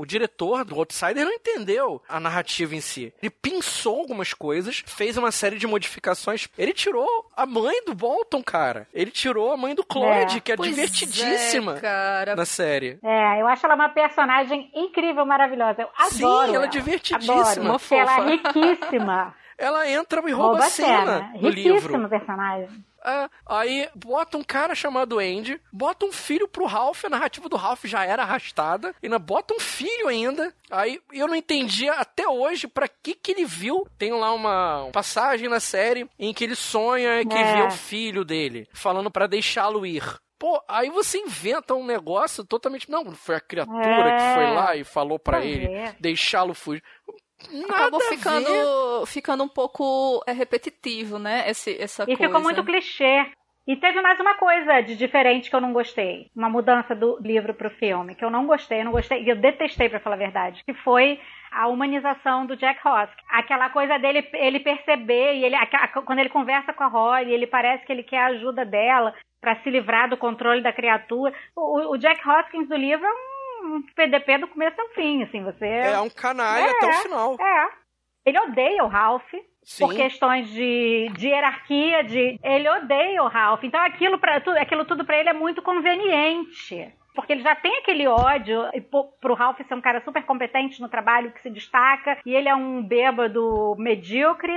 O 0.00 0.06
diretor 0.06 0.64
do 0.64 0.76
Outsider 0.76 1.26
não 1.26 1.32
entendeu 1.32 2.00
a 2.08 2.18
narrativa 2.18 2.74
em 2.74 2.80
si. 2.80 3.12
Ele 3.22 3.28
pensou 3.28 4.00
algumas 4.00 4.32
coisas, 4.32 4.82
fez 4.86 5.18
uma 5.18 5.30
série 5.30 5.58
de 5.58 5.66
modificações. 5.66 6.48
Ele 6.56 6.72
tirou 6.72 7.06
a 7.36 7.44
mãe 7.44 7.84
do 7.84 7.94
Bolton, 7.94 8.42
cara. 8.42 8.88
Ele 8.94 9.10
tirou 9.10 9.52
a 9.52 9.58
mãe 9.58 9.74
do 9.74 9.84
Cloyd, 9.84 10.38
É. 10.38 10.40
que 10.40 10.52
é 10.52 10.56
Pois 10.56 10.70
divertidíssima 10.70 11.76
é, 11.76 11.80
cara. 11.80 12.34
na 12.34 12.46
série. 12.46 12.98
É, 13.02 13.42
eu 13.42 13.46
acho 13.46 13.66
ela 13.66 13.74
uma 13.74 13.90
personagem 13.90 14.70
incrível, 14.74 15.26
maravilhosa. 15.26 15.82
Eu 15.82 15.88
Sim, 16.08 16.24
adoro. 16.24 16.54
ela 16.54 16.64
é 16.64 16.68
divertidíssima. 16.68 17.34
Adoro, 17.42 17.60
Uma 17.60 17.78
porque 17.78 17.94
ela 17.94 18.16
fofa. 18.16 18.22
é 18.22 18.30
riquíssima. 18.32 19.34
Ela 19.60 19.86
entra 19.90 20.22
e 20.26 20.32
rouba, 20.32 20.48
Rouba 20.52 20.62
a 20.64 20.66
a 20.66 20.70
cena 20.70 20.88
cena. 21.18 21.32
no 21.38 21.48
livro. 21.50 21.74
Riquíssima 21.74 22.08
personagem. 22.08 22.68
É, 23.04 23.28
aí 23.46 23.88
bota 23.94 24.36
um 24.36 24.44
cara 24.44 24.74
chamado 24.74 25.18
Andy, 25.18 25.60
bota 25.72 26.04
um 26.04 26.12
filho 26.12 26.46
pro 26.46 26.66
Ralph, 26.66 27.04
a 27.04 27.08
narrativa 27.08 27.48
do 27.48 27.56
Ralph 27.56 27.84
já 27.84 28.04
era 28.04 28.22
arrastada, 28.22 28.94
e 29.02 29.08
bota 29.18 29.54
um 29.54 29.60
filho 29.60 30.08
ainda. 30.08 30.54
Aí 30.70 31.00
eu 31.12 31.26
não 31.26 31.34
entendia 31.34 31.92
até 31.94 32.28
hoje 32.28 32.66
pra 32.68 32.86
que 32.88 33.14
que 33.14 33.32
ele 33.32 33.44
viu. 33.44 33.86
Tem 33.98 34.12
lá 34.12 34.32
uma 34.32 34.88
passagem 34.92 35.48
na 35.48 35.60
série 35.60 36.08
em 36.18 36.32
que 36.34 36.44
ele 36.44 36.54
sonha 36.54 37.24
que 37.24 37.34
É. 37.36 37.54
vê 37.56 37.62
o 37.62 37.70
filho 37.70 38.24
dele, 38.24 38.68
falando 38.72 39.10
pra 39.10 39.26
deixá-lo 39.26 39.84
ir. 39.86 40.04
Pô, 40.38 40.58
aí 40.66 40.88
você 40.88 41.18
inventa 41.18 41.74
um 41.74 41.84
negócio 41.84 42.42
totalmente. 42.44 42.90
Não, 42.90 43.12
foi 43.12 43.34
a 43.36 43.40
criatura 43.40 44.08
É. 44.10 44.16
que 44.16 44.34
foi 44.34 44.54
lá 44.54 44.74
e 44.76 44.84
falou 44.84 45.18
pra 45.18 45.38
Pois 45.38 45.50
ele 45.50 45.66
é. 45.66 45.94
deixá-lo 46.00 46.54
fugir. 46.54 46.82
Nada 47.52 47.74
Acabou 47.74 48.00
ficando, 48.02 49.06
ficando 49.06 49.44
um 49.44 49.48
pouco 49.48 50.22
é, 50.26 50.32
repetitivo, 50.32 51.18
né? 51.18 51.44
Esse, 51.48 51.80
essa 51.80 52.02
E 52.04 52.06
coisa. 52.16 52.22
ficou 52.24 52.40
muito 52.42 52.64
clichê. 52.64 53.26
E 53.66 53.76
teve 53.76 54.00
mais 54.00 54.18
uma 54.18 54.34
coisa 54.34 54.80
de 54.80 54.96
diferente 54.96 55.48
que 55.48 55.54
eu 55.54 55.60
não 55.60 55.72
gostei. 55.72 56.28
Uma 56.34 56.48
mudança 56.48 56.94
do 56.94 57.18
livro 57.20 57.54
pro 57.54 57.70
filme, 57.70 58.14
que 58.16 58.24
eu 58.24 58.30
não 58.30 58.46
gostei, 58.46 58.80
eu 58.80 58.84
não 58.84 58.90
gostei, 58.92 59.22
e 59.22 59.28
eu 59.28 59.36
detestei, 59.36 59.88
pra 59.88 60.00
falar 60.00 60.16
a 60.16 60.18
verdade, 60.18 60.64
que 60.64 60.74
foi 60.74 61.20
a 61.52 61.68
humanização 61.68 62.46
do 62.46 62.56
Jack 62.56 62.80
Hoskins. 62.86 63.24
Aquela 63.28 63.70
coisa 63.70 63.96
dele, 63.98 64.26
ele 64.32 64.60
perceber, 64.60 65.34
e 65.34 65.44
ele, 65.44 65.54
a- 65.54 65.68
a- 65.72 65.88
quando 66.02 66.18
ele 66.18 66.30
conversa 66.30 66.72
com 66.72 66.82
a 66.82 66.88
Holly, 66.88 67.32
ele 67.32 67.46
parece 67.46 67.84
que 67.86 67.92
ele 67.92 68.02
quer 68.02 68.18
a 68.18 68.26
ajuda 68.28 68.64
dela 68.64 69.14
pra 69.40 69.56
se 69.62 69.70
livrar 69.70 70.08
do 70.08 70.16
controle 70.16 70.62
da 70.62 70.72
criatura. 70.72 71.32
O, 71.54 71.92
o 71.92 71.96
Jack 71.98 72.26
Hoskins 72.28 72.68
do 72.68 72.76
livro 72.76 73.06
é 73.06 73.10
um 73.10 73.29
PDP 73.94 74.38
do 74.38 74.48
começo 74.48 74.80
ao 74.80 74.88
fim, 74.88 75.22
assim, 75.22 75.42
você... 75.44 75.66
É 75.66 76.00
um 76.00 76.10
canalha 76.10 76.64
É. 76.66 76.70
até 76.70 76.86
o 76.88 76.92
final. 77.02 77.36
É. 77.40 77.68
Ele 78.26 78.38
odeia 78.38 78.84
o 78.84 78.88
Ralph 78.88 79.32
Sim. 79.62 79.86
por 79.86 79.94
questões 79.94 80.48
de, 80.50 81.08
de 81.16 81.28
hierarquia, 81.28 82.04
de 82.04 82.38
ele 82.42 82.68
odeia 82.68 83.22
o 83.22 83.28
Ralph. 83.28 83.64
Então 83.64 83.80
aquilo, 83.82 84.18
pra, 84.18 84.40
tu- 84.40 84.50
aquilo 84.50 84.84
tudo 84.84 85.04
pra 85.04 85.18
ele 85.18 85.28
é 85.30 85.32
muito 85.34 85.62
conveniente. 85.62 86.92
Porque 87.14 87.32
ele 87.32 87.42
já 87.42 87.54
tem 87.56 87.76
aquele 87.78 88.06
ódio 88.06 88.68
e 88.72 88.80
pro 88.80 89.34
Ralph 89.34 89.58
ser 89.66 89.74
um 89.74 89.80
cara 89.80 90.00
super 90.04 90.22
competente 90.24 90.80
no 90.80 90.88
trabalho, 90.88 91.32
que 91.32 91.42
se 91.42 91.50
destaca, 91.50 92.18
e 92.24 92.34
ele 92.34 92.48
é 92.48 92.54
um 92.54 92.82
bêbado 92.82 93.74
medíocre 93.78 94.52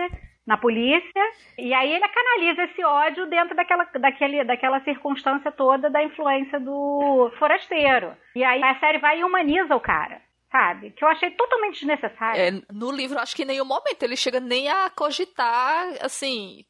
na 0.46 0.58
polícia, 0.58 1.24
e 1.58 1.74
aí 1.74 1.94
ele 1.94 2.08
canaliza 2.08 2.64
esse 2.64 2.84
ódio 2.84 3.26
dentro 3.28 3.56
daquela, 3.56 3.86
daquele, 3.86 4.44
daquela 4.44 4.82
circunstância 4.82 5.52
toda 5.52 5.90
da 5.90 6.04
influência 6.04 6.60
do 6.60 7.32
forasteiro. 7.40 8.16
E 8.36 8.44
aí 8.44 8.62
a 8.62 8.78
série 8.80 8.98
vai 8.98 9.20
e 9.20 9.24
humaniza 9.24 9.74
o 9.76 9.80
cara, 9.80 10.22
sabe? 10.52 10.92
Que 10.92 11.04
eu 11.04 11.08
achei 11.08 11.32
totalmente 11.32 11.80
desnecessário. 11.80 12.42
É, 12.42 12.52
no 12.74 12.92
livro, 12.92 13.20
acho 13.20 13.36
que 13.36 13.44
em 13.44 13.48
nenhum 13.48 13.66
momento 13.66 14.04
ele 14.04 14.18
chega 14.18 14.40
nem 14.40 14.70
a 14.70 14.90
cogitar, 14.90 15.88
assim, 16.02 16.66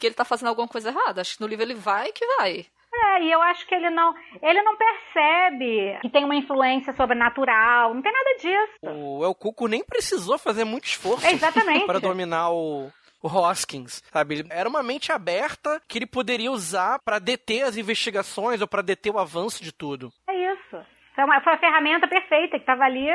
que 0.00 0.06
ele 0.06 0.16
tá 0.16 0.24
fazendo 0.24 0.48
alguma 0.48 0.66
coisa 0.66 0.88
errada. 0.88 1.20
Acho 1.20 1.36
que 1.36 1.40
no 1.40 1.46
livro 1.46 1.64
ele 1.64 1.74
vai 1.74 2.10
que 2.10 2.26
vai. 2.36 2.66
É, 2.94 3.22
e 3.22 3.32
eu 3.32 3.40
acho 3.40 3.66
que 3.66 3.74
ele 3.74 3.88
não, 3.88 4.14
ele 4.42 4.62
não 4.62 4.76
percebe 4.76 5.98
que 6.02 6.10
tem 6.10 6.24
uma 6.24 6.34
influência 6.34 6.92
sobrenatural, 6.92 7.94
não 7.94 8.02
tem 8.02 8.12
nada 8.12 8.36
disso. 8.36 8.78
O 8.82 9.24
El 9.24 9.34
Cuco 9.34 9.66
nem 9.66 9.82
precisou 9.82 10.36
fazer 10.36 10.64
muito 10.64 10.84
esforço 10.84 11.24
É, 11.24 11.32
exatamente. 11.32 11.86
para 11.86 12.00
dominar 12.00 12.50
o, 12.50 12.90
o 13.22 13.28
Hoskins, 13.28 14.02
sabe? 14.12 14.34
Ele 14.34 14.48
era 14.50 14.68
uma 14.68 14.82
mente 14.82 15.12
aberta 15.12 15.80
que 15.86 15.98
ele 15.98 16.06
poderia 16.06 16.50
usar 16.50 16.98
para 17.04 17.18
deter 17.18 17.62
as 17.62 17.76
investigações 17.76 18.60
ou 18.60 18.66
para 18.66 18.82
deter 18.82 19.12
o 19.12 19.18
avanço 19.18 19.62
de 19.62 19.72
tudo. 19.72 20.12
É 20.28 20.52
isso. 20.52 20.84
Foi 21.14 21.24
uma, 21.24 21.40
foi 21.40 21.52
uma 21.52 21.58
ferramenta 21.58 22.08
perfeita 22.08 22.56
que 22.56 22.62
estava 22.62 22.84
ali 22.84 23.06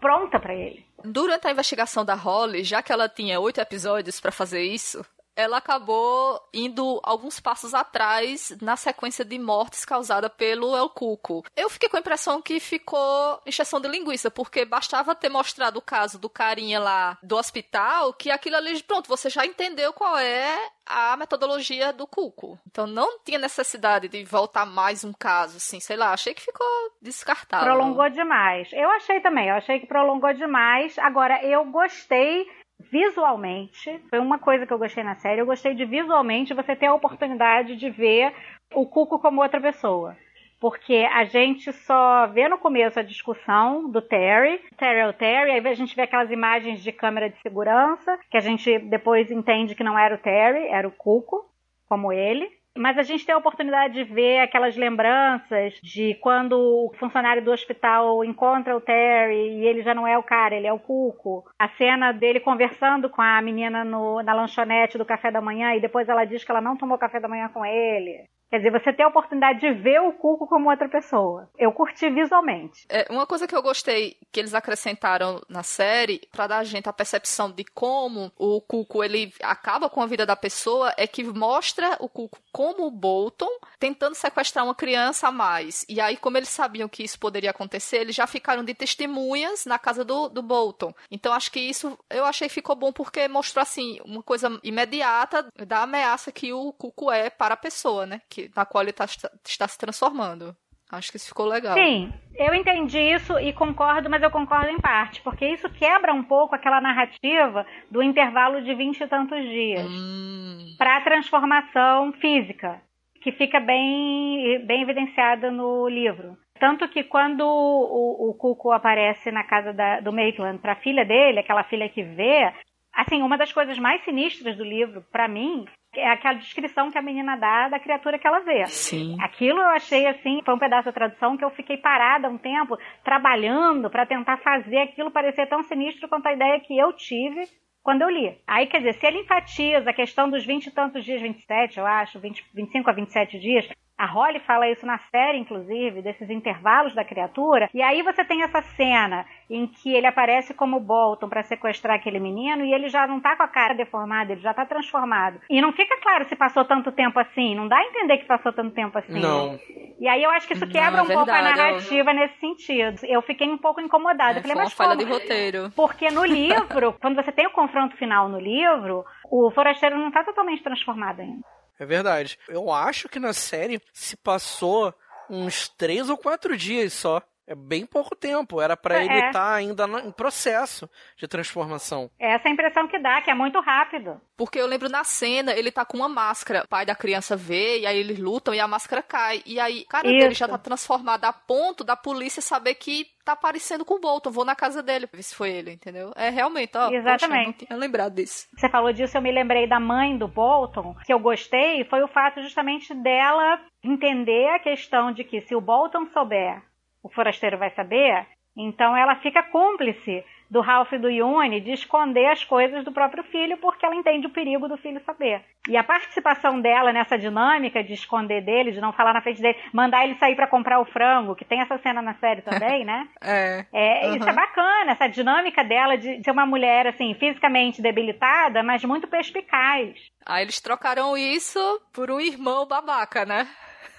pronta 0.00 0.38
pra 0.38 0.54
ele. 0.54 0.86
Durante 1.04 1.46
a 1.46 1.50
investigação 1.50 2.04
da 2.04 2.14
Holly, 2.14 2.64
já 2.64 2.82
que 2.82 2.92
ela 2.92 3.08
tinha 3.08 3.38
oito 3.38 3.60
episódios 3.60 4.20
pra 4.20 4.32
fazer 4.32 4.62
isso, 4.62 5.04
ela 5.38 5.58
acabou 5.58 6.42
indo 6.52 7.00
alguns 7.04 7.38
passos 7.38 7.72
atrás 7.72 8.58
na 8.60 8.76
sequência 8.76 9.24
de 9.24 9.38
mortes 9.38 9.84
causada 9.84 10.28
pelo 10.28 10.76
El 10.76 10.88
Cuco. 10.88 11.44
Eu 11.56 11.70
fiquei 11.70 11.88
com 11.88 11.96
a 11.96 12.00
impressão 12.00 12.42
que 12.42 12.58
ficou 12.58 13.40
encheção 13.46 13.80
de 13.80 13.86
linguiça, 13.86 14.32
porque 14.32 14.64
bastava 14.64 15.14
ter 15.14 15.28
mostrado 15.28 15.78
o 15.78 15.82
caso 15.82 16.18
do 16.18 16.28
carinha 16.28 16.80
lá 16.80 17.16
do 17.22 17.36
hospital, 17.36 18.12
que 18.14 18.32
aquilo 18.32 18.56
ali, 18.56 18.82
pronto, 18.82 19.08
você 19.08 19.30
já 19.30 19.46
entendeu 19.46 19.92
qual 19.92 20.18
é 20.18 20.58
a 20.84 21.16
metodologia 21.16 21.92
do 21.92 22.06
Cuco. 22.06 22.58
Então 22.66 22.86
não 22.86 23.20
tinha 23.20 23.38
necessidade 23.38 24.08
de 24.08 24.24
voltar 24.24 24.66
mais 24.66 25.04
um 25.04 25.12
caso, 25.12 25.58
assim, 25.58 25.78
sei 25.78 25.96
lá, 25.96 26.12
achei 26.12 26.34
que 26.34 26.42
ficou 26.42 26.66
descartado. 27.00 27.64
Prolongou 27.64 28.10
demais. 28.10 28.68
Eu 28.72 28.90
achei 28.90 29.20
também, 29.20 29.48
eu 29.48 29.54
achei 29.54 29.78
que 29.78 29.86
prolongou 29.86 30.32
demais. 30.32 30.98
Agora, 30.98 31.44
eu 31.44 31.64
gostei 31.66 32.44
visualmente, 32.80 34.00
foi 34.08 34.18
uma 34.18 34.38
coisa 34.38 34.66
que 34.66 34.72
eu 34.72 34.78
gostei 34.78 35.02
na 35.02 35.16
série, 35.16 35.40
eu 35.40 35.46
gostei 35.46 35.74
de 35.74 35.84
visualmente 35.84 36.54
você 36.54 36.74
ter 36.76 36.86
a 36.86 36.94
oportunidade 36.94 37.76
de 37.76 37.90
ver 37.90 38.32
o 38.74 38.86
Cuco 38.86 39.18
como 39.18 39.42
outra 39.42 39.60
pessoa. 39.60 40.16
Porque 40.60 41.06
a 41.12 41.24
gente 41.24 41.72
só 41.72 42.26
vê 42.26 42.48
no 42.48 42.58
começo 42.58 42.98
a 42.98 43.02
discussão 43.02 43.88
do 43.88 44.02
Terry, 44.02 44.60
Terry 44.76 44.98
é 44.98 45.06
o 45.06 45.12
Terry, 45.12 45.50
aí 45.52 45.66
a 45.66 45.74
gente 45.74 45.94
vê 45.94 46.02
aquelas 46.02 46.30
imagens 46.30 46.82
de 46.82 46.90
câmera 46.90 47.30
de 47.30 47.40
segurança, 47.42 48.18
que 48.28 48.36
a 48.36 48.40
gente 48.40 48.78
depois 48.80 49.30
entende 49.30 49.76
que 49.76 49.84
não 49.84 49.96
era 49.96 50.16
o 50.16 50.18
Terry, 50.18 50.66
era 50.66 50.88
o 50.88 50.92
Cuco, 50.92 51.48
como 51.88 52.12
ele. 52.12 52.57
Mas 52.78 52.96
a 52.96 53.02
gente 53.02 53.26
tem 53.26 53.34
a 53.34 53.38
oportunidade 53.38 53.94
de 53.94 54.04
ver 54.04 54.38
aquelas 54.38 54.76
lembranças 54.76 55.74
de 55.82 56.14
quando 56.20 56.52
o 56.52 56.94
funcionário 56.96 57.44
do 57.44 57.50
hospital 57.50 58.24
encontra 58.24 58.76
o 58.76 58.80
Terry 58.80 59.58
e 59.58 59.66
ele 59.66 59.82
já 59.82 59.92
não 59.92 60.06
é 60.06 60.16
o 60.16 60.22
cara, 60.22 60.54
ele 60.54 60.66
é 60.66 60.72
o 60.72 60.78
Cuco. 60.78 61.44
A 61.58 61.68
cena 61.70 62.12
dele 62.12 62.38
conversando 62.38 63.10
com 63.10 63.20
a 63.20 63.42
menina 63.42 63.84
no, 63.84 64.22
na 64.22 64.32
lanchonete 64.32 64.96
do 64.96 65.04
café 65.04 65.30
da 65.30 65.40
manhã 65.40 65.74
e 65.74 65.80
depois 65.80 66.08
ela 66.08 66.24
diz 66.24 66.44
que 66.44 66.50
ela 66.52 66.60
não 66.60 66.76
tomou 66.76 66.96
café 66.96 67.18
da 67.18 67.28
manhã 67.28 67.48
com 67.48 67.66
ele. 67.66 68.24
Quer 68.50 68.58
dizer, 68.58 68.70
você 68.70 68.92
tem 68.92 69.04
a 69.04 69.08
oportunidade 69.08 69.60
de 69.60 69.72
ver 69.72 70.00
o 70.00 70.12
Cuco 70.12 70.46
como 70.46 70.70
outra 70.70 70.88
pessoa. 70.88 71.50
Eu 71.58 71.70
curti 71.70 72.08
visualmente. 72.08 72.86
É, 72.88 73.06
uma 73.10 73.26
coisa 73.26 73.46
que 73.46 73.54
eu 73.54 73.62
gostei 73.62 74.16
que 74.32 74.40
eles 74.40 74.54
acrescentaram 74.54 75.42
na 75.48 75.62
série, 75.62 76.22
para 76.32 76.46
dar 76.46 76.58
a 76.58 76.64
gente 76.64 76.88
a 76.88 76.92
percepção 76.92 77.50
de 77.50 77.64
como 77.64 78.32
o 78.38 78.60
Cuco 78.62 79.04
ele 79.04 79.32
acaba 79.42 79.90
com 79.90 80.00
a 80.00 80.06
vida 80.06 80.24
da 80.24 80.34
pessoa, 80.34 80.94
é 80.96 81.06
que 81.06 81.22
mostra 81.24 81.96
o 82.00 82.08
Cuco 82.08 82.38
como 82.50 82.86
o 82.86 82.90
Bolton 82.90 83.50
tentando 83.78 84.14
sequestrar 84.14 84.64
uma 84.64 84.74
criança 84.74 85.28
a 85.28 85.32
mais. 85.32 85.84
E 85.88 86.00
aí, 86.00 86.16
como 86.16 86.38
eles 86.38 86.48
sabiam 86.48 86.88
que 86.88 87.02
isso 87.02 87.18
poderia 87.18 87.50
acontecer, 87.50 87.98
eles 87.98 88.16
já 88.16 88.26
ficaram 88.26 88.64
de 88.64 88.72
testemunhas 88.74 89.66
na 89.66 89.78
casa 89.78 90.04
do, 90.04 90.28
do 90.28 90.42
Bolton. 90.42 90.94
Então, 91.10 91.34
acho 91.34 91.52
que 91.52 91.60
isso 91.60 91.98
eu 92.08 92.24
achei 92.24 92.48
ficou 92.48 92.74
bom 92.74 92.92
porque 92.92 93.28
mostrou, 93.28 93.62
assim, 93.62 94.00
uma 94.06 94.22
coisa 94.22 94.58
imediata 94.62 95.46
da 95.66 95.82
ameaça 95.82 96.32
que 96.32 96.50
o 96.52 96.72
Cuco 96.72 97.12
é 97.12 97.28
para 97.28 97.52
a 97.52 97.58
pessoa, 97.58 98.06
né? 98.06 98.22
Na 98.54 98.64
qual 98.64 98.82
ele 98.82 98.92
tá, 98.92 99.04
está 99.44 99.66
se 99.68 99.78
transformando. 99.78 100.54
Acho 100.90 101.10
que 101.10 101.18
isso 101.18 101.28
ficou 101.28 101.44
legal. 101.44 101.74
Sim, 101.74 102.10
eu 102.34 102.54
entendi 102.54 102.98
isso 102.98 103.38
e 103.38 103.52
concordo, 103.52 104.08
mas 104.08 104.22
eu 104.22 104.30
concordo 104.30 104.68
em 104.68 104.80
parte, 104.80 105.20
porque 105.20 105.46
isso 105.46 105.68
quebra 105.68 106.14
um 106.14 106.24
pouco 106.24 106.54
aquela 106.54 106.80
narrativa 106.80 107.66
do 107.90 108.02
intervalo 108.02 108.62
de 108.62 108.74
vinte 108.74 109.00
e 109.00 109.06
tantos 109.06 109.42
dias 109.42 109.86
hum. 109.86 110.74
para 110.78 110.96
a 110.96 111.00
transformação 111.02 112.12
física, 112.14 112.80
que 113.22 113.32
fica 113.32 113.60
bem, 113.60 114.64
bem 114.64 114.82
evidenciada 114.82 115.50
no 115.50 115.88
livro. 115.88 116.38
Tanto 116.58 116.88
que 116.88 117.04
quando 117.04 117.42
o, 117.42 118.30
o 118.30 118.34
Cuco 118.34 118.72
aparece 118.72 119.30
na 119.30 119.44
casa 119.44 119.72
da, 119.74 120.00
do 120.00 120.12
Maitland 120.12 120.58
para 120.58 120.72
a 120.72 120.80
filha 120.80 121.04
dele, 121.04 121.40
aquela 121.40 121.64
filha 121.64 121.88
que 121.88 122.02
vê, 122.02 122.50
assim, 122.94 123.22
uma 123.22 123.38
das 123.38 123.52
coisas 123.52 123.78
mais 123.78 124.02
sinistras 124.04 124.56
do 124.56 124.64
livro, 124.64 125.04
para 125.10 125.28
mim, 125.28 125.64
é 125.94 126.08
aquela 126.10 126.34
descrição 126.34 126.90
que 126.90 126.98
a 126.98 127.02
menina 127.02 127.36
dá 127.36 127.68
da 127.68 127.80
criatura 127.80 128.18
que 128.18 128.26
ela 128.26 128.40
vê. 128.40 128.66
Sim. 128.66 129.16
Aquilo 129.20 129.58
eu 129.58 129.68
achei 129.68 130.06
assim, 130.06 130.40
foi 130.44 130.54
um 130.54 130.58
pedaço 130.58 130.86
da 130.86 130.92
tradução 130.92 131.36
que 131.36 131.44
eu 131.44 131.50
fiquei 131.50 131.76
parada 131.76 132.28
um 132.28 132.38
tempo 132.38 132.76
trabalhando 133.02 133.90
para 133.90 134.06
tentar 134.06 134.38
fazer 134.38 134.78
aquilo 134.78 135.10
parecer 135.10 135.46
tão 135.46 135.62
sinistro 135.62 136.08
quanto 136.08 136.26
a 136.26 136.32
ideia 136.32 136.60
que 136.60 136.76
eu 136.76 136.92
tive 136.92 137.42
quando 137.82 138.02
eu 138.02 138.10
li. 138.10 138.36
Aí, 138.46 138.66
quer 138.66 138.78
dizer, 138.78 138.94
se 138.94 139.06
ele 139.06 139.20
enfatiza 139.20 139.88
a 139.88 139.94
questão 139.94 140.28
dos 140.28 140.44
20 140.44 140.66
e 140.66 140.70
tantos 140.70 141.04
dias, 141.04 141.22
27, 141.22 141.78
eu 141.78 141.86
acho, 141.86 142.20
20, 142.20 142.44
25 142.54 142.90
a 142.90 142.92
27 142.92 143.38
dias, 143.38 143.68
a 143.96 144.06
Holly 144.06 144.40
fala 144.40 144.70
isso 144.70 144.86
na 144.86 144.98
série, 145.10 145.38
inclusive, 145.38 146.02
desses 146.02 146.28
intervalos 146.30 146.94
da 146.94 147.04
criatura. 147.04 147.68
E 147.74 147.82
aí 147.82 148.02
você 148.02 148.24
tem 148.24 148.42
essa 148.42 148.60
cena 148.62 149.26
em 149.50 149.66
que 149.66 149.94
ele 149.94 150.06
aparece 150.06 150.52
como 150.52 150.80
Bolton 150.80 151.28
para 151.28 151.42
sequestrar 151.42 151.96
aquele 151.96 152.18
menino 152.18 152.64
e 152.64 152.72
ele 152.72 152.88
já 152.88 153.06
não 153.06 153.20
tá 153.20 153.36
com 153.36 153.42
a 153.42 153.48
cara 153.48 153.74
deformada, 153.74 154.32
ele 154.32 154.40
já 154.40 154.52
tá 154.52 154.66
transformado. 154.66 155.40
E 155.48 155.60
não 155.60 155.72
fica 155.72 155.96
claro 156.02 156.28
se 156.28 156.36
passou 156.36 156.64
tanto 156.64 156.92
tempo 156.92 157.18
assim, 157.18 157.54
não 157.54 157.66
dá 157.66 157.76
a 157.76 157.84
entender 157.84 158.18
que 158.18 158.26
passou 158.26 158.52
tanto 158.52 158.74
tempo 158.74 158.96
assim. 158.98 159.18
Não. 159.18 159.58
E 159.98 160.06
aí 160.06 160.22
eu 160.22 160.30
acho 160.30 160.46
que 160.46 160.54
isso 160.54 160.66
quebra 160.66 160.90
não, 160.90 160.98
é 160.98 161.02
um 161.02 161.06
pouco 161.06 161.30
a 161.30 161.42
narrativa 161.42 162.10
eu... 162.10 162.14
nesse 162.14 162.38
sentido. 162.38 163.00
Eu 163.04 163.22
fiquei 163.22 163.48
um 163.48 163.58
pouco 163.58 163.80
incomodada. 163.80 164.38
É, 164.38 164.42
falei, 164.42 164.54
foi 164.54 164.64
mas 164.64 164.72
uma 164.72 164.76
falha 164.76 164.96
como? 164.96 165.04
de 165.04 165.12
roteiro. 165.12 165.72
Porque 165.74 166.10
no 166.10 166.24
livro, 166.26 166.94
quando 167.00 167.16
você 167.16 167.32
tem 167.32 167.46
o 167.46 167.52
confronto 167.52 167.96
final 167.96 168.28
no 168.28 168.38
livro, 168.38 169.04
o 169.30 169.50
forasteiro 169.50 169.98
não 169.98 170.10
tá 170.10 170.22
totalmente 170.24 170.62
transformado 170.62 171.20
ainda. 171.20 171.42
É 171.78 171.86
verdade. 171.86 172.38
Eu 172.48 172.72
acho 172.72 173.08
que 173.08 173.20
na 173.20 173.32
série 173.32 173.80
se 173.92 174.16
passou 174.16 174.92
uns 175.30 175.68
três 175.68 176.10
ou 176.10 176.16
quatro 176.16 176.56
dias 176.56 176.92
só. 176.92 177.22
É 177.48 177.54
bem 177.54 177.86
pouco 177.86 178.14
tempo. 178.14 178.60
Era 178.60 178.76
para 178.76 179.00
é. 179.00 179.06
ele 179.06 179.14
estar 179.14 179.32
tá 179.32 179.54
ainda 179.54 179.86
em 180.04 180.12
processo 180.12 180.88
de 181.16 181.26
transformação. 181.26 182.10
É 182.20 182.34
essa 182.34 182.46
a 182.46 182.50
impressão 182.50 182.86
que 182.86 182.98
dá, 182.98 183.22
que 183.22 183.30
é 183.30 183.34
muito 183.34 183.58
rápido. 183.60 184.20
Porque 184.36 184.60
eu 184.60 184.66
lembro 184.66 184.90
na 184.90 185.02
cena, 185.02 185.52
ele 185.52 185.72
tá 185.72 185.82
com 185.82 185.96
uma 185.96 186.10
máscara. 186.10 186.64
O 186.64 186.68
pai 186.68 186.84
da 186.84 186.94
criança 186.94 187.36
vê, 187.36 187.80
e 187.80 187.86
aí 187.86 187.98
eles 187.98 188.18
lutam 188.18 188.52
e 188.54 188.60
a 188.60 188.68
máscara 188.68 189.02
cai. 189.02 189.42
E 189.46 189.58
aí, 189.58 189.86
cara, 189.86 190.06
ele 190.06 190.34
já 190.34 190.46
tá 190.46 190.58
transformado 190.58 191.24
a 191.24 191.32
ponto 191.32 191.82
da 191.82 191.96
polícia 191.96 192.42
saber 192.42 192.74
que 192.74 193.06
tá 193.24 193.34
parecendo 193.34 193.82
com 193.82 193.94
o 193.94 194.00
Bolton. 194.00 194.30
Vou 194.30 194.44
na 194.44 194.54
casa 194.54 194.82
dele 194.82 195.06
pra 195.06 195.16
ver 195.16 195.22
se 195.22 195.34
foi 195.34 195.50
ele, 195.50 195.72
entendeu? 195.72 196.12
É 196.16 196.28
realmente, 196.28 196.76
ó. 196.76 196.90
Exatamente. 196.90 197.28
Poxa, 197.28 197.44
não 197.46 197.52
tinha 197.52 197.78
lembrado 197.78 198.14
disso. 198.14 198.46
Você 198.54 198.68
falou 198.68 198.92
disso, 198.92 199.16
eu 199.16 199.22
me 199.22 199.32
lembrei 199.32 199.66
da 199.66 199.80
mãe 199.80 200.18
do 200.18 200.28
Bolton, 200.28 200.94
que 201.06 201.12
eu 201.12 201.18
gostei, 201.18 201.84
foi 201.86 202.02
o 202.02 202.08
fato 202.08 202.42
justamente 202.42 202.94
dela 202.94 203.58
entender 203.82 204.48
a 204.50 204.58
questão 204.58 205.12
de 205.12 205.24
que 205.24 205.40
se 205.40 205.54
o 205.54 205.60
Bolton 205.60 206.06
souber 206.12 206.62
o 207.02 207.08
forasteiro 207.08 207.58
vai 207.58 207.70
saber, 207.70 208.26
então 208.56 208.96
ela 208.96 209.14
fica 209.16 209.42
cúmplice 209.42 210.24
do 210.50 210.60
Ralph 210.60 210.92
e 210.92 210.98
do 210.98 211.10
Yune 211.10 211.60
de 211.60 211.72
esconder 211.72 212.26
as 212.26 212.42
coisas 212.42 212.84
do 212.84 212.90
próprio 212.90 213.22
filho 213.24 213.58
porque 213.58 213.84
ela 213.84 213.94
entende 213.94 214.26
o 214.26 214.30
perigo 214.30 214.66
do 214.66 214.76
filho 214.78 215.00
saber. 215.04 215.44
E 215.68 215.76
a 215.76 215.84
participação 215.84 216.60
dela 216.60 216.92
nessa 216.92 217.18
dinâmica 217.18 217.84
de 217.84 217.92
esconder 217.92 218.42
dele, 218.42 218.72
de 218.72 218.80
não 218.80 218.92
falar 218.92 219.12
na 219.12 219.20
frente 219.20 219.42
dele, 219.42 219.58
mandar 219.72 220.04
ele 220.04 220.18
sair 220.18 220.34
para 220.34 220.46
comprar 220.46 220.80
o 220.80 220.86
frango, 220.86 221.36
que 221.36 221.44
tem 221.44 221.60
essa 221.60 221.78
cena 221.78 222.00
na 222.00 222.14
série 222.14 222.42
também, 222.42 222.84
né? 222.84 223.06
é. 223.22 223.66
é 223.72 224.06
uhum. 224.06 224.16
Isso 224.16 224.28
é 224.28 224.32
bacana, 224.32 224.92
essa 224.92 225.06
dinâmica 225.06 225.62
dela 225.62 225.96
de 225.96 226.22
ser 226.24 226.30
uma 226.30 226.46
mulher, 226.46 226.86
assim, 226.86 227.14
fisicamente 227.14 227.82
debilitada, 227.82 228.62
mas 228.62 228.82
muito 228.84 229.06
perspicaz. 229.06 229.94
Aí 230.24 230.42
eles 230.42 230.60
trocaram 230.60 231.16
isso 231.16 231.60
por 231.92 232.10
um 232.10 232.20
irmão 232.20 232.66
babaca, 232.66 233.26
né? 233.26 233.46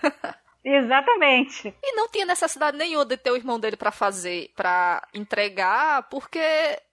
Exatamente. 0.64 1.74
E 1.82 1.96
não 1.96 2.10
tinha 2.10 2.26
necessidade 2.26 2.78
nenhuma 2.78 3.06
de 3.06 3.18
ter 3.18 3.32
o 3.32 3.36
irmão 3.36 3.60
dele 3.60 3.78
para 3.78 3.92
fazer, 3.92 4.52
para 4.56 5.08
entregar, 5.14 6.04
porque 6.10 6.40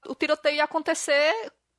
o 0.06 0.14
tiroteio 0.14 0.56
ia 0.56 0.64
acontecer 0.64 1.32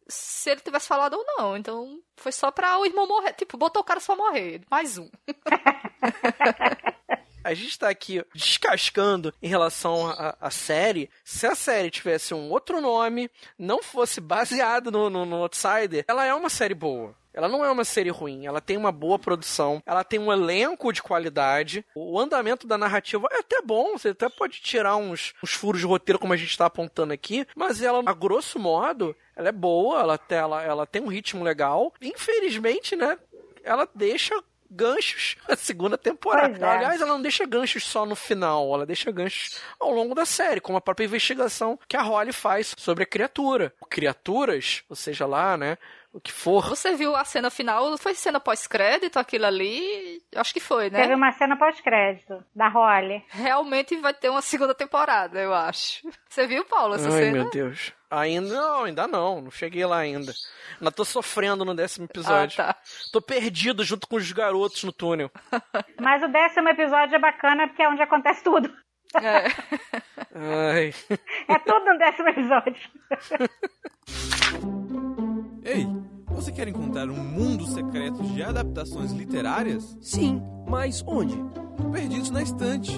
se 0.08 0.50
ele 0.50 0.62
tivesse 0.62 0.88
falado 0.88 1.14
ou 1.14 1.26
não. 1.38 1.58
Então 1.58 2.00
foi 2.16 2.32
só 2.32 2.52
pra 2.52 2.78
o 2.78 2.86
irmão 2.86 3.08
morrer. 3.08 3.34
Tipo, 3.34 3.58
botou 3.58 3.82
o 3.82 3.86
cara 3.86 4.00
só 4.00 4.16
morrer. 4.16 4.62
Mais 4.70 4.98
um. 4.98 5.10
a 7.44 7.54
gente 7.54 7.70
está 7.70 7.90
aqui 7.90 8.24
descascando 8.34 9.34
em 9.42 9.48
relação 9.48 10.14
à 10.40 10.52
série. 10.52 11.10
Se 11.24 11.48
a 11.48 11.56
série 11.56 11.90
tivesse 11.90 12.34
um 12.34 12.50
outro 12.50 12.82
nome, 12.82 13.30
não 13.58 13.82
fosse 13.82 14.20
baseada 14.20 14.92
no, 14.92 15.10
no, 15.10 15.26
no 15.26 15.44
Outsider, 15.44 16.04
ela 16.08 16.26
é 16.26 16.34
uma 16.34 16.50
série 16.50 16.74
boa. 16.74 17.16
Ela 17.38 17.48
não 17.48 17.64
é 17.64 17.70
uma 17.70 17.86
série 17.86 18.10
ruim, 18.10 18.48
ela 18.48 18.60
tem 18.60 18.76
uma 18.76 18.92
boa 18.92 19.20
produção, 19.20 19.80
ela 19.86 20.04
tem 20.04 20.18
um 20.18 20.34
elenco 20.34 20.92
de 20.92 21.04
qualidade, 21.04 21.86
o 21.96 22.20
andamento 22.20 22.66
da 22.66 22.80
narrativa 22.80 23.28
é 23.32 23.42
até 23.42 23.62
bom, 23.62 23.92
você 23.92 24.10
até 24.10 24.28
pode 24.28 24.60
tirar 24.60 24.96
uns, 24.96 25.36
uns 25.44 25.54
furos 25.54 25.80
de 25.80 25.86
roteiro, 25.86 26.18
como 26.18 26.34
a 26.34 26.38
gente 26.38 26.50
está 26.50 26.66
apontando 26.66 27.14
aqui, 27.14 27.46
mas 27.56 27.80
ela, 27.80 28.02
a 28.04 28.14
grosso 28.14 28.58
modo, 28.58 29.16
ela 29.36 29.50
é 29.50 29.52
boa, 29.52 30.00
ela, 30.00 30.20
ela, 30.30 30.64
ela 30.64 30.88
tem 30.88 31.00
um 31.00 31.10
ritmo 31.10 31.44
legal. 31.44 31.94
Infelizmente, 32.02 32.96
né, 32.96 33.20
ela 33.64 33.88
deixa 33.94 34.34
ganchos 34.70 35.36
a 35.48 35.56
segunda 35.56 35.98
temporada. 35.98 36.58
É. 36.58 36.70
Aliás, 36.70 37.00
ela 37.00 37.14
não 37.14 37.22
deixa 37.22 37.46
ganchos 37.46 37.84
só 37.84 38.04
no 38.04 38.16
final, 38.16 38.74
ela 38.74 38.86
deixa 38.86 39.12
ganchos 39.12 39.60
ao 39.80 39.92
longo 39.92 40.16
da 40.16 40.26
série, 40.26 40.60
como 40.60 40.78
a 40.78 40.82
própria 40.82 41.06
investigação 41.06 41.80
que 41.88 41.96
a 41.96 42.02
Holly 42.02 42.34
faz 42.34 42.74
sobre 42.78 43.04
a 43.04 43.08
criatura. 43.08 43.74
Criaturas, 43.90 44.84
ou 44.90 44.96
seja 44.96 45.28
lá, 45.28 45.56
né, 45.56 45.78
o 46.18 46.20
que 46.20 46.32
for. 46.32 46.68
Você 46.70 46.96
viu 46.96 47.16
a 47.16 47.24
cena 47.24 47.52
final? 47.52 47.96
Foi 47.98 48.16
cena 48.16 48.40
pós-crédito 48.40 49.18
aquilo 49.20 49.46
ali? 49.46 50.20
Acho 50.36 50.52
que 50.52 50.60
foi, 50.60 50.90
né? 50.90 51.02
Teve 51.02 51.14
uma 51.14 51.32
cena 51.34 51.56
pós-crédito 51.56 52.44
da 52.56 52.68
Holly. 52.68 53.24
Realmente 53.30 53.96
vai 53.98 54.16
ter 54.16 54.30
uma 54.30 54.42
segunda 54.42 54.74
temporada, 54.74 55.40
eu 55.40 55.54
acho. 55.54 56.10
Você 56.28 56.48
viu, 56.48 56.66
Paulo, 56.66 56.96
essa 56.96 57.06
Ai, 57.06 57.12
cena? 57.12 57.26
Ai, 57.26 57.34
meu 57.34 57.50
Deus. 57.52 57.94
Ainda 58.10 58.56
não, 58.56 58.84
ainda 58.86 59.08
não. 59.08 59.42
Não 59.42 59.52
cheguei 59.52 59.86
lá 59.86 60.00
ainda. 60.00 60.34
Ainda 60.80 60.92
tô 60.92 61.06
sofrendo 61.06 61.64
no 61.64 61.76
décimo 61.76 62.06
episódio. 62.06 62.64
Ah, 62.64 62.74
tá. 62.74 62.80
Tô 63.12 63.22
perdido 63.22 63.84
junto 63.84 64.08
com 64.08 64.16
os 64.16 64.32
garotos 64.32 64.84
no 64.84 64.92
túnel. 64.92 65.30
Mas 66.02 66.24
o 66.24 66.28
décimo 66.30 66.70
episódio 66.70 67.16
é 67.16 67.20
bacana 67.20 67.68
porque 67.68 67.84
é 67.84 67.90
onde 67.90 68.02
acontece 68.02 68.44
tudo. 68.44 68.74
É. 69.16 69.46
Ai. 70.34 70.94
É 71.48 71.60
tudo 71.60 71.86
no 71.86 71.98
décimo 71.98 72.30
episódio. 72.30 72.90
Ei, 75.64 75.86
você 76.38 76.52
quer 76.52 76.68
encontrar 76.68 77.10
um 77.10 77.16
mundo 77.16 77.66
secreto 77.66 78.22
de 78.22 78.44
adaptações 78.44 79.12
literárias? 79.12 79.98
Sim, 80.00 80.40
mas 80.68 81.04
onde? 81.08 81.36
Perdidos 81.92 82.30
na 82.30 82.44
estante. 82.44 82.92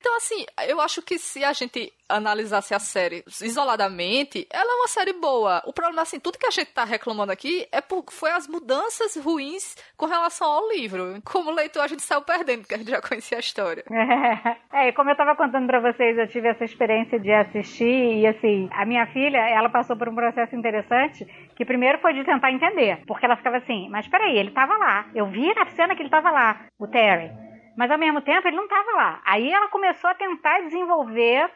Então, 0.00 0.16
assim, 0.16 0.44
eu 0.66 0.80
acho 0.80 1.00
que 1.00 1.16
se 1.16 1.44
a 1.44 1.52
gente 1.52 1.92
analisasse 2.08 2.74
a 2.74 2.80
série 2.80 3.22
isoladamente, 3.42 4.46
ela 4.50 4.68
é 4.68 4.74
uma 4.74 4.88
série 4.88 5.12
boa. 5.12 5.62
O 5.64 5.72
problema, 5.72 6.02
assim, 6.02 6.18
tudo 6.18 6.38
que 6.38 6.46
a 6.46 6.50
gente 6.50 6.72
tá 6.72 6.84
reclamando 6.84 7.30
aqui 7.30 7.68
é 7.70 7.80
por, 7.80 8.04
foi 8.10 8.32
as 8.32 8.48
mudanças 8.48 9.14
ruins 9.16 9.76
com 9.96 10.06
relação 10.06 10.50
ao 10.50 10.68
livro. 10.70 11.20
Como 11.24 11.52
leitor, 11.52 11.82
a 11.82 11.86
gente 11.86 12.02
saiu 12.02 12.22
perdendo, 12.22 12.62
porque 12.62 12.74
a 12.74 12.78
gente 12.78 12.90
já 12.90 13.00
conhecia 13.00 13.38
a 13.38 13.40
história. 13.40 13.84
É, 14.72 14.88
e 14.88 14.92
como 14.92 15.10
eu 15.10 15.16
tava 15.16 15.34
contando 15.36 15.66
pra 15.66 15.80
vocês, 15.80 16.16
eu 16.16 16.28
tive 16.28 16.48
essa 16.48 16.64
experiência 16.64 17.18
de 17.18 17.32
assistir 17.32 18.20
e 18.20 18.26
assim, 18.26 18.68
a 18.72 18.86
minha 18.86 19.04
filha, 19.06 19.38
ela 19.38 19.68
passou 19.68 19.96
por 19.96 20.08
um 20.08 20.14
processo 20.14 20.54
interessante, 20.54 21.26
que 21.60 21.64
primeiro 21.66 21.98
foi 21.98 22.14
de 22.14 22.24
tentar 22.24 22.50
entender, 22.50 23.02
porque 23.06 23.26
ela 23.26 23.36
ficava 23.36 23.58
assim, 23.58 23.86
mas 23.90 24.08
peraí, 24.08 24.34
ele 24.38 24.50
tava 24.50 24.78
lá, 24.78 25.04
eu 25.14 25.26
vi 25.26 25.52
na 25.52 25.66
cena 25.66 25.94
que 25.94 26.00
ele 26.00 26.08
tava 26.08 26.30
lá, 26.30 26.58
o 26.78 26.88
Terry, 26.88 27.30
mas 27.76 27.90
ao 27.90 27.98
mesmo 27.98 28.22
tempo 28.22 28.48
ele 28.48 28.56
não 28.56 28.66
tava 28.66 28.90
lá. 28.92 29.20
Aí 29.26 29.52
ela 29.52 29.68
começou 29.68 30.08
a 30.08 30.14
tentar 30.14 30.60
desenvolver 30.60 31.50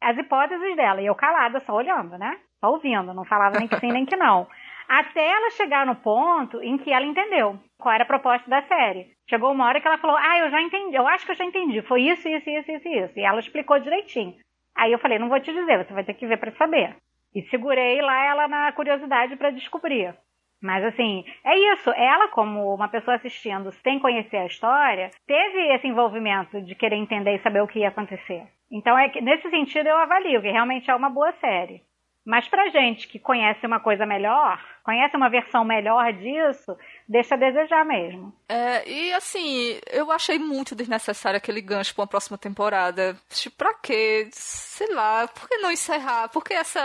as 0.00 0.16
hipóteses 0.16 0.74
dela, 0.76 1.02
e 1.02 1.06
eu 1.06 1.14
calada, 1.14 1.60
só 1.60 1.74
olhando, 1.74 2.16
né? 2.16 2.38
Só 2.58 2.70
ouvindo, 2.70 3.12
não 3.12 3.26
falava 3.26 3.58
nem 3.58 3.68
que 3.68 3.76
sim 3.78 3.92
nem 3.92 4.06
que 4.06 4.16
não. 4.16 4.48
Até 4.88 5.28
ela 5.30 5.50
chegar 5.50 5.84
no 5.84 5.94
ponto 5.96 6.62
em 6.62 6.78
que 6.78 6.90
ela 6.90 7.04
entendeu 7.04 7.58
qual 7.78 7.94
era 7.94 8.04
a 8.04 8.06
proposta 8.06 8.48
da 8.48 8.62
série. 8.62 9.10
Chegou 9.28 9.52
uma 9.52 9.66
hora 9.66 9.78
que 9.78 9.86
ela 9.86 9.98
falou: 9.98 10.16
Ah, 10.16 10.38
eu 10.38 10.50
já 10.50 10.62
entendi, 10.62 10.96
eu 10.96 11.06
acho 11.06 11.26
que 11.26 11.32
eu 11.32 11.36
já 11.36 11.44
entendi. 11.44 11.82
Foi 11.82 12.00
isso, 12.00 12.26
isso, 12.26 12.48
isso, 12.48 12.72
isso, 12.72 12.88
isso. 12.88 13.18
E 13.18 13.22
ela 13.22 13.40
explicou 13.40 13.78
direitinho. 13.78 14.34
Aí 14.74 14.90
eu 14.90 14.98
falei: 14.98 15.18
Não 15.18 15.28
vou 15.28 15.38
te 15.38 15.52
dizer, 15.52 15.84
você 15.84 15.92
vai 15.92 16.02
ter 16.02 16.14
que 16.14 16.26
ver 16.26 16.38
para 16.38 16.50
saber. 16.52 16.96
E 17.34 17.42
segurei 17.48 18.00
lá 18.00 18.24
ela 18.24 18.48
na 18.48 18.72
curiosidade 18.72 19.36
para 19.36 19.50
descobrir. 19.50 20.14
Mas 20.62 20.84
assim, 20.84 21.24
é 21.44 21.56
isso. 21.74 21.90
Ela, 21.90 22.28
como 22.28 22.74
uma 22.74 22.88
pessoa 22.88 23.16
assistindo 23.16 23.72
sem 23.72 23.98
conhecer 23.98 24.36
a 24.36 24.46
história, 24.46 25.10
teve 25.26 25.74
esse 25.74 25.86
envolvimento 25.86 26.60
de 26.60 26.74
querer 26.74 26.96
entender 26.96 27.34
e 27.34 27.42
saber 27.42 27.62
o 27.62 27.66
que 27.66 27.78
ia 27.78 27.88
acontecer. 27.88 28.46
Então, 28.70 28.96
é 28.96 29.08
que, 29.08 29.20
nesse 29.20 29.48
sentido, 29.50 29.88
eu 29.88 29.96
avalio 29.96 30.42
que 30.42 30.50
realmente 30.50 30.90
é 30.90 30.94
uma 30.94 31.08
boa 31.08 31.32
série. 31.40 31.82
Mas 32.24 32.46
pra 32.46 32.68
gente 32.68 33.08
que 33.08 33.18
conhece 33.18 33.66
uma 33.66 33.80
coisa 33.80 34.04
melhor, 34.04 34.62
conhece 34.84 35.16
uma 35.16 35.30
versão 35.30 35.64
melhor 35.64 36.12
disso, 36.12 36.76
deixa 37.10 37.34
a 37.34 37.38
desejar 37.38 37.84
mesmo. 37.84 38.32
É, 38.48 38.88
e 38.88 39.12
assim, 39.12 39.80
eu 39.90 40.12
achei 40.12 40.38
muito 40.38 40.76
desnecessário 40.76 41.36
aquele 41.36 41.60
gancho 41.60 41.92
pra 41.92 42.02
uma 42.02 42.08
próxima 42.08 42.38
temporada. 42.38 43.16
Tipo, 43.28 43.56
pra 43.56 43.74
quê? 43.74 44.28
Sei 44.32 44.94
lá, 44.94 45.26
por 45.26 45.48
que 45.48 45.58
não 45.58 45.72
encerrar? 45.72 46.28
Porque 46.28 46.54
essa. 46.54 46.80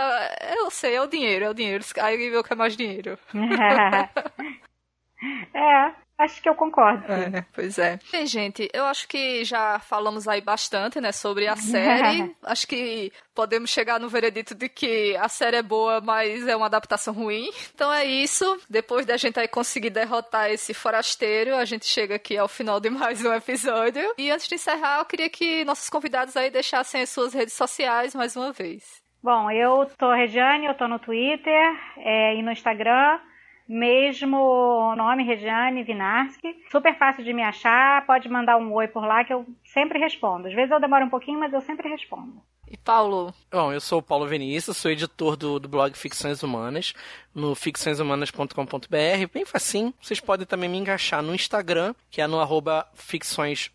Eu 0.58 0.68
sei, 0.70 0.96
é 0.96 1.02
o 1.02 1.06
dinheiro, 1.06 1.44
é 1.44 1.50
o 1.50 1.54
dinheiro. 1.54 1.84
Aí 2.02 2.26
eu 2.26 2.42
quero 2.42 2.58
mais 2.58 2.76
dinheiro. 2.76 3.16
é, 5.54 5.94
acho 6.18 6.42
que 6.42 6.48
eu 6.48 6.54
concordo. 6.54 7.04
É, 7.10 7.44
pois 7.52 7.78
é. 7.78 7.98
Bem, 8.10 8.26
gente, 8.26 8.68
eu 8.72 8.84
acho 8.84 9.06
que 9.08 9.44
já 9.44 9.78
falamos 9.78 10.26
aí 10.26 10.40
bastante, 10.40 11.00
né, 11.00 11.12
sobre 11.12 11.46
a 11.46 11.56
série. 11.56 12.34
acho 12.42 12.66
que 12.66 13.12
podemos 13.34 13.70
chegar 13.70 14.00
no 14.00 14.08
veredito 14.08 14.54
de 14.54 14.68
que 14.68 15.16
a 15.16 15.28
série 15.28 15.56
é 15.56 15.62
boa, 15.62 16.00
mas 16.00 16.46
é 16.46 16.56
uma 16.56 16.66
adaptação 16.66 17.12
ruim. 17.12 17.48
Então 17.74 17.92
é 17.92 18.04
isso. 18.04 18.44
Depois 18.68 19.04
da 19.04 19.16
gente 19.16 19.38
aí 19.38 19.48
conseguir 19.48 19.90
derrotar 19.90 20.50
esse 20.50 20.72
forasteiro, 20.72 21.54
a 21.54 21.64
gente 21.64 21.86
chega 21.86 22.16
aqui 22.16 22.36
ao 22.36 22.48
final 22.48 22.80
de 22.80 22.90
mais 22.90 23.24
um 23.24 23.32
episódio. 23.32 24.14
E 24.18 24.30
antes 24.30 24.48
de 24.48 24.54
encerrar, 24.54 24.98
eu 24.98 25.04
queria 25.04 25.28
que 25.28 25.64
nossos 25.64 25.90
convidados 25.90 26.36
aí 26.36 26.50
deixassem 26.50 27.02
as 27.02 27.10
suas 27.10 27.34
redes 27.34 27.54
sociais 27.54 28.14
mais 28.14 28.36
uma 28.36 28.52
vez. 28.52 29.04
Bom, 29.22 29.50
eu 29.50 29.90
tô 29.98 30.12
Regiane, 30.12 30.66
eu 30.66 30.74
tô 30.74 30.86
no 30.86 30.98
Twitter 30.98 31.76
é, 31.98 32.36
e 32.36 32.42
no 32.42 32.52
Instagram. 32.52 33.18
Mesmo 33.68 34.94
nome, 34.96 35.24
Regiane 35.24 35.82
Vinarski. 35.82 36.56
Super 36.70 36.96
fácil 36.96 37.24
de 37.24 37.32
me 37.32 37.42
achar. 37.42 38.06
Pode 38.06 38.28
mandar 38.28 38.56
um 38.56 38.72
oi 38.72 38.86
por 38.86 39.04
lá 39.04 39.24
que 39.24 39.32
eu 39.32 39.44
sempre 39.64 39.98
respondo. 39.98 40.46
Às 40.46 40.54
vezes 40.54 40.70
eu 40.70 40.80
demoro 40.80 41.04
um 41.04 41.10
pouquinho, 41.10 41.40
mas 41.40 41.52
eu 41.52 41.60
sempre 41.60 41.88
respondo. 41.88 42.40
E 42.68 42.76
Paulo? 42.76 43.32
Bom, 43.50 43.72
eu 43.72 43.80
sou 43.80 44.00
o 44.00 44.02
Paulo 44.02 44.26
Vinícius, 44.26 44.76
sou 44.76 44.90
editor 44.90 45.36
do, 45.36 45.60
do 45.60 45.68
blog 45.68 45.96
Ficções 45.96 46.42
Humanas, 46.42 46.94
no 47.36 47.54
ficçõeshumanas.com.br, 47.54 48.96
bem 49.32 49.44
facinho. 49.44 49.92
Vocês 50.00 50.18
podem 50.18 50.46
também 50.46 50.70
me 50.70 50.78
encaixar 50.78 51.22
no 51.22 51.34
Instagram, 51.34 51.94
que 52.10 52.22
é 52.22 52.26
no 52.26 52.40
arroba 52.40 52.88
ficções 52.94 53.70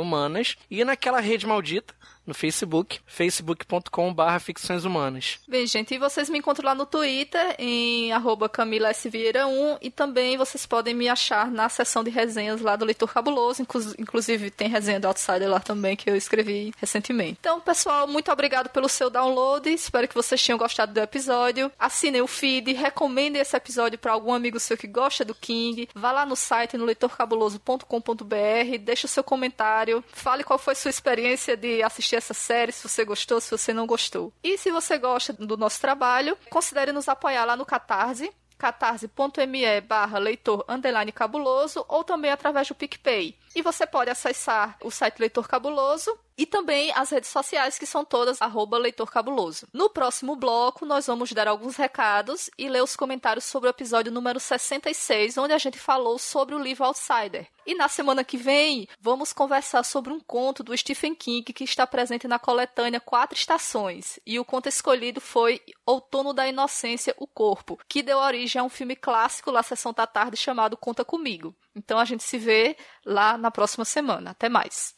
humanas, 0.00 0.56
e 0.70 0.84
naquela 0.84 1.18
rede 1.18 1.44
maldita, 1.44 1.92
no 2.26 2.32
Facebook, 2.32 3.00
facebook.com.br 3.04 4.38
ficções 4.40 4.86
humanas. 4.86 5.40
Bem, 5.46 5.66
gente, 5.66 5.94
e 5.94 5.98
vocês 5.98 6.30
me 6.30 6.38
encontram 6.38 6.64
lá 6.64 6.74
no 6.74 6.86
Twitter, 6.86 7.54
em 7.58 8.12
arroba 8.12 8.48
Camila 8.48 8.88
S. 8.88 9.10
Vieira 9.10 9.46
1, 9.46 9.78
e 9.82 9.90
também 9.90 10.38
vocês 10.38 10.64
podem 10.64 10.94
me 10.94 11.06
achar 11.06 11.50
na 11.50 11.68
seção 11.68 12.02
de 12.02 12.10
resenhas 12.10 12.62
lá 12.62 12.76
do 12.76 12.84
Leitor 12.86 13.12
Cabuloso, 13.12 13.66
inclusive 13.98 14.50
tem 14.50 14.68
resenha 14.68 14.98
do 14.98 15.08
Outsider 15.08 15.50
lá 15.50 15.60
também, 15.60 15.96
que 15.96 16.08
eu 16.08 16.16
escrevi 16.16 16.72
recentemente. 16.78 17.36
Então, 17.40 17.60
pessoal, 17.60 18.06
muito 18.06 18.32
obrigado 18.32 18.70
pelo 18.70 18.88
seu 18.88 19.10
download, 19.10 19.68
espero 19.68 20.08
que 20.08 20.14
vocês 20.14 20.42
tenham 20.42 20.58
gostado 20.58 20.94
do 20.94 21.00
episódio. 21.00 21.70
Assinem 21.78 22.22
o 22.22 22.26
feed, 22.26 22.72
recomendem 22.84 23.40
esse 23.40 23.56
episódio 23.56 23.98
para 23.98 24.12
algum 24.12 24.34
amigo 24.34 24.60
seu 24.60 24.76
que 24.76 24.86
gosta 24.86 25.24
do 25.24 25.34
King, 25.34 25.88
vá 25.94 26.12
lá 26.12 26.26
no 26.26 26.36
site, 26.36 26.76
no 26.76 26.84
leitorcabuloso.com.br, 26.84 28.78
deixe 28.80 29.06
o 29.06 29.08
seu 29.08 29.24
comentário, 29.24 30.04
fale 30.12 30.44
qual 30.44 30.58
foi 30.58 30.74
a 30.74 30.76
sua 30.76 30.90
experiência 30.90 31.56
de 31.56 31.82
assistir 31.82 32.16
essa 32.16 32.34
série, 32.34 32.72
se 32.72 32.86
você 32.86 33.02
gostou, 33.02 33.40
se 33.40 33.50
você 33.50 33.72
não 33.72 33.86
gostou. 33.86 34.34
E 34.42 34.58
se 34.58 34.70
você 34.70 34.98
gosta 34.98 35.32
do 35.32 35.56
nosso 35.56 35.80
trabalho, 35.80 36.36
considere 36.50 36.92
nos 36.92 37.08
apoiar 37.08 37.46
lá 37.46 37.56
no 37.56 37.64
Catarse, 37.64 38.30
catarse.me 38.58 39.80
barra 39.80 40.18
leitor 40.18 40.64
underline 40.68 41.10
cabuloso 41.10 41.84
ou 41.88 42.04
também 42.04 42.30
através 42.30 42.68
do 42.68 42.74
PicPay. 42.74 43.36
E 43.54 43.62
você 43.62 43.86
pode 43.86 44.10
acessar 44.10 44.76
o 44.82 44.90
site 44.90 45.20
Leitor 45.20 45.46
Cabuloso 45.46 46.18
e 46.36 46.44
também 46.44 46.92
as 46.92 47.10
redes 47.10 47.30
sociais 47.30 47.78
que 47.78 47.86
são 47.86 48.04
todas 48.04 48.42
arroba 48.42 48.76
Leitor 48.76 49.10
Cabuloso. 49.10 49.68
No 49.72 49.88
próximo 49.88 50.34
bloco, 50.34 50.84
nós 50.84 51.06
vamos 51.06 51.32
dar 51.32 51.46
alguns 51.46 51.76
recados 51.76 52.50
e 52.58 52.68
ler 52.68 52.82
os 52.82 52.96
comentários 52.96 53.44
sobre 53.44 53.68
o 53.68 53.70
episódio 53.70 54.10
número 54.10 54.40
66, 54.40 55.38
onde 55.38 55.52
a 55.52 55.58
gente 55.58 55.78
falou 55.78 56.18
sobre 56.18 56.54
o 56.54 56.58
livro 56.58 56.84
Outsider. 56.84 57.48
E 57.66 57.74
na 57.74 57.88
semana 57.88 58.24
que 58.24 58.36
vem, 58.36 58.88
vamos 59.00 59.32
conversar 59.32 59.84
sobre 59.84 60.12
um 60.12 60.20
conto 60.20 60.62
do 60.62 60.76
Stephen 60.76 61.14
King 61.14 61.52
que 61.52 61.64
está 61.64 61.86
presente 61.86 62.28
na 62.28 62.38
coletânea 62.38 63.00
Quatro 63.00 63.38
Estações. 63.38 64.18
E 64.26 64.38
o 64.38 64.44
conto 64.44 64.68
escolhido 64.68 65.20
foi 65.20 65.62
Outono 65.86 66.34
da 66.34 66.46
Inocência, 66.46 67.14
o 67.16 67.26
Corpo, 67.26 67.78
que 67.88 68.02
deu 68.02 68.18
origem 68.18 68.60
a 68.60 68.64
um 68.64 68.68
filme 68.68 68.96
clássico 68.96 69.50
lá 69.50 69.62
Sessão 69.62 69.92
da 69.92 70.06
Tarde 70.06 70.36
chamado 70.36 70.76
Conta 70.76 71.04
Comigo. 71.04 71.54
Então 71.74 71.98
a 71.98 72.04
gente 72.04 72.22
se 72.22 72.38
vê 72.38 72.76
lá 73.04 73.36
na 73.44 73.50
próxima 73.50 73.84
semana. 73.84 74.30
Até 74.32 74.48
mais. 74.48 74.94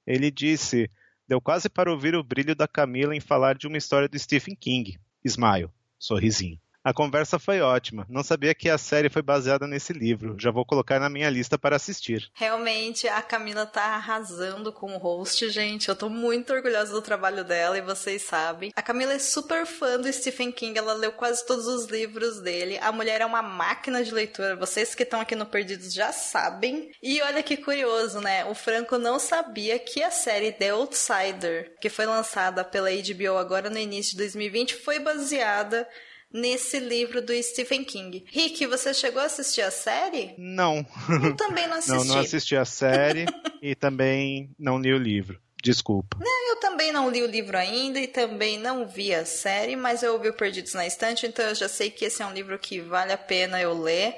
Ele 0.08 0.32
disse: 0.32 0.90
Deu 1.28 1.40
quase 1.40 1.70
para 1.70 1.92
ouvir 1.92 2.16
o 2.16 2.24
brilho 2.24 2.56
da 2.56 2.68
Camila 2.68 3.16
em 3.16 3.20
falar 3.20 3.56
de 3.56 3.68
uma 3.68 3.78
história 3.78 4.10
do 4.10 4.18
Stephen 4.18 4.56
King. 4.56 5.00
Smile, 5.24 5.70
sorrisinho. 6.00 6.60
A 6.84 6.93
conversa 6.93 7.39
foi 7.39 7.62
ótima. 7.62 8.06
Não 8.10 8.24
sabia 8.24 8.54
que 8.54 8.69
a 8.69 8.78
série 8.78 9.10
foi 9.10 9.22
baseada 9.22 9.65
nesse 9.65 9.93
livro. 9.93 10.36
Já 10.38 10.52
vou 10.52 10.65
colocar 10.65 11.00
na 11.00 11.10
minha 11.10 11.30
lista 11.30 11.58
para 11.58 11.78
assistir. 11.78 12.30
Realmente, 12.34 13.08
a 13.08 13.22
Camila 13.22 13.65
tá 13.65 13.84
arrasando 13.96 14.74
com 14.74 14.93
o 14.93 14.98
host, 14.98 15.50
gente. 15.50 15.88
Eu 15.88 15.96
tô 15.96 16.10
muito 16.10 16.52
orgulhosa 16.52 16.91
do 16.91 17.02
trabalho 17.02 17.46
dela 17.46 17.78
e 17.78 17.82
vocês 17.82 18.24
sabem. 18.24 18.74
A 18.76 18.82
Camila 18.82 19.13
é 19.13 19.19
super 19.19 19.65
fã 19.65 19.98
do 19.98 20.12
Stephen 20.12 20.52
King, 20.52 20.78
ela 20.78 20.93
leu 20.93 21.13
quase 21.13 21.46
todos 21.46 21.67
os 21.67 21.86
livros 21.86 22.41
dele. 22.41 22.78
A 22.80 22.91
mulher 22.91 23.22
é 23.22 23.26
uma 23.26 23.41
máquina 23.41 24.04
de 24.04 24.13
leitura. 24.13 24.58
Vocês 24.58 24.93
que 24.93 25.04
estão 25.04 25.22
aqui 25.22 25.36
no 25.36 25.46
Perdidos 25.46 25.93
já 25.93 26.12
sabem. 26.12 26.91
E 27.02 27.22
olha 27.22 27.41
que 27.41 27.56
curioso, 27.56 28.19
né? 28.19 28.43
O 28.43 28.54
Franco 28.54 28.98
não 28.98 29.19
sabia 29.19 29.80
que 29.80 30.04
a 30.04 30.12
série 30.12 30.52
The 30.52 30.72
Outsider, 30.72 31.76
que 31.80 31.88
foi 31.88 32.06
lançada 32.06 32.62
pela 32.62 32.89
HBO 32.89 33.38
agora 33.38 33.69
no 33.69 33.78
início 33.78 34.12
de 34.12 34.17
2020, 34.17 34.76
foi 34.76 35.00
baseada 35.00 35.88
nesse 36.34 36.80
livro 36.80 37.22
do 37.22 37.32
Stephen 37.43 37.84
King. 37.84 38.26
Rick, 38.32 38.65
você 38.65 38.93
chegou 38.93 39.22
a 39.22 39.26
assistir 39.26 39.62
a 39.62 39.72
série? 39.72 40.34
Não. 40.38 40.86
Eu 41.24 41.36
também 41.36 41.67
não 41.67 41.78
assisti. 41.78 41.98
Não, 41.98 42.04
não 42.04 42.19
assisti 42.19 42.56
a 42.56 42.65
série 42.65 43.26
e 43.62 43.76
também 43.76 44.50
não 44.58 44.80
li 44.80 44.91
o 44.91 44.98
livro. 44.98 45.39
Desculpa. 45.63 46.17
Não, 46.19 46.50
eu 46.50 46.58
também 46.58 46.91
não 46.91 47.10
li 47.10 47.24
o 47.24 47.28
livro 47.28 47.58
ainda 47.58 47.98
e 47.98 48.08
também 48.08 48.60
não 48.60 48.86
vi 48.86 49.13
a 49.13 49.24
série, 49.24 49.78
mas 49.78 50.04
eu 50.04 50.12
ouvi 50.12 50.28
o 50.28 50.34
Perdidos 50.34 50.74
na 50.74 50.86
Estante, 50.86 51.26
então 51.26 51.46
eu 51.46 51.56
já 51.56 51.69
sei 51.69 51.89
que 51.89 52.04
esse 52.04 52.22
é 52.22 52.26
um 52.26 52.34
livro 52.34 52.60
que 52.60 52.82
vale 52.82 53.13
a 53.13 53.17
pena 53.17 53.62
eu 53.62 53.74
ler. 53.74 54.17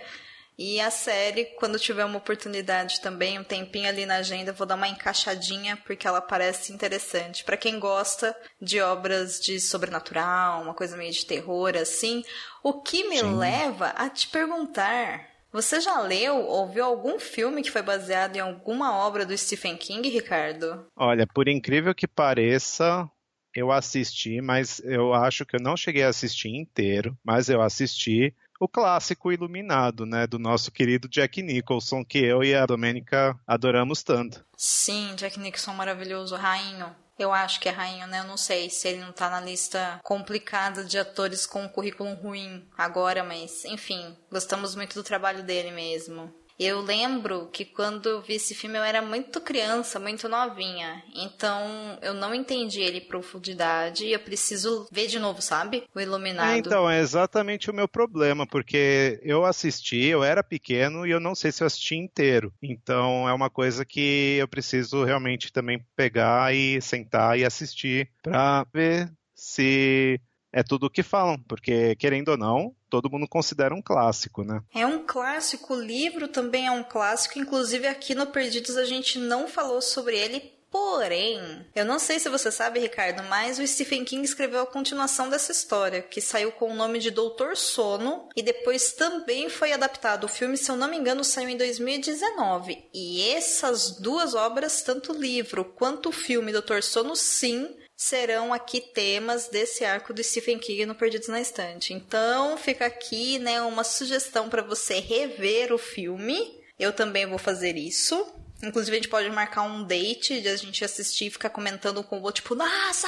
E 0.57 0.79
a 0.79 0.89
série, 0.89 1.45
quando 1.57 1.77
tiver 1.77 2.05
uma 2.05 2.17
oportunidade 2.17 3.01
também, 3.01 3.37
um 3.37 3.43
tempinho 3.43 3.89
ali 3.89 4.05
na 4.05 4.17
agenda, 4.17 4.53
vou 4.53 4.65
dar 4.65 4.75
uma 4.75 4.87
encaixadinha 4.87 5.77
porque 5.85 6.07
ela 6.07 6.21
parece 6.21 6.71
interessante. 6.71 7.43
Para 7.43 7.57
quem 7.57 7.79
gosta 7.79 8.35
de 8.61 8.79
obras 8.79 9.39
de 9.39 9.59
sobrenatural, 9.59 10.61
uma 10.61 10.73
coisa 10.73 10.95
meio 10.95 11.11
de 11.11 11.25
terror 11.25 11.75
assim, 11.75 12.23
o 12.63 12.81
que 12.81 13.07
me 13.09 13.19
Sim. 13.19 13.35
leva 13.35 13.87
a 13.89 14.09
te 14.09 14.29
perguntar: 14.29 15.27
você 15.51 15.79
já 15.79 15.99
leu 16.01 16.37
ou 16.37 16.67
viu 16.67 16.85
algum 16.85 17.19
filme 17.19 17.61
que 17.61 17.71
foi 17.71 17.81
baseado 17.81 18.37
em 18.37 18.39
alguma 18.39 18.97
obra 18.97 19.25
do 19.25 19.37
Stephen 19.37 19.77
King, 19.77 20.07
Ricardo? 20.09 20.85
Olha, 20.95 21.27
por 21.27 21.47
incrível 21.47 21.93
que 21.93 22.07
pareça, 22.07 23.09
eu 23.53 23.71
assisti, 23.71 24.41
mas 24.41 24.81
eu 24.83 25.13
acho 25.13 25.45
que 25.45 25.55
eu 25.55 25.61
não 25.61 25.77
cheguei 25.77 26.03
a 26.03 26.09
assistir 26.09 26.49
inteiro, 26.49 27.17
mas 27.23 27.47
eu 27.49 27.61
assisti 27.61 28.33
o 28.65 28.67
clássico 28.67 29.31
Iluminado, 29.31 30.05
né, 30.05 30.25
do 30.25 30.39
nosso 30.39 30.71
querido 30.71 31.07
Jack 31.07 31.41
Nicholson, 31.41 32.03
que 32.03 32.17
eu 32.17 32.43
e 32.43 32.55
a 32.55 32.65
Domênica 32.65 33.39
adoramos 33.45 34.01
tanto. 34.01 34.43
Sim, 34.57 35.13
Jack 35.15 35.39
Nicholson 35.39 35.73
maravilhoso, 35.73 36.35
rainho. 36.35 36.93
Eu 37.17 37.31
acho 37.31 37.59
que 37.61 37.69
é 37.69 37.71
rainho, 37.71 38.07
né? 38.07 38.19
Eu 38.19 38.25
não 38.25 38.35
sei 38.35 38.69
se 38.69 38.87
ele 38.89 38.99
não 38.99 39.13
tá 39.13 39.29
na 39.29 39.39
lista 39.39 40.01
complicada 40.03 40.83
de 40.83 40.97
atores 40.97 41.45
com 41.45 41.63
um 41.63 41.69
currículo 41.69 42.13
ruim 42.15 42.67
agora, 42.77 43.23
mas 43.23 43.63
enfim, 43.65 44.17
gostamos 44.29 44.75
muito 44.75 44.95
do 44.95 45.03
trabalho 45.03 45.43
dele 45.43 45.71
mesmo. 45.71 46.33
Eu 46.57 46.81
lembro 46.81 47.47
que 47.51 47.65
quando 47.65 48.07
eu 48.07 48.21
vi 48.21 48.35
esse 48.35 48.55
filme 48.55 48.77
eu 48.77 48.83
era 48.83 49.01
muito 49.01 49.41
criança, 49.41 49.99
muito 49.99 50.29
novinha. 50.29 51.03
Então 51.13 51.97
eu 52.01 52.13
não 52.13 52.33
entendi 52.33 52.81
ele 52.81 52.99
em 52.99 53.07
profundidade 53.07 54.05
e 54.05 54.13
eu 54.13 54.19
preciso 54.19 54.87
ver 54.91 55.07
de 55.07 55.19
novo, 55.19 55.41
sabe? 55.41 55.83
O 55.93 55.99
Iluminado. 55.99 56.57
Então, 56.57 56.89
é 56.89 56.99
exatamente 56.99 57.69
o 57.69 57.73
meu 57.73 57.87
problema, 57.87 58.47
porque 58.47 59.19
eu 59.23 59.45
assisti, 59.45 60.05
eu 60.05 60.23
era 60.23 60.43
pequeno 60.43 61.05
e 61.05 61.11
eu 61.11 61.19
não 61.19 61.35
sei 61.35 61.51
se 61.51 61.61
eu 61.61 61.67
assisti 61.67 61.95
inteiro. 61.95 62.53
Então 62.61 63.27
é 63.27 63.33
uma 63.33 63.49
coisa 63.49 63.85
que 63.85 64.37
eu 64.39 64.47
preciso 64.47 65.03
realmente 65.03 65.51
também 65.51 65.83
pegar 65.95 66.53
e 66.53 66.81
sentar 66.81 67.37
e 67.37 67.43
assistir 67.43 68.09
pra 68.21 68.65
ver 68.73 69.11
se 69.33 70.19
é 70.55 70.63
tudo 70.63 70.85
o 70.85 70.89
que 70.89 71.03
falam, 71.03 71.37
porque 71.49 71.97
querendo 71.97 72.29
ou 72.29 72.37
não, 72.37 72.73
todo 72.89 73.09
mundo 73.09 73.27
considera 73.27 73.75
um 73.75 73.81
clássico, 73.81 74.41
né? 74.41 74.61
É 74.73 74.87
um 74.87 75.05
clássico, 75.05 75.73
o 75.73 75.81
livro 75.81 76.29
também 76.29 76.65
é 76.65 76.71
um 76.71 76.81
clássico, 76.81 77.37
inclusive 77.37 77.85
aqui 77.85 78.15
no 78.15 78.27
Perdidos 78.27 78.77
a 78.77 78.85
gente 78.85 79.19
não 79.19 79.49
falou 79.49 79.81
sobre 79.81 80.17
ele. 80.17 80.55
Porém, 80.71 81.65
eu 81.73 81.85
não 81.85 81.99
sei 81.99 82.19
se 82.19 82.27
você 82.27 82.51
sabe, 82.51 82.79
Ricardo, 82.79 83.23
mas 83.23 83.59
o 83.59 83.67
Stephen 83.67 84.03
King 84.03 84.23
escreveu 84.25 84.61
a 84.61 84.65
continuação 84.65 85.29
dessa 85.29 85.51
história, 85.51 86.01
que 86.01 86.19
saiu 86.19 86.51
com 86.51 86.69
o 86.69 86.75
nome 86.75 86.99
de 86.99 87.11
Doutor 87.11 87.55
Sono 87.55 88.27
e 88.35 88.43
depois 88.43 88.91
também 88.91 89.49
foi 89.49 89.71
adaptado. 89.71 90.25
O 90.25 90.29
filme, 90.29 90.57
se 90.57 90.69
eu 90.69 90.75
não 90.75 90.89
me 90.89 90.97
engano, 90.97 91.23
saiu 91.23 91.47
em 91.47 91.55
2019. 91.55 92.89
E 92.93 93.29
essas 93.29 93.91
duas 93.99 94.33
obras, 94.35 94.81
tanto 94.81 95.13
o 95.13 95.17
livro 95.17 95.63
quanto 95.63 96.09
o 96.09 96.13
filme 96.13 96.51
Doutor 96.51 96.83
Sono, 96.83 97.15
sim, 97.15 97.73
serão 97.95 98.53
aqui 98.53 98.81
temas 98.81 99.47
desse 99.47 99.85
arco 99.85 100.13
do 100.13 100.23
Stephen 100.23 100.59
King 100.59 100.85
no 100.85 100.95
Perdidos 100.95 101.27
na 101.27 101.39
Estante. 101.39 101.93
Então, 101.93 102.57
fica 102.57 102.85
aqui, 102.85 103.39
né, 103.39 103.61
uma 103.61 103.83
sugestão 103.83 104.49
para 104.49 104.61
você 104.61 104.99
rever 104.99 105.71
o 105.71 105.77
filme. 105.77 106.59
Eu 106.77 106.91
também 106.91 107.25
vou 107.25 107.37
fazer 107.37 107.77
isso. 107.77 108.33
Inclusive, 108.63 108.97
a 108.97 108.99
gente 108.99 109.09
pode 109.09 109.29
marcar 109.29 109.61
um 109.63 109.83
date 109.83 110.41
de 110.41 110.47
a 110.47 110.55
gente 110.55 110.83
assistir 110.83 111.27
e 111.27 111.29
ficar 111.29 111.49
comentando 111.49 112.03
com 112.03 112.19
o 112.19 112.21
outro, 112.23 112.41
tipo, 112.41 112.55
nossa, 112.55 113.07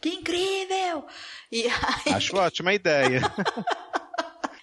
que 0.00 0.10
incrível! 0.10 1.06
E 1.52 1.64
aí... 1.66 2.12
Acho 2.14 2.36
ótima 2.36 2.74
ideia. 2.74 3.20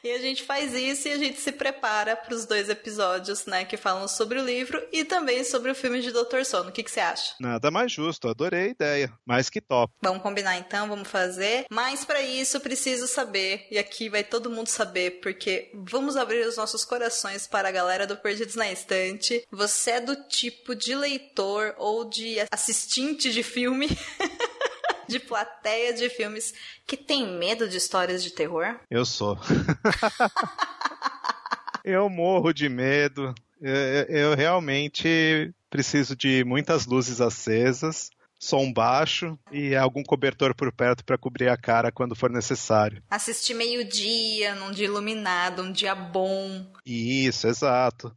E 0.05 0.11
a 0.11 0.19
gente 0.19 0.43
faz 0.43 0.71
isso 0.71 1.07
e 1.07 1.13
a 1.13 1.17
gente 1.17 1.41
se 1.41 1.51
prepara 1.51 2.15
para 2.15 2.35
os 2.35 2.45
dois 2.45 2.69
episódios, 2.69 3.47
né, 3.47 3.65
que 3.65 3.75
falam 3.75 4.07
sobre 4.07 4.39
o 4.39 4.45
livro 4.45 4.79
e 4.91 5.03
também 5.03 5.43
sobre 5.43 5.71
o 5.71 5.75
filme 5.75 5.99
de 5.99 6.11
Doutor 6.11 6.45
Sono. 6.45 6.69
O 6.69 6.71
que, 6.71 6.83
que 6.83 6.91
você 6.91 6.99
acha? 6.99 7.33
Nada 7.39 7.71
mais 7.71 7.91
justo, 7.91 8.27
adorei 8.27 8.65
a 8.65 8.67
ideia. 8.67 9.13
Mais 9.25 9.49
que 9.49 9.59
top. 9.59 9.91
Vamos 10.03 10.21
combinar 10.21 10.59
então, 10.59 10.87
vamos 10.87 11.09
fazer. 11.09 11.65
Mas 11.71 12.05
para 12.05 12.21
isso 12.21 12.59
preciso 12.59 13.07
saber, 13.07 13.65
e 13.71 13.79
aqui 13.79 14.07
vai 14.07 14.23
todo 14.23 14.47
mundo 14.47 14.67
saber, 14.67 15.21
porque 15.21 15.71
vamos 15.73 16.15
abrir 16.15 16.45
os 16.45 16.55
nossos 16.55 16.85
corações 16.85 17.47
para 17.47 17.69
a 17.69 17.71
galera 17.71 18.05
do 18.05 18.15
Perdidos 18.15 18.53
na 18.53 18.71
Estante. 18.71 19.43
Você 19.49 19.89
é 19.89 20.01
do 20.01 20.15
tipo 20.27 20.75
de 20.75 20.93
leitor 20.93 21.73
ou 21.79 22.07
de 22.07 22.35
assistente 22.51 23.33
de 23.33 23.41
filme? 23.41 23.87
de 25.09 25.19
plateia 25.19 25.93
de 25.93 26.09
filmes 26.09 26.53
que 26.85 26.97
tem 26.97 27.37
medo 27.37 27.67
de 27.67 27.77
histórias 27.77 28.23
de 28.23 28.31
terror? 28.31 28.79
Eu 28.89 29.05
sou. 29.05 29.37
eu 31.83 32.09
morro 32.09 32.53
de 32.53 32.69
medo. 32.69 33.33
Eu, 33.61 33.73
eu, 34.09 34.35
realmente 34.35 35.53
preciso 35.69 36.15
de 36.15 36.43
muitas 36.43 36.85
luzes 36.85 37.21
acesas, 37.21 38.09
som 38.37 38.71
baixo 38.71 39.37
e 39.51 39.75
algum 39.75 40.03
cobertor 40.03 40.53
por 40.53 40.71
perto 40.71 41.03
para 41.03 41.17
cobrir 41.17 41.49
a 41.49 41.57
cara 41.57 41.91
quando 41.91 42.15
for 42.15 42.29
necessário. 42.29 43.01
Assistir 43.09 43.53
meio-dia, 43.53 44.55
num 44.55 44.71
dia 44.71 44.85
iluminado, 44.85 45.63
um 45.63 45.71
dia 45.71 45.95
bom. 45.95 46.65
Isso, 46.85 47.47
exato. 47.47 48.15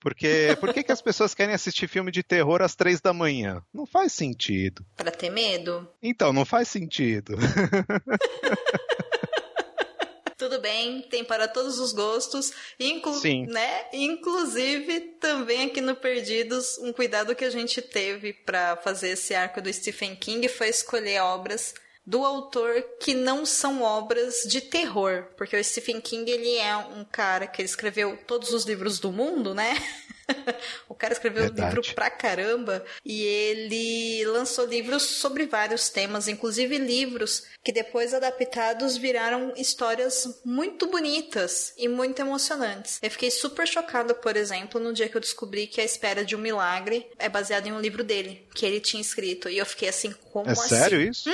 Porque 0.00 0.56
por 0.58 0.72
que, 0.72 0.82
que 0.82 0.90
as 0.92 1.02
pessoas 1.02 1.34
querem 1.34 1.54
assistir 1.54 1.86
filme 1.86 2.10
de 2.10 2.22
terror 2.22 2.62
às 2.62 2.74
três 2.74 3.00
da 3.00 3.12
manhã? 3.12 3.62
Não 3.72 3.84
faz 3.86 4.12
sentido. 4.12 4.84
Pra 4.96 5.10
ter 5.10 5.30
medo? 5.30 5.86
Então, 6.02 6.32
não 6.32 6.44
faz 6.44 6.68
sentido. 6.68 7.36
Tudo 10.38 10.58
bem, 10.58 11.02
tem 11.02 11.22
para 11.22 11.46
todos 11.46 11.78
os 11.78 11.92
gostos, 11.92 12.50
inclu 12.78 13.12
Sim. 13.12 13.44
né? 13.46 13.84
Inclusive 13.92 15.00
também 15.20 15.66
aqui 15.66 15.82
no 15.82 15.94
Perdidos, 15.94 16.78
um 16.78 16.94
cuidado 16.94 17.36
que 17.36 17.44
a 17.44 17.50
gente 17.50 17.82
teve 17.82 18.32
para 18.32 18.78
fazer 18.78 19.10
esse 19.10 19.34
arco 19.34 19.60
do 19.60 19.70
Stephen 19.70 20.16
King 20.16 20.48
foi 20.48 20.70
escolher 20.70 21.20
obras 21.20 21.74
do 22.10 22.24
autor 22.24 22.82
que 22.98 23.14
não 23.14 23.46
são 23.46 23.82
obras 23.82 24.42
de 24.44 24.60
terror, 24.60 25.26
porque 25.36 25.56
o 25.56 25.62
Stephen 25.62 26.00
King 26.00 26.28
ele 26.28 26.56
é 26.56 26.76
um 26.76 27.04
cara 27.04 27.46
que 27.46 27.62
escreveu 27.62 28.18
todos 28.26 28.52
os 28.52 28.64
livros 28.64 28.98
do 28.98 29.12
mundo, 29.12 29.54
né? 29.54 29.74
o 30.88 30.94
cara 30.94 31.12
escreveu 31.12 31.44
Verdade. 31.44 31.76
livro 31.76 31.94
pra 31.94 32.10
caramba 32.10 32.84
e 33.04 33.22
ele 33.22 34.24
lançou 34.26 34.64
livros 34.66 35.02
sobre 35.04 35.46
vários 35.46 35.88
temas, 35.88 36.26
inclusive 36.26 36.78
livros 36.78 37.44
que 37.62 37.72
depois 37.72 38.12
adaptados 38.12 38.96
viraram 38.96 39.52
histórias 39.56 40.40
muito 40.44 40.88
bonitas 40.88 41.72
e 41.76 41.86
muito 41.86 42.18
emocionantes. 42.20 42.98
Eu 43.02 43.10
fiquei 43.10 43.30
super 43.30 43.68
chocada, 43.68 44.14
por 44.14 44.36
exemplo, 44.36 44.80
no 44.80 44.92
dia 44.92 45.08
que 45.08 45.16
eu 45.16 45.20
descobri 45.20 45.68
que 45.68 45.80
A 45.80 45.84
Espera 45.84 46.24
de 46.24 46.34
um 46.34 46.40
Milagre 46.40 47.06
é 47.20 47.28
baseado 47.28 47.68
em 47.68 47.72
um 47.72 47.80
livro 47.80 48.02
dele, 48.02 48.48
que 48.54 48.66
ele 48.66 48.80
tinha 48.80 49.00
escrito. 49.00 49.48
E 49.48 49.58
eu 49.58 49.66
fiquei 49.66 49.88
assim, 49.88 50.12
como 50.32 50.48
É 50.48 50.52
assim? 50.52 50.68
sério 50.68 51.00
isso? 51.00 51.28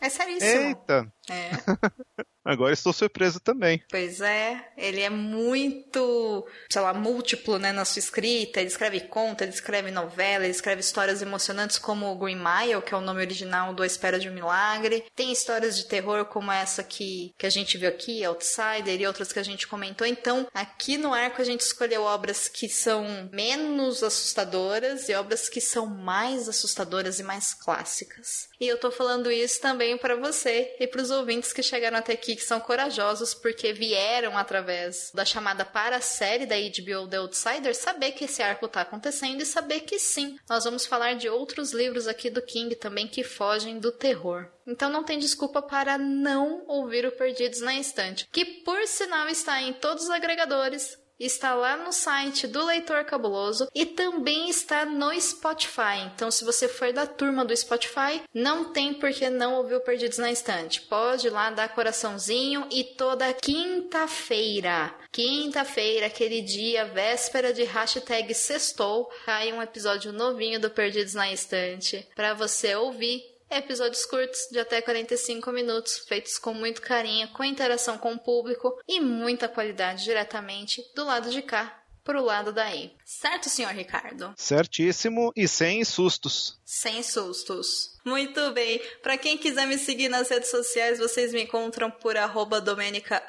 É 0.00 0.08
seríssimo. 0.08 0.68
Eita! 0.68 1.12
É. 1.30 1.50
Agora 2.46 2.72
estou 2.72 2.92
surpreso 2.92 3.40
também. 3.40 3.82
Pois 3.90 4.20
é, 4.20 4.68
ele 4.76 5.00
é 5.00 5.10
muito, 5.10 6.46
sei 6.70 6.80
lá, 6.80 6.94
múltiplo, 6.94 7.58
né, 7.58 7.72
na 7.72 7.84
sua 7.84 7.98
escrita. 7.98 8.60
Ele 8.60 8.68
escreve 8.68 9.00
conta, 9.00 9.42
ele 9.42 9.52
escreve 9.52 9.90
novela, 9.90 10.44
ele 10.44 10.52
escreve 10.52 10.80
histórias 10.80 11.20
emocionantes 11.20 11.76
como 11.76 12.14
Green 12.14 12.36
Mile, 12.36 12.82
que 12.82 12.94
é 12.94 12.96
o 12.96 13.00
nome 13.00 13.20
original 13.20 13.74
do 13.74 13.82
A 13.82 13.86
Espera 13.86 14.16
de 14.16 14.28
um 14.28 14.32
Milagre. 14.32 15.04
Tem 15.16 15.32
histórias 15.32 15.76
de 15.76 15.86
terror 15.86 16.24
como 16.26 16.52
essa 16.52 16.84
que, 16.84 17.34
que 17.36 17.46
a 17.46 17.50
gente 17.50 17.76
viu 17.76 17.88
aqui, 17.88 18.24
Outsider, 18.24 19.00
e 19.00 19.06
outras 19.06 19.32
que 19.32 19.40
a 19.40 19.42
gente 19.42 19.66
comentou. 19.66 20.06
Então, 20.06 20.46
aqui 20.54 20.96
no 20.96 21.12
arco 21.12 21.42
a 21.42 21.44
gente 21.44 21.62
escolheu 21.62 22.02
obras 22.02 22.46
que 22.46 22.68
são 22.68 23.28
menos 23.32 24.04
assustadoras 24.04 25.08
e 25.08 25.14
obras 25.14 25.48
que 25.48 25.60
são 25.60 25.86
mais 25.86 26.48
assustadoras 26.48 27.18
e 27.18 27.24
mais 27.24 27.52
clássicas. 27.54 28.48
E 28.60 28.68
eu 28.68 28.78
tô 28.78 28.90
falando 28.90 29.32
isso 29.32 29.60
também 29.60 29.98
para 29.98 30.14
você 30.14 30.76
e 30.78 30.86
para 30.86 31.02
os 31.02 31.10
ouvintes 31.10 31.52
que 31.52 31.62
chegaram 31.62 31.98
até 31.98 32.12
aqui, 32.12 32.35
que 32.36 32.42
são 32.42 32.60
corajosos 32.60 33.34
porque 33.34 33.72
vieram 33.72 34.36
através 34.36 35.10
da 35.12 35.24
chamada 35.24 35.64
para 35.64 35.96
a 35.96 36.00
série 36.00 36.46
da 36.46 36.56
HBO 36.56 37.08
The 37.08 37.16
Outsider 37.16 37.74
saber 37.74 38.12
que 38.12 38.24
esse 38.24 38.42
arco 38.42 38.68
tá 38.68 38.82
acontecendo 38.82 39.40
e 39.40 39.46
saber 39.46 39.80
que 39.80 39.98
sim, 39.98 40.38
nós 40.48 40.64
vamos 40.64 40.86
falar 40.86 41.14
de 41.14 41.28
outros 41.28 41.72
livros 41.72 42.06
aqui 42.06 42.30
do 42.30 42.42
King 42.42 42.74
também 42.76 43.08
que 43.08 43.24
fogem 43.24 43.78
do 43.78 43.90
terror. 43.90 44.48
Então 44.66 44.90
não 44.90 45.04
tem 45.04 45.18
desculpa 45.18 45.62
para 45.62 45.96
não 45.96 46.64
ouvir 46.66 47.06
o 47.06 47.12
Perdidos 47.12 47.60
na 47.60 47.74
Estante, 47.76 48.28
que 48.30 48.44
por 48.44 48.86
sinal 48.86 49.28
está 49.28 49.60
em 49.62 49.72
todos 49.72 50.04
os 50.04 50.10
agregadores, 50.10 50.98
está 51.18 51.54
lá 51.54 51.76
no 51.76 51.92
site 51.92 52.46
do 52.46 52.64
Leitor 52.64 53.04
Cabuloso 53.04 53.68
e 53.74 53.86
também 53.86 54.48
está 54.48 54.84
no 54.84 55.18
Spotify. 55.20 55.98
Então, 56.14 56.30
se 56.30 56.44
você 56.44 56.68
for 56.68 56.92
da 56.92 57.06
turma 57.06 57.44
do 57.44 57.56
Spotify, 57.56 58.22
não 58.34 58.72
tem 58.72 58.94
por 58.94 59.12
que 59.12 59.28
não 59.30 59.54
ouvir 59.54 59.76
o 59.76 59.80
Perdidos 59.80 60.18
na 60.18 60.30
Estante. 60.30 60.82
Pode 60.82 61.26
ir 61.28 61.30
lá 61.30 61.50
dar 61.50 61.68
coraçãozinho 61.68 62.66
e 62.70 62.84
toda 62.84 63.32
quinta-feira, 63.32 64.94
quinta-feira, 65.10 66.06
aquele 66.06 66.40
dia, 66.40 66.84
véspera 66.84 67.52
de 67.52 67.64
hashtag 67.64 68.34
sextou, 68.34 69.10
cai 69.24 69.52
um 69.52 69.62
episódio 69.62 70.12
novinho 70.12 70.60
do 70.60 70.70
Perdidos 70.70 71.14
na 71.14 71.32
Estante 71.32 72.06
para 72.14 72.34
você 72.34 72.74
ouvir 72.74 73.35
Episódios 73.50 74.04
curtos 74.04 74.48
de 74.50 74.58
até 74.58 74.82
45 74.82 75.52
minutos, 75.52 75.98
feitos 75.98 76.36
com 76.36 76.52
muito 76.52 76.82
carinho, 76.82 77.28
com 77.28 77.44
interação 77.44 77.96
com 77.96 78.12
o 78.12 78.18
público 78.18 78.76
e 78.88 79.00
muita 79.00 79.48
qualidade 79.48 80.04
diretamente 80.04 80.82
do 80.94 81.04
lado 81.04 81.30
de 81.30 81.42
cá 81.42 81.82
pro 82.06 82.22
lado 82.22 82.52
daí. 82.52 82.92
Certo, 83.04 83.48
senhor 83.48 83.72
Ricardo? 83.72 84.32
Certíssimo 84.36 85.32
e 85.34 85.48
sem 85.48 85.84
sustos. 85.84 86.56
Sem 86.68 87.00
sustos. 87.00 87.94
Muito 88.04 88.50
bem. 88.50 88.80
Para 89.00 89.16
quem 89.16 89.38
quiser 89.38 89.68
me 89.68 89.78
seguir 89.78 90.08
nas 90.08 90.28
redes 90.28 90.50
sociais, 90.50 90.98
vocês 90.98 91.32
me 91.32 91.42
encontram 91.42 91.92
por 91.92 92.16
arroba 92.16 92.60
Domenica 92.60 93.22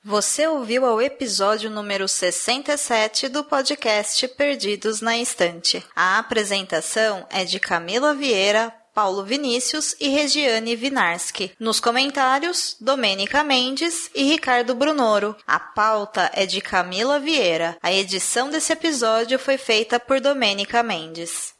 Você 0.03 0.46
ouviu 0.48 0.86
ao 0.86 0.98
episódio 1.03 1.68
número 1.68 2.09
67 2.09 3.28
do 3.28 3.44
podcast 3.44 4.26
Perdidos 4.28 5.03
na 5.03 5.18
Estante. 5.18 5.84
A 5.94 6.18
apresentação 6.18 7.26
é 7.28 7.44
de 7.44 7.61
Camila 7.61 8.14
Vieira, 8.14 8.74
Paulo 8.94 9.22
Vinícius 9.22 9.94
e 10.01 10.09
Regiane 10.09 10.74
Vinarski. 10.74 11.53
Nos 11.61 11.80
comentários, 11.80 12.78
Domênica 12.80 13.44
Mendes 13.44 14.11
e 14.14 14.22
Ricardo 14.22 14.74
Brunoro. 14.74 15.36
A 15.46 15.61
pauta 15.61 16.30
é 16.32 16.46
de 16.46 16.62
Camila 16.62 17.20
Vieira. 17.20 17.76
A 17.82 17.92
edição 17.92 18.48
desse 18.48 18.72
episódio 18.72 19.38
foi 19.38 19.59
feita 19.59 20.01
por 20.01 20.18
Domênica 20.18 20.82
Mendes. 20.82 21.59